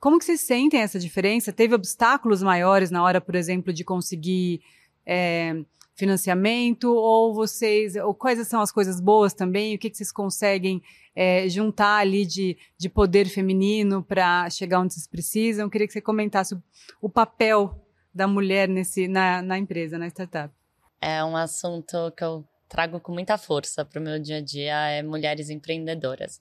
como 0.00 0.18
que 0.18 0.24
vocês 0.24 0.40
sentem 0.40 0.80
essa 0.80 0.98
diferença? 0.98 1.52
Teve 1.52 1.76
obstáculos 1.76 2.42
maiores 2.42 2.90
na 2.90 3.00
hora, 3.04 3.20
por 3.20 3.36
exemplo, 3.36 3.72
de 3.72 3.84
conseguir 3.84 4.60
é, 5.06 5.62
financiamento, 5.96 6.94
ou 6.94 7.34
vocês, 7.34 7.96
ou 7.96 8.14
quais 8.14 8.46
são 8.46 8.60
as 8.60 8.70
coisas 8.70 9.00
boas 9.00 9.32
também? 9.32 9.74
O 9.74 9.78
que 9.78 9.90
que 9.90 9.96
vocês 9.96 10.12
conseguem 10.12 10.82
é, 11.14 11.48
juntar 11.48 11.96
ali 11.96 12.26
de, 12.26 12.56
de 12.78 12.88
poder 12.88 13.26
feminino 13.26 14.02
para 14.02 14.48
chegar 14.50 14.80
onde 14.80 14.92
vocês 14.92 15.06
precisam? 15.06 15.66
Eu 15.66 15.70
queria 15.70 15.86
que 15.86 15.92
você 15.92 16.02
comentasse 16.02 16.54
o, 16.54 16.62
o 17.00 17.08
papel 17.08 17.82
da 18.14 18.28
mulher 18.28 18.68
nesse, 18.68 19.08
na, 19.08 19.42
na 19.42 19.58
empresa, 19.58 19.98
na 19.98 20.06
startup. 20.06 20.54
É 21.00 21.24
um 21.24 21.36
assunto 21.36 22.12
que 22.16 22.22
eu 22.22 22.46
trago 22.68 23.00
com 23.00 23.12
muita 23.12 23.38
força 23.38 23.84
para 23.84 24.00
o 24.00 24.02
meu 24.02 24.18
dia 24.18 24.38
a 24.38 24.40
dia 24.40 24.88
é 24.88 25.02
mulheres 25.02 25.50
empreendedoras. 25.50 26.40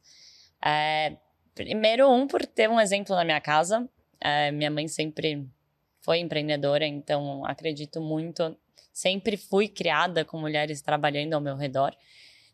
É, 0.63 1.15
primeiro, 1.53 2.09
um, 2.09 2.27
por 2.27 2.45
ter 2.45 2.69
um 2.69 2.79
exemplo 2.79 3.15
na 3.15 3.23
minha 3.23 3.41
casa. 3.41 3.87
É, 4.19 4.51
minha 4.51 4.71
mãe 4.71 4.87
sempre 4.87 5.47
foi 6.01 6.19
empreendedora, 6.19 6.85
então 6.85 7.45
acredito 7.45 8.01
muito. 8.01 8.57
Sempre 8.95 9.35
fui 9.35 9.67
criada 9.67 10.23
com 10.23 10.39
mulheres 10.39 10.81
trabalhando 10.81 11.33
ao 11.33 11.41
meu 11.41 11.57
redor. 11.57 11.93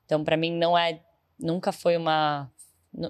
Então, 0.04 0.24
para 0.24 0.36
mim, 0.36 0.52
não 0.52 0.76
é. 0.76 1.00
Nunca 1.40 1.72
foi 1.72 1.96
uma. 1.96 2.52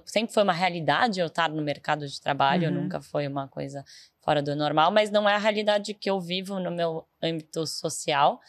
Sempre 0.05 0.34
foi 0.34 0.43
uma 0.43 0.51
realidade 0.51 1.21
eu 1.21 1.27
estar 1.27 1.49
no 1.49 1.61
mercado 1.61 2.05
de 2.05 2.19
trabalho, 2.19 2.67
uhum. 2.67 2.82
nunca 2.82 2.99
foi 2.99 3.25
uma 3.29 3.47
coisa 3.47 3.86
fora 4.19 4.43
do 4.43 4.53
normal, 4.53 4.91
mas 4.91 5.09
não 5.09 5.29
é 5.29 5.34
a 5.34 5.38
realidade 5.38 5.93
que 5.93 6.09
eu 6.09 6.19
vivo 6.19 6.59
no 6.59 6.69
meu 6.69 7.07
âmbito 7.23 7.65
social. 7.65 8.41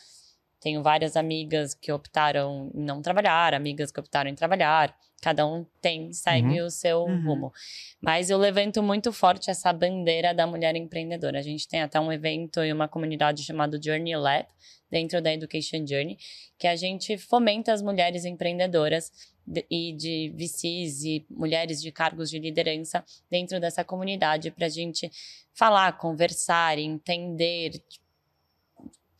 Tenho 0.63 0.81
várias 0.81 1.17
amigas 1.17 1.75
que 1.75 1.91
optaram 1.91 2.71
em 2.73 2.85
não 2.85 3.03
trabalhar, 3.03 3.53
amigas 3.53 3.91
que 3.91 3.99
optaram 3.99 4.31
em 4.31 4.35
trabalhar. 4.35 4.97
Cada 5.21 5.45
um 5.45 5.67
tem, 5.81 6.13
segue 6.13 6.61
uhum. 6.61 6.67
o 6.67 6.71
seu 6.71 7.01
uhum. 7.01 7.25
rumo. 7.25 7.53
Mas 8.01 8.31
eu 8.31 8.39
levanto 8.39 8.81
muito 8.81 9.13
forte 9.13 9.51
essa 9.51 9.73
bandeira 9.73 10.33
da 10.33 10.47
mulher 10.47 10.77
empreendedora. 10.77 11.41
A 11.41 11.43
gente 11.43 11.67
tem 11.67 11.83
até 11.83 11.99
um 11.99 12.13
evento 12.13 12.63
e 12.63 12.73
uma 12.73 12.87
comunidade 12.87 13.43
chamada 13.43 13.81
Journey 13.83 14.15
Lab, 14.17 14.47
dentro 14.89 15.21
da 15.21 15.33
Education 15.33 15.85
Journey, 15.87 16.17
que 16.59 16.69
a 16.69 16.77
gente 16.77 17.19
fomenta 17.19 17.73
as 17.73 17.83
mulheres 17.83 18.25
empreendedoras 18.25 19.11
de, 19.45 19.67
e 19.71 19.93
de 19.93 20.33
VCs 20.37 21.03
e 21.03 21.27
mulheres 21.31 21.81
de 21.81 21.91
cargos 21.91 22.31
de 22.31 22.39
liderança 22.39 23.05
dentro 23.31 23.59
dessa 23.59 23.83
comunidade 23.83 24.51
para 24.51 24.67
a 24.67 24.69
gente 24.69 25.11
falar, 25.55 25.99
conversar, 25.99 26.79
entender, 26.79 27.83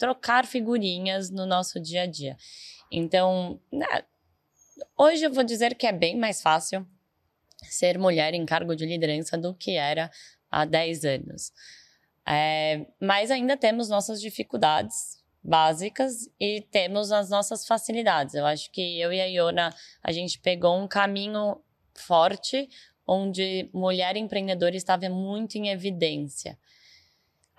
trocar 0.03 0.45
figurinhas 0.45 1.31
no 1.31 1.47
nosso 1.47 1.79
dia 1.79 2.03
a 2.03 2.07
dia. 2.07 2.37
Então, 2.91 3.61
né, 3.73 3.87
hoje 4.99 5.23
eu 5.23 5.33
vou 5.33 5.45
dizer 5.45 5.77
que 5.77 5.87
é 5.87 5.93
bem 5.93 6.19
mais 6.19 6.43
fácil 6.43 6.85
ser 7.71 7.97
mulher 8.01 8.35
em 8.35 8.45
cargo 8.45 8.75
de 8.75 8.85
liderança 8.85 9.39
do 9.39 9.55
que 9.55 9.77
era 9.77 10.11
há 10.51 10.65
10 10.65 11.05
anos. 11.05 11.53
É, 12.27 12.85
mas 13.01 13.31
ainda 13.31 13.57
temos 13.57 13.89
nossas 13.89 14.21
dificuldades 14.21 15.23
básicas 15.41 16.29
e 16.41 16.63
temos 16.63 17.13
as 17.13 17.31
nossas 17.31 17.65
facilidades. 17.65 18.35
Eu 18.35 18.45
acho 18.45 18.73
que 18.73 19.01
eu 19.01 19.13
e 19.13 19.21
a 19.21 19.27
Iona, 19.27 19.73
a 20.03 20.11
gente 20.11 20.41
pegou 20.41 20.77
um 20.77 20.89
caminho 20.89 21.63
forte 21.95 22.69
onde 23.07 23.71
mulher 23.73 24.17
empreendedora 24.17 24.75
estava 24.75 25.09
muito 25.09 25.55
em 25.55 25.69
evidência 25.69 26.59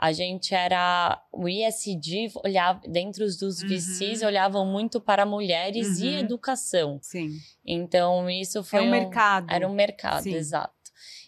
a 0.03 0.11
gente 0.11 0.53
era 0.53 1.17
o 1.31 1.47
ISD 1.47 2.33
olhava 2.43 2.81
dentro 2.85 3.23
dos 3.23 3.61
VCs 3.61 4.19
uhum. 4.19 4.27
olhavam 4.27 4.65
muito 4.65 4.99
para 4.99 5.25
mulheres 5.25 5.97
uhum. 5.99 6.05
e 6.05 6.15
educação. 6.17 6.99
Sim. 7.01 7.29
Então 7.65 8.29
isso 8.29 8.61
foi 8.65 8.79
é 8.79 8.81
um, 8.81 8.87
um 8.87 8.91
mercado. 8.91 9.47
Era 9.49 9.65
um 9.65 9.73
mercado, 9.73 10.23
Sim. 10.23 10.35
exato. 10.35 10.73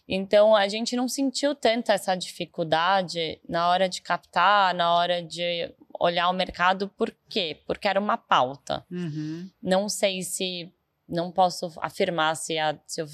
Então 0.06 0.54
a 0.54 0.68
gente 0.68 0.94
não 0.94 1.08
sentiu 1.08 1.56
tanto 1.56 1.90
essa 1.90 2.18
dificuldade 2.18 3.40
na 3.48 3.70
hora 3.70 3.88
de 3.88 4.02
captar, 4.02 4.76
na 4.76 4.94
hora 4.94 5.24
de 5.24 5.74
olhar 5.98 6.30
o 6.30 6.34
mercado, 6.34 6.90
por 6.98 7.16
quê? 7.30 7.58
Porque 7.66 7.88
era 7.88 7.98
uma 8.00 8.18
pauta. 8.18 8.86
Uhum. 8.92 9.50
Não 9.64 9.88
sei 9.88 10.22
se 10.22 10.70
não 11.08 11.32
posso 11.32 11.72
afirmar 11.78 12.36
se, 12.36 12.60
a, 12.60 12.78
se, 12.86 13.02
eu, 13.02 13.08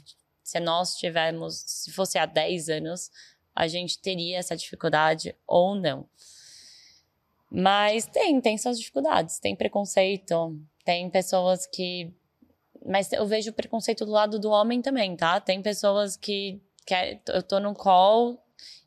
se 0.43 0.59
nós 0.59 0.95
tivemos, 0.95 1.64
se 1.68 1.91
fosse 1.91 2.18
há 2.18 2.26
10 2.26 2.70
anos, 2.70 3.12
a 3.56 3.68
gente 3.68 3.99
teria 3.99 4.38
essa 4.38 4.56
dificuldade 4.56 5.36
ou 5.45 5.76
não. 5.76 6.08
Mas 7.49 8.06
tem, 8.06 8.39
tem 8.39 8.58
suas 8.58 8.80
dificuldades, 8.80 9.39
tem 9.39 9.56
preconceito, 9.56 10.58
tem 10.86 11.10
pessoas 11.10 11.68
que. 11.68 12.12
Mas 12.86 13.12
eu 13.12 13.26
vejo 13.28 13.54
preconceito 13.54 14.06
do 14.06 14.12
lado 14.12 14.39
do 14.39 14.49
homem 14.49 14.82
também, 14.82 15.16
tá? 15.16 15.39
Tem 15.39 15.62
pessoas 15.62 16.16
que. 16.16 16.62
que 16.86 16.93
é, 16.93 17.20
eu 17.28 17.43
tô 17.43 17.60
num 17.60 17.74
call 17.74 18.41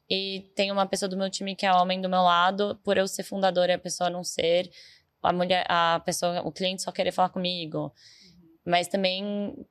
e 0.09 0.51
tem 0.55 0.73
uma 0.73 0.87
pessoa 0.87 1.09
do 1.09 1.17
meu 1.17 1.31
time 1.31 1.55
que 1.55 1.67
é 1.67 1.73
homem 1.73 2.01
do 2.01 2.09
meu 2.09 2.23
lado, 2.23 2.79
por 2.83 2.97
eu 2.97 3.07
ser 3.07 3.23
fundadora 3.23 3.73
e 3.73 3.75
a 3.75 3.79
pessoa 3.79 4.11
não 4.11 4.25
ser, 4.25 4.71
a 5.23 5.33
mulher, 5.33 5.65
a 5.69 6.01
pessoa, 6.05 6.41
o 6.47 6.53
cliente 6.53 6.83
só 6.83 6.91
querer 6.91 7.13
falar 7.13 7.29
comigo. 7.29 7.79
Uhum. 7.79 7.93
Mas 8.65 8.89
também 8.89 9.67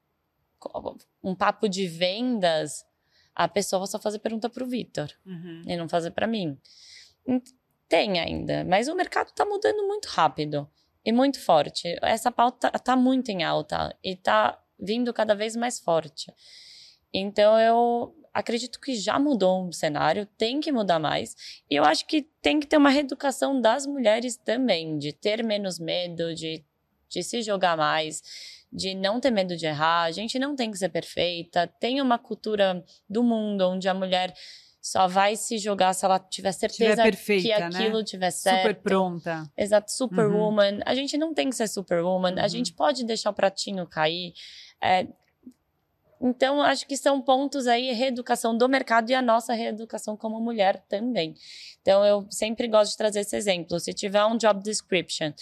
um 1.24 1.36
papo 1.36 1.68
de 1.68 1.88
vendas 1.88 2.86
a 3.36 3.48
pessoa 3.48 3.88
só 3.88 4.00
fazer 4.00 4.20
pergunta 4.20 4.50
para 4.50 4.64
o 4.64 4.68
Vitor 4.68 5.10
uhum. 5.26 5.64
e 5.66 5.76
não 5.76 5.90
fazer 5.90 6.12
para 6.12 6.28
mim. 6.28 6.58
Tem 7.88 8.20
ainda, 8.20 8.64
mas 8.64 8.88
o 8.88 8.96
mercado 8.96 9.30
está 9.30 9.46
mudando 9.46 9.88
muito 9.88 10.08
rápido 10.08 10.70
e 11.06 11.12
muito 11.12 11.40
forte. 11.40 11.96
Essa 12.02 12.32
pauta 12.32 12.72
está 12.74 12.96
muito 12.96 13.30
em 13.30 13.44
alta 13.44 13.96
e 14.04 14.12
está 14.12 14.60
vindo 14.80 15.14
cada 15.14 15.36
vez 15.36 15.56
mais 15.56 15.80
forte. 15.80 16.32
Então 17.14 17.60
eu 17.60 18.16
acredito 18.34 18.80
que 18.80 18.96
já 18.96 19.20
mudou 19.20 19.68
o 19.68 19.74
cenário, 19.74 20.26
tem 20.38 20.60
que 20.60 20.72
mudar 20.72 21.00
mais. 21.00 21.36
E 21.70 21.76
eu 21.76 21.84
acho 21.84 22.06
que 22.08 22.24
tem 22.42 22.60
que 22.60 22.66
ter 22.66 22.78
uma 22.78 22.90
reeducação 22.90 23.62
das 23.62 23.86
mulheres 23.86 24.36
também, 24.36 24.98
de 24.98 25.14
ter 25.14 25.44
menos 25.44 25.78
medo, 25.78 26.34
de, 26.34 26.64
de 27.08 27.24
se 27.24 27.44
jogar 27.44 27.78
mais, 27.78 28.24
de 28.74 28.96
não 28.96 29.20
ter 29.20 29.32
medo 29.32 29.56
de 29.56 29.66
errar, 29.66 30.04
a 30.04 30.12
gente 30.12 30.40
não 30.40 30.56
tem 30.56 30.72
que 30.72 30.78
ser 30.78 30.90
perfeita. 30.90 31.68
Tem 31.80 32.02
uma 32.02 32.18
cultura 32.18 32.84
do 33.08 33.24
mundo 33.24 33.70
onde 33.70 33.88
a 33.88 33.94
mulher 33.94 34.34
só 34.82 35.08
vai 35.08 35.38
se 35.38 35.58
jogar 35.58 35.94
se 35.94 36.04
ela 36.04 36.20
tiver 36.20 36.52
certeza 36.52 36.92
tiver 36.92 37.04
perfeita, 37.04 37.44
que 37.44 37.60
né? 37.60 37.66
aquilo 37.68 38.00
né? 38.00 38.04
tiver 38.04 38.32
certo. 38.32 38.58
Super 38.58 38.76
pronta. 38.82 39.50
Exato, 39.58 39.92
superwoman. 39.92 40.74
Uhum. 40.74 40.82
A 40.86 40.94
gente 40.94 41.18
não 41.18 41.34
tem 41.34 41.50
que 41.50 41.56
ser 41.56 41.70
superwoman, 41.70 42.34
uhum. 42.34 42.44
a 42.44 42.48
gente 42.50 42.74
pode 42.74 43.06
deixar 43.06 43.30
o 43.30 43.34
pratinho 43.34 43.88
cair. 43.88 44.34
É, 44.84 45.08
então, 46.24 46.62
acho 46.62 46.88
que 46.88 46.96
são 46.96 47.22
pontos 47.22 47.68
aí, 47.68 47.92
reeducação 47.92 48.58
do 48.58 48.70
mercado 48.70 49.10
e 49.10 49.14
a 49.14 49.22
nossa 49.22 49.54
reeducação 49.54 50.16
como 50.16 50.40
mulher 50.40 50.82
também. 50.88 51.36
Então, 51.82 52.06
eu 52.06 52.26
sempre 52.30 52.66
gosto 52.70 52.92
de 52.92 52.98
trazer 52.98 53.20
esse 53.20 53.36
exemplo. 53.36 53.78
Se 53.78 53.94
tiver 53.94 54.24
um 54.24 54.38
job 54.38 54.64
description 54.64 55.34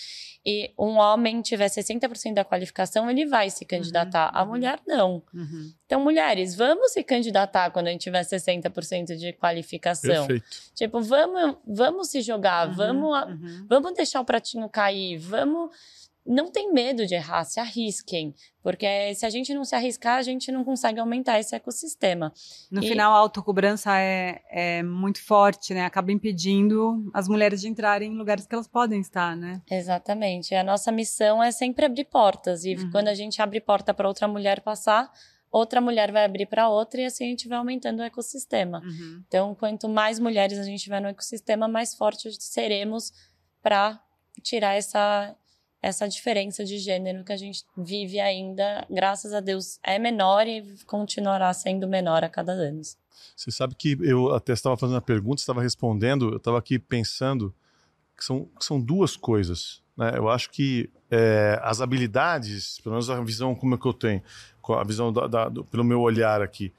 e 0.44 0.74
um 0.78 0.98
homem 0.98 1.40
tiver 1.44 1.68
60% 1.68 2.34
da 2.34 2.44
qualificação, 2.44 3.08
ele 3.12 3.28
vai 3.28 3.52
se 3.52 3.64
candidatar. 3.64 4.34
Uhum, 4.34 4.40
a 4.40 4.46
mulher, 4.46 4.80
não. 4.88 5.24
Uhum. 5.32 5.72
Então, 5.86 6.02
mulheres, 6.02 6.56
vamos 6.56 6.94
se 6.94 7.04
candidatar 7.04 7.70
quando 7.70 7.86
a 7.86 7.92
gente 7.92 8.02
tiver 8.02 8.24
60% 8.24 9.16
de 9.16 9.34
qualificação. 9.34 10.26
Perfeito. 10.26 10.72
Tipo, 10.74 11.00
vamos, 11.00 11.58
vamos 11.68 12.10
se 12.10 12.22
jogar, 12.22 12.70
uhum, 12.70 12.74
vamos, 12.74 13.24
uhum. 13.28 13.66
vamos 13.70 13.94
deixar 13.94 14.20
o 14.20 14.26
pratinho 14.26 14.68
cair, 14.68 15.20
vamos 15.20 15.70
não 16.26 16.52
tem 16.52 16.72
medo 16.72 17.06
de 17.06 17.16
errar, 17.16 17.44
se 17.44 17.60
arrisquem, 17.60 18.34
porque 18.62 19.14
se 19.16 19.26
a 19.26 19.30
gente 19.30 19.54
não 19.54 19.66
se 19.66 19.76
arriscar, 19.76 20.18
a 20.18 20.22
gente 20.22 20.52
não 20.52 20.64
consegue 20.64 21.00
aumentar 21.00 21.40
esse 21.40 21.56
ecossistema. 21.56 22.32
No 22.70 22.84
e... 22.84 22.88
final, 22.88 23.14
a 23.14 23.18
autocobrança 23.18 23.98
é, 23.98 24.42
é 24.50 24.84
muito 24.84 25.24
forte, 25.24 25.74
né? 25.74 25.84
Acaba 25.84 26.12
impedindo 26.12 27.10
as 27.14 27.28
mulheres 27.28 27.62
de 27.62 27.68
entrarem 27.68 28.12
em 28.12 28.18
lugares 28.18 28.46
que 28.46 28.54
elas 28.54 28.68
podem 28.68 29.02
estar, 29.02 29.36
né? 29.36 29.62
Exatamente. 29.70 30.54
A 30.54 30.64
nossa 30.64 30.92
missão 30.92 31.42
é 31.42 31.52
sempre 31.52 31.86
abrir 31.86 32.06
portas, 32.06 32.66
e 32.66 32.76
uhum. 32.76 32.92
quando 32.92 33.08
a 33.08 33.16
gente 33.16 33.42
abre 33.42 33.60
porta 33.60 33.94
para 33.94 34.08
outra 34.08 34.28
mulher 34.28 34.62
passar, 34.62 35.12
outra 35.52 35.82
mulher 35.82 36.12
vai 36.12 36.24
abrir 36.24 36.46
para 36.46 36.70
outra 36.70 37.02
e 37.02 37.06
assim 37.06 37.26
a 37.26 37.28
gente 37.28 37.48
vai 37.48 37.58
aumentando 37.58 38.00
o 38.00 38.04
ecossistema. 38.04 38.80
Uhum. 38.80 39.24
Então, 39.28 39.56
quanto 39.56 39.90
mais 39.90 40.18
mulheres 40.18 40.58
a 40.58 40.64
gente 40.64 40.84
tiver 40.84 41.02
no 41.02 41.10
ecossistema, 41.10 41.68
mais 41.68 41.94
fortes 41.94 42.38
seremos 42.40 43.12
para 43.62 44.02
tirar 44.42 44.76
essa 44.76 45.36
essa 45.82 46.08
diferença 46.08 46.64
de 46.64 46.78
gênero 46.78 47.24
que 47.24 47.34
a 47.34 47.38
gente 47.38 47.66
vive 47.76 48.20
ainda, 48.20 48.86
graças 48.90 49.34
a 49.34 49.40
Deus, 49.40 49.80
é 49.84 49.98
menor 49.98 50.48
e 50.48 50.78
continuará 50.86 51.52
sendo 51.54 51.88
menor 51.88 52.24
a 52.24 52.30
cada 52.30 52.52
ano. 52.52 52.82
Você 53.36 53.52
sabe 53.52 53.76
que 53.76 53.98
eu 54.02 54.34
até 54.34 54.54
estava 54.54 54.78
fazendo 54.78 54.98
a 54.98 55.02
pergunta, 55.02 55.42
estava 55.42 55.62
respondendo, 55.62 56.30
eu 56.32 56.38
estava 56.38 56.60
aqui 56.60 56.78
pensando 56.78 57.54
que 58.16 58.24
são, 58.24 58.46
que 58.58 58.64
são 58.64 58.80
duas 58.80 59.18
coisas. 59.18 59.82
Né? 59.98 60.14
Eu 60.16 60.30
acho 60.30 60.50
que 60.52 60.90
é, 61.10 61.60
as 61.64 61.82
habilidades, 61.82 62.80
pelo 62.80 62.94
menos 62.94 63.10
a 63.10 63.22
visão 63.22 63.56
como 63.56 63.76
é 63.76 63.78
que 63.78 63.86
eu 63.86 63.94
tenho, 63.94 64.22
a 64.70 64.84
visão 64.84 65.12
da, 65.12 65.28
da, 65.28 65.50
do, 65.50 65.66
pelo 65.66 65.84
meu 65.84 66.00
olhar 66.00 66.42
aqui, 66.42 66.72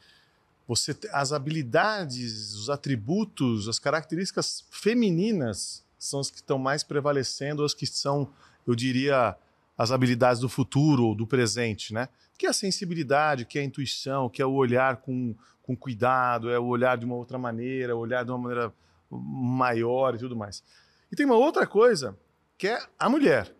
você 0.66 0.96
as 1.12 1.32
habilidades, 1.32 2.55
os 2.55 2.70
atributos, 2.70 3.68
as 3.68 3.78
características 3.78 4.64
femininas 4.70 5.84
são 5.98 6.20
as 6.20 6.30
que 6.30 6.36
estão 6.36 6.59
mais 6.59 6.82
prevalecendo, 6.82 7.64
as 7.64 7.74
que 7.74 7.86
são, 7.86 8.30
eu 8.67 8.75
diria, 8.75 9.37
as 9.77 9.91
habilidades 9.91 10.41
do 10.41 10.49
futuro 10.49 11.07
ou 11.07 11.15
do 11.15 11.27
presente, 11.27 11.93
né? 11.93 12.09
Que 12.39 12.47
é 12.47 12.51
a 12.51 12.53
sensibilidade, 12.53 13.45
que 13.45 13.59
é 13.59 13.63
a 13.63 13.65
intuição, 13.65 14.29
que 14.29 14.43
é 14.43 14.47
o 14.47 14.53
olhar 14.53 14.99
com, 14.99 15.35
com 15.63 15.77
cuidado, 15.77 16.51
é 16.51 16.59
o 16.59 16.67
olhar 16.67 16.97
de 16.97 17.05
uma 17.05 17.15
outra 17.15 17.39
maneira, 17.39 17.97
o 17.97 17.99
olhar 17.99 18.25
de 18.25 18.31
uma 18.31 18.39
maneira 18.39 18.73
maior 19.11 20.15
e 20.15 20.19
tudo 20.19 20.37
mais. 20.37 20.63
E 21.11 21.17
tem 21.17 21.27
uma 21.27 21.37
outra 21.37 21.67
coisa, 21.67 22.17
que 22.57 22.69
é 22.69 22.79
a 22.99 23.09
mulher. 23.09 23.55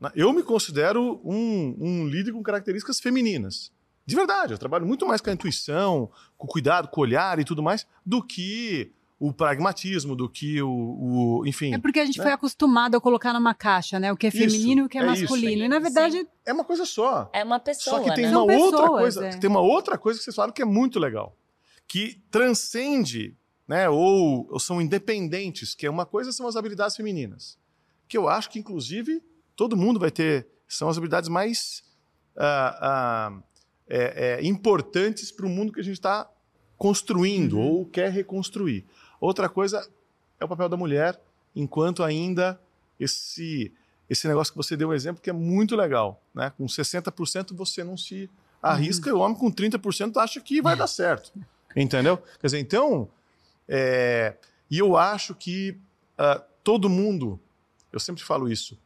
Né? 0.00 0.10
Eu 0.14 0.32
me 0.32 0.42
considero 0.42 1.20
um, 1.24 1.76
um 1.78 2.06
líder 2.06 2.32
com 2.32 2.42
características 2.42 3.00
femininas. 3.00 3.72
De 4.04 4.14
verdade, 4.14 4.52
eu 4.52 4.58
trabalho 4.58 4.86
muito 4.86 5.06
mais 5.06 5.20
com 5.20 5.30
a 5.30 5.32
intuição, 5.32 6.10
com 6.36 6.46
o 6.46 6.50
cuidado, 6.50 6.88
com 6.88 7.00
o 7.00 7.04
olhar 7.04 7.38
e 7.38 7.44
tudo 7.44 7.62
mais, 7.62 7.86
do 8.04 8.22
que 8.22 8.92
o 9.20 9.32
pragmatismo, 9.32 10.14
do 10.14 10.28
que 10.28 10.62
o, 10.62 10.70
o 10.70 11.46
enfim. 11.46 11.74
É 11.74 11.78
porque 11.78 11.98
a 11.98 12.06
gente 12.06 12.18
né? 12.18 12.24
foi 12.24 12.32
acostumado 12.32 12.96
a 12.96 13.00
colocar 13.00 13.32
numa 13.32 13.52
caixa, 13.52 13.98
né? 13.98 14.12
O 14.12 14.16
que 14.16 14.28
é 14.28 14.30
feminino 14.30 14.82
e 14.82 14.84
o 14.84 14.88
que 14.88 14.96
é, 14.96 15.02
é 15.02 15.06
masculino. 15.06 15.56
Isso. 15.56 15.64
E 15.64 15.68
na 15.68 15.78
verdade 15.80 16.18
Sim. 16.18 16.26
é 16.46 16.52
uma 16.52 16.64
coisa 16.64 16.84
só. 16.84 17.28
É 17.32 17.42
uma 17.42 17.58
pessoa. 17.58 17.98
Só 17.98 18.04
que 18.04 18.14
tem 18.14 18.26
né? 18.26 18.30
uma 18.30 18.46
São 18.46 18.60
outra 18.60 18.80
pessoas, 18.80 19.00
coisa, 19.00 19.26
é. 19.26 19.30
tem 19.36 19.50
uma 19.50 19.60
outra 19.60 19.98
coisa 19.98 20.18
que 20.18 20.24
vocês 20.24 20.36
falaram 20.36 20.52
que 20.52 20.62
é 20.62 20.64
muito 20.64 21.00
legal, 21.00 21.36
que 21.86 22.22
transcende, 22.30 23.36
né? 23.66 23.88
Ou, 23.88 24.46
ou 24.50 24.60
são 24.60 24.80
independentes, 24.80 25.74
que 25.74 25.84
é 25.84 25.90
uma 25.90 26.06
coisa 26.06 26.30
são 26.30 26.46
as 26.46 26.54
habilidades 26.54 26.96
femininas, 26.96 27.58
que 28.06 28.16
eu 28.16 28.28
acho 28.28 28.48
que 28.48 28.58
inclusive 28.58 29.20
todo 29.56 29.76
mundo 29.76 29.98
vai 29.98 30.12
ter 30.12 30.46
são 30.68 30.88
as 30.88 30.96
habilidades 30.96 31.28
mais 31.28 31.82
uh, 32.36 33.38
uh, 33.38 33.42
é, 33.88 34.38
é, 34.38 34.46
importantes 34.46 35.32
para 35.32 35.46
o 35.46 35.48
mundo 35.48 35.72
que 35.72 35.80
a 35.80 35.84
gente 35.84 35.94
está 35.94 36.30
construindo 36.76 37.58
uhum. 37.58 37.66
ou 37.66 37.86
quer 37.86 38.12
reconstruir. 38.12 38.86
Outra 39.20 39.48
coisa 39.48 39.88
é 40.38 40.44
o 40.44 40.48
papel 40.48 40.68
da 40.68 40.76
mulher, 40.76 41.20
enquanto 41.54 42.02
ainda 42.02 42.60
esse 42.98 43.72
esse 44.08 44.26
negócio 44.26 44.52
que 44.52 44.56
você 44.56 44.74
deu 44.74 44.88
um 44.88 44.94
exemplo 44.94 45.20
que 45.22 45.28
é 45.28 45.34
muito 45.34 45.76
legal, 45.76 46.22
né? 46.34 46.50
Com 46.56 46.64
60% 46.64 47.54
você 47.54 47.84
não 47.84 47.94
se 47.94 48.30
arrisca 48.62 49.10
uhum. 49.10 49.16
e 49.16 49.18
o 49.18 49.22
homem 49.22 49.36
com 49.36 49.52
30% 49.52 50.16
acha 50.16 50.40
que 50.40 50.62
vai 50.62 50.74
dar 50.74 50.86
certo, 50.86 51.30
entendeu? 51.76 52.16
Quer 52.40 52.46
dizer, 52.46 52.58
então, 52.58 53.08
é, 53.68 54.34
e 54.70 54.78
eu 54.78 54.96
acho 54.96 55.34
que 55.34 55.76
uh, 56.18 56.42
todo 56.64 56.88
mundo, 56.88 57.38
eu 57.92 58.00
sempre 58.00 58.22
falo 58.22 58.50
isso, 58.50 58.78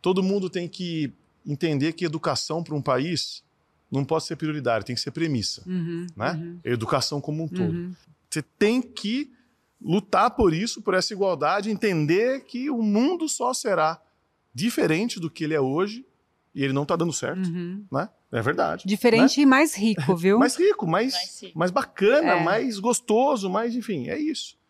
todo 0.00 0.22
mundo 0.22 0.48
tem 0.48 0.68
que 0.68 1.12
entender 1.44 1.92
que 1.92 2.04
educação 2.04 2.62
para 2.62 2.74
um 2.74 2.82
país 2.82 3.42
não 3.90 4.04
pode 4.04 4.24
ser 4.24 4.36
prioridade, 4.36 4.84
tem 4.84 4.94
que 4.94 5.00
ser 5.00 5.10
premissa. 5.10 5.62
Uhum, 5.66 6.06
né? 6.16 6.32
Uhum. 6.32 6.60
Educação 6.62 7.20
como 7.20 7.42
um 7.42 7.48
todo. 7.48 7.72
Uhum. 7.72 7.94
Você 8.28 8.42
tem 8.42 8.80
que 8.80 9.32
lutar 9.80 10.30
por 10.32 10.52
isso, 10.52 10.82
por 10.82 10.94
essa 10.94 11.12
igualdade, 11.12 11.70
entender 11.70 12.44
que 12.44 12.70
o 12.70 12.82
mundo 12.82 13.28
só 13.28 13.54
será 13.54 14.00
diferente 14.52 15.18
do 15.18 15.30
que 15.30 15.44
ele 15.44 15.54
é 15.54 15.60
hoje 15.60 16.04
e 16.54 16.62
ele 16.62 16.72
não 16.72 16.82
está 16.82 16.96
dando 16.96 17.12
certo, 17.12 17.48
uhum. 17.48 17.84
né? 17.90 18.08
É 18.32 18.42
verdade. 18.42 18.84
Diferente 18.86 19.38
né? 19.38 19.42
e 19.42 19.46
mais 19.46 19.74
rico, 19.74 20.14
viu? 20.16 20.38
mais 20.38 20.56
rico, 20.56 20.86
mais, 20.86 21.12
mais, 21.12 21.42
rico. 21.42 21.58
mais 21.58 21.70
bacana, 21.70 22.32
é. 22.32 22.44
mais 22.44 22.78
gostoso, 22.78 23.50
mais, 23.50 23.74
enfim, 23.74 24.08
é 24.08 24.18
isso 24.18 24.60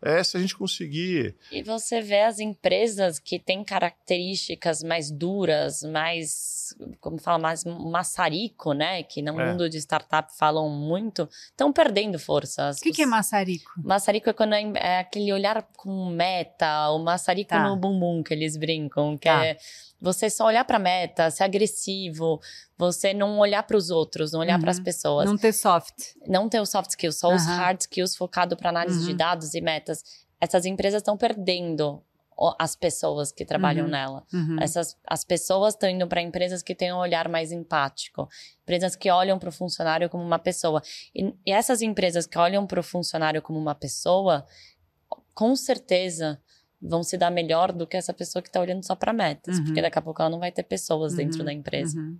é 0.00 0.22
se 0.22 0.36
a 0.36 0.40
gente 0.40 0.56
conseguir. 0.56 1.34
E 1.50 1.62
você 1.62 2.00
vê 2.00 2.22
as 2.22 2.38
empresas 2.38 3.18
que 3.18 3.38
têm 3.38 3.64
características 3.64 4.82
mais 4.82 5.10
duras, 5.10 5.82
mais, 5.82 6.57
como 7.00 7.18
fala, 7.18 7.38
mais 7.38 7.64
maçarico, 7.64 8.72
né? 8.72 9.02
Que 9.02 9.22
no 9.22 9.38
é. 9.40 9.50
mundo 9.50 9.68
de 9.68 9.78
startup 9.78 10.36
falam 10.36 10.68
muito, 10.68 11.28
estão 11.50 11.72
perdendo 11.72 12.18
forças. 12.18 12.78
O 12.78 12.80
que, 12.80 12.92
que, 12.92 13.02
é 13.02 13.06
maçarico? 13.06 13.70
Maçarico 13.76 14.30
é 14.30 14.32
quando 14.32 14.54
é, 14.54 14.72
é 14.76 14.98
aquele 15.00 15.32
olhar 15.32 15.66
com 15.76 16.06
meta, 16.06 16.90
o 16.90 16.98
maçarico 16.98 17.50
tá. 17.50 17.68
no 17.68 17.76
bumbum 17.76 18.22
que 18.22 18.34
eles 18.34 18.56
brincam, 18.56 19.16
que 19.16 19.28
tá. 19.28 19.44
é 19.44 19.56
você 20.00 20.30
só 20.30 20.46
olhar 20.46 20.64
para 20.64 20.78
meta, 20.78 21.30
ser 21.30 21.44
agressivo, 21.44 22.40
você 22.76 23.12
não 23.12 23.38
olhar 23.38 23.62
para 23.64 23.76
os 23.76 23.90
outros, 23.90 24.32
não 24.32 24.40
olhar 24.40 24.54
uhum. 24.54 24.60
para 24.60 24.70
as 24.70 24.80
pessoas. 24.80 25.26
Não 25.26 25.36
ter 25.36 25.52
soft. 25.52 26.14
Não 26.26 26.48
ter 26.48 26.60
os 26.60 26.70
soft 26.70 26.90
skills, 26.90 27.18
só 27.18 27.28
uhum. 27.28 27.34
os 27.34 27.44
hard 27.46 27.80
skills 27.80 28.16
focado 28.16 28.56
para 28.56 28.70
análise 28.70 29.00
uhum. 29.00 29.06
de 29.06 29.14
dados 29.14 29.54
e 29.54 29.60
metas. 29.60 30.02
Essas 30.40 30.64
empresas 30.64 31.00
estão 31.00 31.16
perdendo 31.16 32.02
as 32.58 32.76
pessoas 32.76 33.32
que 33.32 33.44
trabalham 33.44 33.86
uhum. 33.86 33.90
nela. 33.90 34.26
Uhum. 34.32 34.56
Essas, 34.60 34.96
as 35.06 35.24
pessoas 35.24 35.74
estão 35.74 35.88
indo 35.88 36.06
para 36.06 36.22
empresas 36.22 36.62
que 36.62 36.74
têm 36.74 36.92
um 36.92 36.98
olhar 36.98 37.28
mais 37.28 37.50
empático, 37.50 38.28
empresas 38.62 38.94
que 38.94 39.10
olham 39.10 39.38
para 39.38 39.48
o 39.48 39.52
funcionário 39.52 40.08
como 40.08 40.22
uma 40.22 40.38
pessoa. 40.38 40.80
E, 41.14 41.34
e 41.44 41.50
essas 41.50 41.82
empresas 41.82 42.26
que 42.26 42.38
olham 42.38 42.66
para 42.66 42.78
o 42.78 42.82
funcionário 42.82 43.42
como 43.42 43.58
uma 43.58 43.74
pessoa, 43.74 44.46
com 45.34 45.56
certeza 45.56 46.40
vão 46.80 47.02
se 47.02 47.18
dar 47.18 47.30
melhor 47.30 47.72
do 47.72 47.86
que 47.86 47.96
essa 47.96 48.14
pessoa 48.14 48.40
que 48.40 48.48
está 48.48 48.60
olhando 48.60 48.84
só 48.84 48.94
para 48.94 49.12
metas, 49.12 49.58
uhum. 49.58 49.64
porque 49.64 49.82
daqui 49.82 49.98
a 49.98 50.02
pouco 50.02 50.22
ela 50.22 50.30
não 50.30 50.38
vai 50.38 50.52
ter 50.52 50.62
pessoas 50.62 51.12
uhum. 51.12 51.18
dentro 51.18 51.44
da 51.44 51.52
empresa. 51.52 51.98
Uhum. 51.98 52.18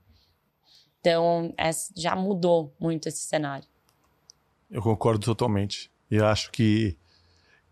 Então, 1.01 1.55
é, 1.57 1.71
já 1.97 2.17
mudou 2.17 2.75
muito 2.81 3.09
esse 3.09 3.23
cenário. 3.23 3.69
Eu 4.69 4.83
concordo 4.83 5.25
totalmente. 5.25 5.91
E 6.11 6.19
acho 6.19 6.51
que, 6.51 6.99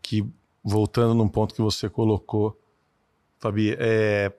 que 0.01 0.25
voltando 0.67 1.15
num 1.15 1.29
ponto 1.29 1.55
que 1.55 1.63
você 1.63 1.89
colocou, 1.89 2.61
Fabi, 3.39 3.77
é, 3.79 4.33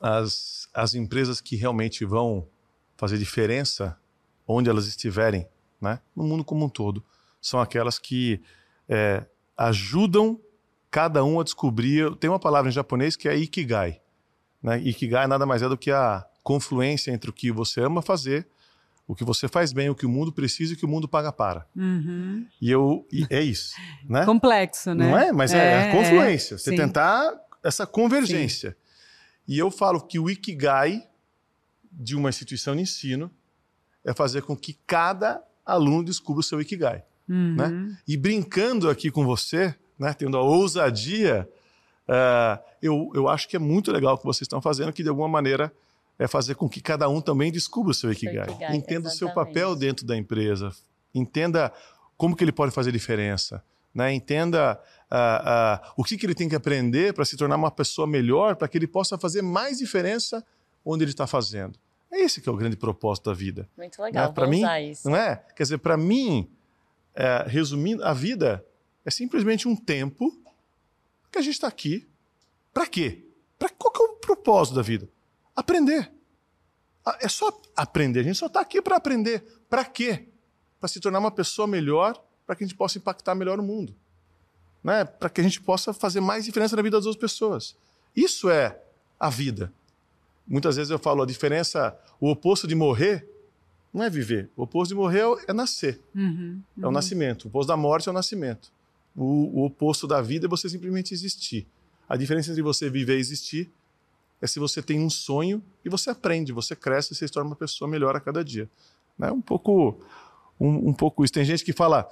as, 0.00 0.68
as 0.72 0.94
empresas 0.94 1.40
que 1.40 1.56
realmente 1.56 2.04
vão 2.04 2.46
fazer 2.96 3.18
diferença 3.18 3.98
onde 4.46 4.70
elas 4.70 4.86
estiverem, 4.86 5.48
né, 5.80 6.00
no 6.14 6.22
mundo 6.22 6.44
como 6.44 6.64
um 6.64 6.68
todo, 6.68 7.04
são 7.40 7.60
aquelas 7.60 7.98
que 7.98 8.40
é, 8.88 9.26
ajudam 9.56 10.40
cada 10.88 11.24
um 11.24 11.40
a 11.40 11.44
descobrir. 11.44 12.14
Tem 12.16 12.30
uma 12.30 12.38
palavra 12.38 12.68
em 12.68 12.72
japonês 12.72 13.16
que 13.16 13.28
é 13.28 13.36
ikigai. 13.36 14.00
Né? 14.62 14.78
Ikigai 14.78 15.26
nada 15.26 15.44
mais 15.44 15.62
é 15.62 15.68
do 15.68 15.76
que 15.76 15.90
a 15.90 16.24
confluência 16.44 17.10
entre 17.10 17.28
o 17.28 17.32
que 17.32 17.50
você 17.50 17.80
ama 17.80 18.00
fazer, 18.00 18.46
o 19.06 19.14
que 19.14 19.24
você 19.24 19.46
faz 19.46 19.72
bem, 19.72 19.88
o 19.88 19.94
que 19.94 20.04
o 20.04 20.08
mundo 20.08 20.32
precisa 20.32 20.72
e 20.72 20.76
o 20.76 20.78
que 20.78 20.84
o 20.84 20.88
mundo 20.88 21.06
paga 21.06 21.32
para. 21.32 21.66
Uhum. 21.76 22.46
E 22.60 22.70
eu 22.70 23.06
e 23.12 23.26
é 23.30 23.40
isso, 23.40 23.74
né? 24.08 24.24
Complexo, 24.24 24.94
né? 24.94 25.08
Não 25.08 25.18
é? 25.18 25.32
Mas 25.32 25.52
é, 25.52 25.58
é 25.58 25.88
a 25.88 25.92
confluência. 25.92 26.54
É, 26.54 26.58
você 26.58 26.70
sim. 26.70 26.76
tentar 26.76 27.32
essa 27.62 27.86
convergência. 27.86 28.70
Sim. 28.70 28.76
E 29.48 29.58
eu 29.58 29.70
falo 29.70 30.00
que 30.00 30.18
o 30.18 30.28
ikigai 30.28 31.06
de 31.92 32.16
uma 32.16 32.28
instituição 32.28 32.74
de 32.74 32.82
ensino 32.82 33.30
é 34.04 34.12
fazer 34.12 34.42
com 34.42 34.56
que 34.56 34.76
cada 34.86 35.42
aluno 35.64 36.04
descubra 36.04 36.40
o 36.40 36.42
seu 36.42 36.60
ikigai, 36.60 37.04
uhum. 37.28 37.54
né? 37.56 37.98
E 38.06 38.16
brincando 38.16 38.90
aqui 38.90 39.10
com 39.10 39.24
você, 39.24 39.74
né, 39.98 40.12
tendo 40.12 40.36
a 40.36 40.42
ousadia, 40.42 41.48
uh, 42.08 42.62
eu, 42.82 43.10
eu 43.14 43.28
acho 43.28 43.48
que 43.48 43.56
é 43.56 43.58
muito 43.58 43.90
legal 43.90 44.14
o 44.14 44.18
que 44.18 44.24
vocês 44.24 44.42
estão 44.42 44.60
fazendo, 44.60 44.92
que 44.92 45.02
de 45.02 45.08
alguma 45.08 45.28
maneira 45.28 45.72
é 46.18 46.26
fazer 46.26 46.54
com 46.54 46.68
que 46.68 46.80
cada 46.80 47.08
um 47.08 47.20
também 47.20 47.52
descubra 47.52 47.90
o 47.90 47.94
seu 47.94 48.10
Ikigai. 48.10 48.48
Ikigai 48.48 48.76
entenda 48.76 49.08
exatamente. 49.08 49.14
o 49.14 49.18
seu 49.18 49.34
papel 49.34 49.76
dentro 49.76 50.06
da 50.06 50.16
empresa, 50.16 50.72
entenda 51.14 51.72
como 52.16 52.34
que 52.34 52.42
ele 52.42 52.52
pode 52.52 52.72
fazer 52.72 52.90
diferença, 52.90 53.62
né? 53.94 54.12
entenda 54.12 54.80
uh, 55.10 55.86
uh, 55.86 55.92
o 55.96 56.04
que, 56.04 56.16
que 56.16 56.24
ele 56.24 56.34
tem 56.34 56.48
que 56.48 56.56
aprender 56.56 57.12
para 57.12 57.24
se 57.24 57.36
tornar 57.36 57.56
uma 57.56 57.70
pessoa 57.70 58.06
melhor, 58.06 58.56
para 58.56 58.68
que 58.68 58.78
ele 58.78 58.86
possa 58.86 59.18
fazer 59.18 59.42
mais 59.42 59.78
diferença 59.78 60.44
onde 60.84 61.04
ele 61.04 61.10
está 61.10 61.26
fazendo. 61.26 61.78
É 62.10 62.20
esse 62.20 62.40
que 62.40 62.48
é 62.48 62.52
o 62.52 62.56
grande 62.56 62.76
propósito 62.76 63.30
da 63.30 63.34
vida. 63.34 63.68
Muito 63.76 64.00
legal, 64.00 64.28
né? 64.28 64.32
para 64.32 64.46
mim, 64.46 64.62
isso. 64.90 65.08
Não 65.08 65.16
é? 65.16 65.36
Quer 65.54 65.64
dizer, 65.64 65.78
para 65.78 65.96
mim, 65.96 66.48
é, 67.14 67.44
resumindo, 67.46 68.04
a 68.04 68.14
vida 68.14 68.64
é 69.04 69.10
simplesmente 69.10 69.66
um 69.66 69.76
tempo 69.76 70.32
que 71.30 71.38
a 71.38 71.42
gente 71.42 71.54
está 71.54 71.66
aqui. 71.66 72.06
Para 72.72 72.86
quê? 72.86 73.24
Para 73.58 73.68
qual 73.70 73.92
que 73.92 74.02
é 74.02 74.04
o 74.04 74.12
propósito 74.16 74.76
da 74.76 74.82
vida? 74.82 75.08
Aprender. 75.56 76.12
Ah, 77.04 77.18
é 77.20 77.28
só 77.28 77.58
aprender. 77.74 78.20
A 78.20 78.22
gente 78.24 78.36
só 78.36 78.46
está 78.46 78.60
aqui 78.60 78.82
para 78.82 78.96
aprender. 78.96 79.42
Para 79.70 79.84
quê? 79.84 80.28
Para 80.78 80.88
se 80.88 81.00
tornar 81.00 81.18
uma 81.18 81.30
pessoa 81.30 81.66
melhor, 81.66 82.22
para 82.46 82.54
que 82.54 82.64
a 82.64 82.66
gente 82.66 82.76
possa 82.76 82.98
impactar 82.98 83.34
melhor 83.34 83.58
o 83.58 83.62
mundo. 83.62 83.94
Né? 84.84 85.04
Para 85.04 85.30
que 85.30 85.40
a 85.40 85.44
gente 85.44 85.60
possa 85.60 85.94
fazer 85.94 86.20
mais 86.20 86.44
diferença 86.44 86.76
na 86.76 86.82
vida 86.82 86.98
das 86.98 87.06
outras 87.06 87.20
pessoas. 87.20 87.76
Isso 88.14 88.50
é 88.50 88.78
a 89.18 89.30
vida. 89.30 89.72
Muitas 90.46 90.76
vezes 90.76 90.90
eu 90.90 90.98
falo 90.98 91.22
a 91.22 91.26
diferença, 91.26 91.98
o 92.20 92.30
oposto 92.30 92.66
de 92.68 92.74
morrer 92.74 93.28
não 93.92 94.04
é 94.04 94.10
viver. 94.10 94.50
O 94.54 94.62
oposto 94.62 94.90
de 94.90 94.94
morrer 94.94 95.24
é 95.48 95.52
nascer. 95.52 96.00
Uhum, 96.14 96.60
uhum. 96.76 96.84
É 96.84 96.86
o 96.86 96.90
nascimento. 96.90 97.46
O 97.46 97.48
oposto 97.48 97.68
da 97.68 97.76
morte 97.76 98.08
é 98.08 98.10
o 98.10 98.14
nascimento. 98.14 98.70
O, 99.16 99.60
o 99.60 99.64
oposto 99.64 100.06
da 100.06 100.20
vida 100.20 100.46
é 100.46 100.48
você 100.48 100.68
simplesmente 100.68 101.14
existir. 101.14 101.66
A 102.08 102.16
diferença 102.16 102.50
entre 102.50 102.62
você 102.62 102.90
viver 102.90 103.16
e 103.16 103.20
existir 103.20 103.72
é 104.40 104.46
se 104.46 104.58
você 104.58 104.82
tem 104.82 105.00
um 105.00 105.10
sonho 105.10 105.62
e 105.84 105.88
você 105.88 106.10
aprende, 106.10 106.52
você 106.52 106.76
cresce 106.76 107.12
e 107.12 107.16
você 107.16 107.26
se 107.26 107.32
torna 107.32 107.50
uma 107.50 107.56
pessoa 107.56 107.88
melhor 107.88 108.14
a 108.14 108.20
cada 108.20 108.44
dia. 108.44 108.68
Né? 109.18 109.30
Um 109.30 109.40
pouco 109.40 110.00
um, 110.60 110.90
um 110.90 110.92
pouco 110.92 111.24
isso. 111.24 111.32
Tem 111.32 111.44
gente 111.44 111.64
que 111.64 111.72
fala, 111.72 112.08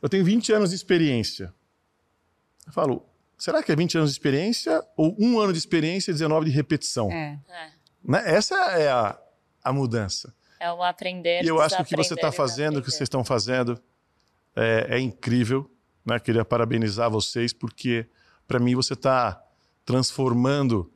eu 0.00 0.08
tenho 0.08 0.24
20 0.24 0.52
anos 0.52 0.70
de 0.70 0.76
experiência. 0.76 1.52
Eu 2.66 2.72
falo, 2.72 3.06
será 3.36 3.62
que 3.62 3.70
é 3.70 3.76
20 3.76 3.98
anos 3.98 4.10
de 4.10 4.14
experiência 4.14 4.82
ou 4.96 5.14
um 5.18 5.38
ano 5.38 5.52
de 5.52 5.58
experiência 5.58 6.10
e 6.10 6.14
19 6.14 6.46
de 6.46 6.52
repetição? 6.52 7.10
É. 7.10 7.38
é. 7.48 7.70
Né? 8.04 8.22
Essa 8.26 8.54
é 8.72 8.90
a, 8.90 9.18
a 9.62 9.72
mudança. 9.72 10.34
É 10.58 10.72
o 10.72 10.82
aprender. 10.82 11.44
E 11.44 11.48
eu 11.48 11.60
acho 11.60 11.76
que 11.76 11.82
o 11.82 11.84
que 11.84 11.96
você 11.96 12.14
está 12.14 12.32
fazendo, 12.32 12.78
o 12.78 12.82
que 12.82 12.90
vocês 12.90 13.02
estão 13.02 13.24
fazendo, 13.24 13.80
é, 14.54 14.86
é 14.90 14.98
incrível. 14.98 15.70
Né? 16.04 16.18
Queria 16.18 16.44
parabenizar 16.44 17.10
vocês, 17.10 17.52
porque 17.52 18.06
para 18.48 18.58
mim 18.58 18.74
você 18.74 18.94
está 18.94 19.42
transformando 19.84 20.90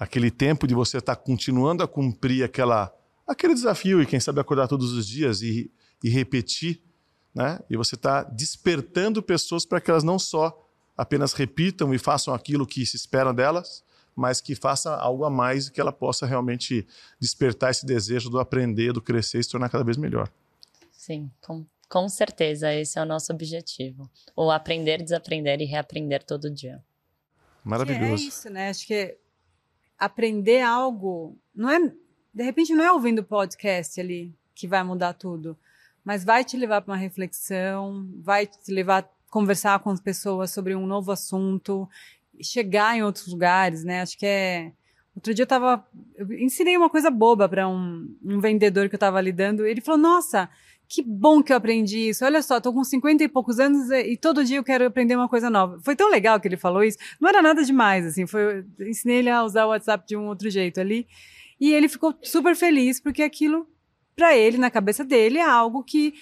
aquele 0.00 0.30
tempo 0.30 0.66
de 0.66 0.74
você 0.74 0.96
estar 0.96 1.14
tá 1.14 1.22
continuando 1.22 1.82
a 1.82 1.88
cumprir 1.88 2.42
aquela, 2.42 2.90
aquele 3.26 3.52
desafio 3.52 4.00
e 4.00 4.06
quem 4.06 4.18
sabe 4.18 4.40
acordar 4.40 4.66
todos 4.66 4.92
os 4.92 5.06
dias 5.06 5.42
e, 5.42 5.70
e 6.02 6.08
repetir, 6.08 6.82
né? 7.34 7.60
E 7.68 7.76
você 7.76 7.96
está 7.96 8.22
despertando 8.22 9.22
pessoas 9.22 9.66
para 9.66 9.78
que 9.78 9.90
elas 9.90 10.02
não 10.02 10.18
só 10.18 10.66
apenas 10.96 11.34
repitam 11.34 11.92
e 11.92 11.98
façam 11.98 12.32
aquilo 12.32 12.66
que 12.66 12.84
se 12.86 12.96
espera 12.96 13.32
delas, 13.32 13.84
mas 14.16 14.40
que 14.40 14.54
faça 14.54 14.96
algo 14.96 15.24
a 15.24 15.30
mais 15.30 15.66
e 15.66 15.72
que 15.72 15.80
ela 15.80 15.92
possa 15.92 16.24
realmente 16.26 16.86
despertar 17.20 17.70
esse 17.70 17.84
desejo 17.84 18.30
do 18.30 18.40
aprender, 18.40 18.94
do 18.94 19.02
crescer 19.02 19.38
e 19.38 19.44
se 19.44 19.50
tornar 19.50 19.68
cada 19.68 19.84
vez 19.84 19.98
melhor. 19.98 20.30
Sim, 20.90 21.30
com, 21.42 21.64
com 21.88 22.08
certeza 22.08 22.72
esse 22.72 22.98
é 22.98 23.02
o 23.02 23.06
nosso 23.06 23.32
objetivo. 23.32 24.10
O 24.34 24.50
aprender, 24.50 25.02
desaprender 25.02 25.60
e 25.60 25.64
reaprender 25.64 26.24
todo 26.24 26.50
dia. 26.50 26.82
Maravilhoso. 27.62 28.16
Que 28.16 28.22
é 28.22 28.28
isso, 28.28 28.50
né? 28.50 28.70
Acho 28.70 28.86
que 28.86 29.19
aprender 30.00 30.62
algo 30.62 31.38
não 31.54 31.70
é, 31.70 31.78
de 32.32 32.42
repente 32.42 32.74
não 32.74 32.84
é 32.84 32.90
ouvindo 32.90 33.22
podcast 33.22 34.00
ali 34.00 34.34
que 34.54 34.66
vai 34.66 34.82
mudar 34.82 35.12
tudo, 35.12 35.56
mas 36.04 36.24
vai 36.24 36.42
te 36.44 36.56
levar 36.56 36.80
para 36.80 36.92
uma 36.92 36.98
reflexão, 36.98 38.08
vai 38.16 38.46
te 38.46 38.72
levar 38.72 39.02
a 39.02 39.08
conversar 39.30 39.78
com 39.80 39.90
as 39.90 40.00
pessoas 40.00 40.50
sobre 40.50 40.74
um 40.74 40.86
novo 40.86 41.12
assunto, 41.12 41.88
chegar 42.42 42.96
em 42.96 43.02
outros 43.02 43.26
lugares, 43.26 43.84
né? 43.84 44.00
Acho 44.00 44.18
que 44.18 44.26
é 44.26 44.72
Outro 45.14 45.34
dia 45.34 45.42
eu 45.42 45.46
tava. 45.46 45.84
Eu 46.16 46.32
ensinei 46.32 46.76
uma 46.76 46.88
coisa 46.88 47.10
boba 47.10 47.48
para 47.48 47.68
um, 47.68 48.08
um 48.24 48.40
vendedor 48.40 48.88
que 48.88 48.94
eu 48.94 48.98
tava 48.98 49.20
lidando. 49.20 49.66
Ele 49.66 49.80
falou: 49.80 50.00
Nossa, 50.00 50.48
que 50.90 51.02
bom 51.02 51.40
que 51.40 51.52
eu 51.52 51.56
aprendi 51.56 52.08
isso. 52.08 52.24
Olha 52.24 52.42
só, 52.42 52.60
tô 52.60 52.72
com 52.72 52.82
50 52.82 53.22
e 53.22 53.28
poucos 53.28 53.60
anos 53.60 53.88
e, 53.92 54.16
todo 54.16 54.44
dia 54.44 54.56
eu 54.56 54.64
quero 54.64 54.84
aprender 54.84 55.14
uma 55.14 55.28
coisa 55.28 55.48
nova. 55.48 55.78
Foi 55.84 55.94
tão 55.94 56.10
legal 56.10 56.40
que 56.40 56.48
ele 56.48 56.56
falou 56.56 56.82
isso. 56.82 56.98
Não 57.20 57.28
era 57.28 57.40
nada 57.40 57.62
demais, 57.62 58.04
assim. 58.04 58.26
Foi, 58.26 58.64
ensinei 58.80 59.18
ele 59.18 59.30
a 59.30 59.44
usar 59.44 59.66
o 59.66 59.68
WhatsApp 59.68 60.04
de 60.04 60.16
um 60.16 60.26
outro 60.26 60.50
jeito 60.50 60.80
ali. 60.80 61.06
E 61.60 61.72
ele 61.72 61.88
ficou 61.88 62.12
super 62.24 62.56
feliz 62.56 62.98
porque 62.98 63.22
aquilo, 63.22 63.68
para 64.16 64.36
ele, 64.36 64.58
na 64.58 64.68
cabeça 64.68 65.04
dele, 65.04 65.38
é 65.38 65.44
algo 65.44 65.84
que 65.84 66.12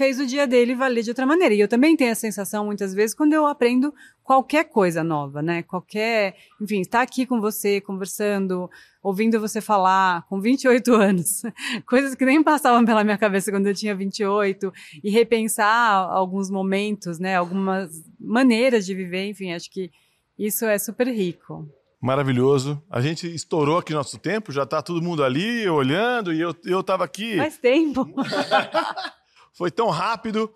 fez 0.00 0.18
o 0.18 0.24
dia 0.24 0.46
dele 0.46 0.74
valer 0.74 1.02
de 1.02 1.10
outra 1.10 1.26
maneira. 1.26 1.54
E 1.54 1.60
eu 1.60 1.68
também 1.68 1.94
tenho 1.94 2.10
a 2.10 2.14
sensação, 2.14 2.64
muitas 2.64 2.94
vezes, 2.94 3.14
quando 3.14 3.34
eu 3.34 3.46
aprendo 3.46 3.92
qualquer 4.24 4.64
coisa 4.64 5.04
nova, 5.04 5.42
né? 5.42 5.62
Qualquer, 5.62 6.36
enfim, 6.58 6.80
estar 6.80 7.02
aqui 7.02 7.26
com 7.26 7.38
você, 7.38 7.82
conversando, 7.82 8.70
ouvindo 9.02 9.38
você 9.38 9.60
falar, 9.60 10.26
com 10.26 10.40
28 10.40 10.94
anos, 10.94 11.42
coisas 11.86 12.14
que 12.14 12.24
nem 12.24 12.42
passavam 12.42 12.82
pela 12.82 13.04
minha 13.04 13.18
cabeça 13.18 13.50
quando 13.50 13.66
eu 13.66 13.74
tinha 13.74 13.94
28, 13.94 14.72
e 15.04 15.10
repensar 15.10 16.10
alguns 16.10 16.50
momentos, 16.50 17.18
né? 17.18 17.36
Algumas 17.36 17.90
maneiras 18.18 18.86
de 18.86 18.94
viver, 18.94 19.26
enfim, 19.26 19.52
acho 19.52 19.70
que 19.70 19.90
isso 20.38 20.64
é 20.64 20.78
super 20.78 21.08
rico. 21.08 21.68
Maravilhoso. 22.00 22.82
A 22.88 23.02
gente 23.02 23.26
estourou 23.26 23.76
aqui 23.76 23.92
nosso 23.92 24.18
tempo, 24.18 24.50
já 24.50 24.62
está 24.62 24.80
todo 24.80 25.02
mundo 25.02 25.22
ali 25.22 25.68
olhando 25.68 26.32
e 26.32 26.40
eu, 26.40 26.56
eu 26.64 26.82
tava 26.82 27.04
aqui. 27.04 27.36
Faz 27.36 27.58
tempo. 27.58 28.08
Foi 29.52 29.70
tão 29.70 29.88
rápido, 29.88 30.52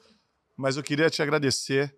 mas 0.57 0.77
eu 0.77 0.83
queria 0.83 1.11
te 1.11 1.23
agradecer. 1.23 1.95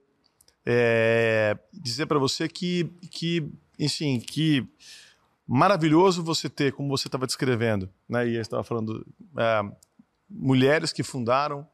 É, 0.64 1.56
dizer 1.72 2.06
para 2.06 2.18
você 2.18 2.48
que, 2.48 2.90
que, 3.10 3.48
enfim, 3.78 4.18
que 4.18 4.66
maravilhoso 5.46 6.24
você 6.24 6.48
ter, 6.48 6.72
como 6.72 6.88
você 6.88 7.06
estava 7.06 7.26
descrevendo, 7.26 7.88
né? 8.08 8.26
E 8.26 8.36
estava 8.36 8.64
falando, 8.64 9.06
é, 9.38 9.62
mulheres 10.28 10.92
que 10.92 11.04
fundaram 11.04 11.66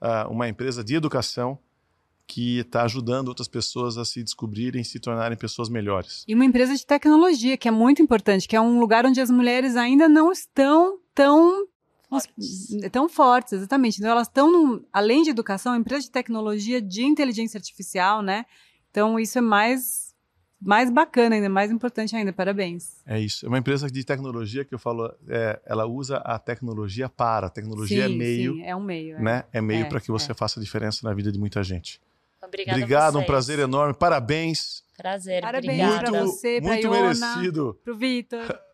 é, 0.00 0.24
uma 0.24 0.48
empresa 0.48 0.82
de 0.82 0.96
educação 0.96 1.58
que 2.26 2.60
está 2.60 2.82
ajudando 2.82 3.28
outras 3.28 3.48
pessoas 3.48 3.98
a 3.98 4.04
se 4.04 4.22
descobrirem, 4.22 4.82
se 4.82 4.98
tornarem 4.98 5.36
pessoas 5.36 5.68
melhores. 5.68 6.24
E 6.26 6.34
uma 6.34 6.44
empresa 6.44 6.74
de 6.74 6.86
tecnologia 6.86 7.56
que 7.56 7.68
é 7.68 7.70
muito 7.70 8.00
importante, 8.00 8.48
que 8.48 8.56
é 8.56 8.60
um 8.60 8.80
lugar 8.80 9.04
onde 9.04 9.20
as 9.20 9.30
mulheres 9.30 9.76
ainda 9.76 10.08
não 10.08 10.32
estão 10.32 10.98
tão 11.14 11.66
fortes. 12.20 12.90
tão 12.90 13.08
fortes, 13.08 13.52
exatamente. 13.54 13.98
Então 13.98 14.10
elas 14.10 14.28
estão, 14.28 14.84
além 14.92 15.22
de 15.22 15.30
educação, 15.30 15.74
empresa 15.74 16.02
de 16.02 16.10
tecnologia 16.10 16.80
de 16.80 17.04
inteligência 17.04 17.58
artificial, 17.58 18.22
né? 18.22 18.44
Então 18.90 19.18
isso 19.18 19.38
é 19.38 19.40
mais 19.40 20.12
mais 20.64 20.90
bacana 20.90 21.34
ainda, 21.34 21.48
mais 21.48 21.72
importante 21.72 22.14
ainda. 22.14 22.32
Parabéns. 22.32 23.02
É 23.04 23.18
isso. 23.18 23.44
É 23.44 23.48
uma 23.48 23.58
empresa 23.58 23.90
de 23.90 24.04
tecnologia 24.04 24.64
que 24.64 24.72
eu 24.72 24.78
falo, 24.78 25.12
é, 25.28 25.60
ela 25.66 25.86
usa 25.86 26.18
a 26.18 26.38
tecnologia 26.38 27.08
para. 27.08 27.48
A 27.48 27.50
tecnologia 27.50 28.04
é 28.04 28.06
sim, 28.06 28.14
é 28.14 28.16
meio. 28.16 28.54
Sim, 28.54 28.62
é 28.62 28.76
um 28.76 28.82
meio. 28.82 29.16
É. 29.16 29.20
Né? 29.20 29.44
É 29.52 29.60
meio 29.60 29.86
é, 29.86 29.88
para 29.88 30.00
que 30.00 30.10
você 30.10 30.30
é. 30.30 30.34
faça 30.34 30.60
diferença 30.60 31.00
na 31.02 31.12
vida 31.12 31.32
de 31.32 31.38
muita 31.38 31.64
gente. 31.64 32.00
Obrigada 32.40 32.78
Obrigado, 32.78 33.18
um 33.18 33.24
prazer 33.24 33.58
enorme. 33.58 33.94
Parabéns. 33.94 34.82
Prazer, 34.96 35.42
Parabéns 35.42 35.98
para 35.98 36.10
você, 36.10 36.60
para 36.60 36.72
Muito 36.72 36.84
Iona, 36.84 37.02
merecido. 37.02 37.80
para 37.82 37.92
o 37.92 37.96
Vitor. 37.96 38.60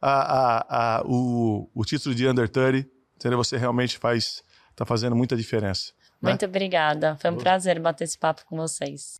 A, 0.00 0.98
a, 0.98 1.02
o, 1.04 1.68
o 1.74 1.84
título 1.84 2.14
de 2.14 2.26
Under 2.26 2.48
30 2.48 2.98
Entendeu? 3.18 3.36
Você 3.38 3.56
realmente 3.56 3.98
faz, 3.98 4.44
está 4.70 4.86
fazendo 4.86 5.16
muita 5.16 5.36
diferença. 5.36 5.92
Muito 6.22 6.42
né? 6.42 6.48
obrigada. 6.48 7.16
Foi 7.20 7.30
um 7.30 7.36
prazer 7.36 7.80
bater 7.80 8.04
esse 8.04 8.16
papo 8.16 8.44
com 8.46 8.56
vocês. 8.56 9.16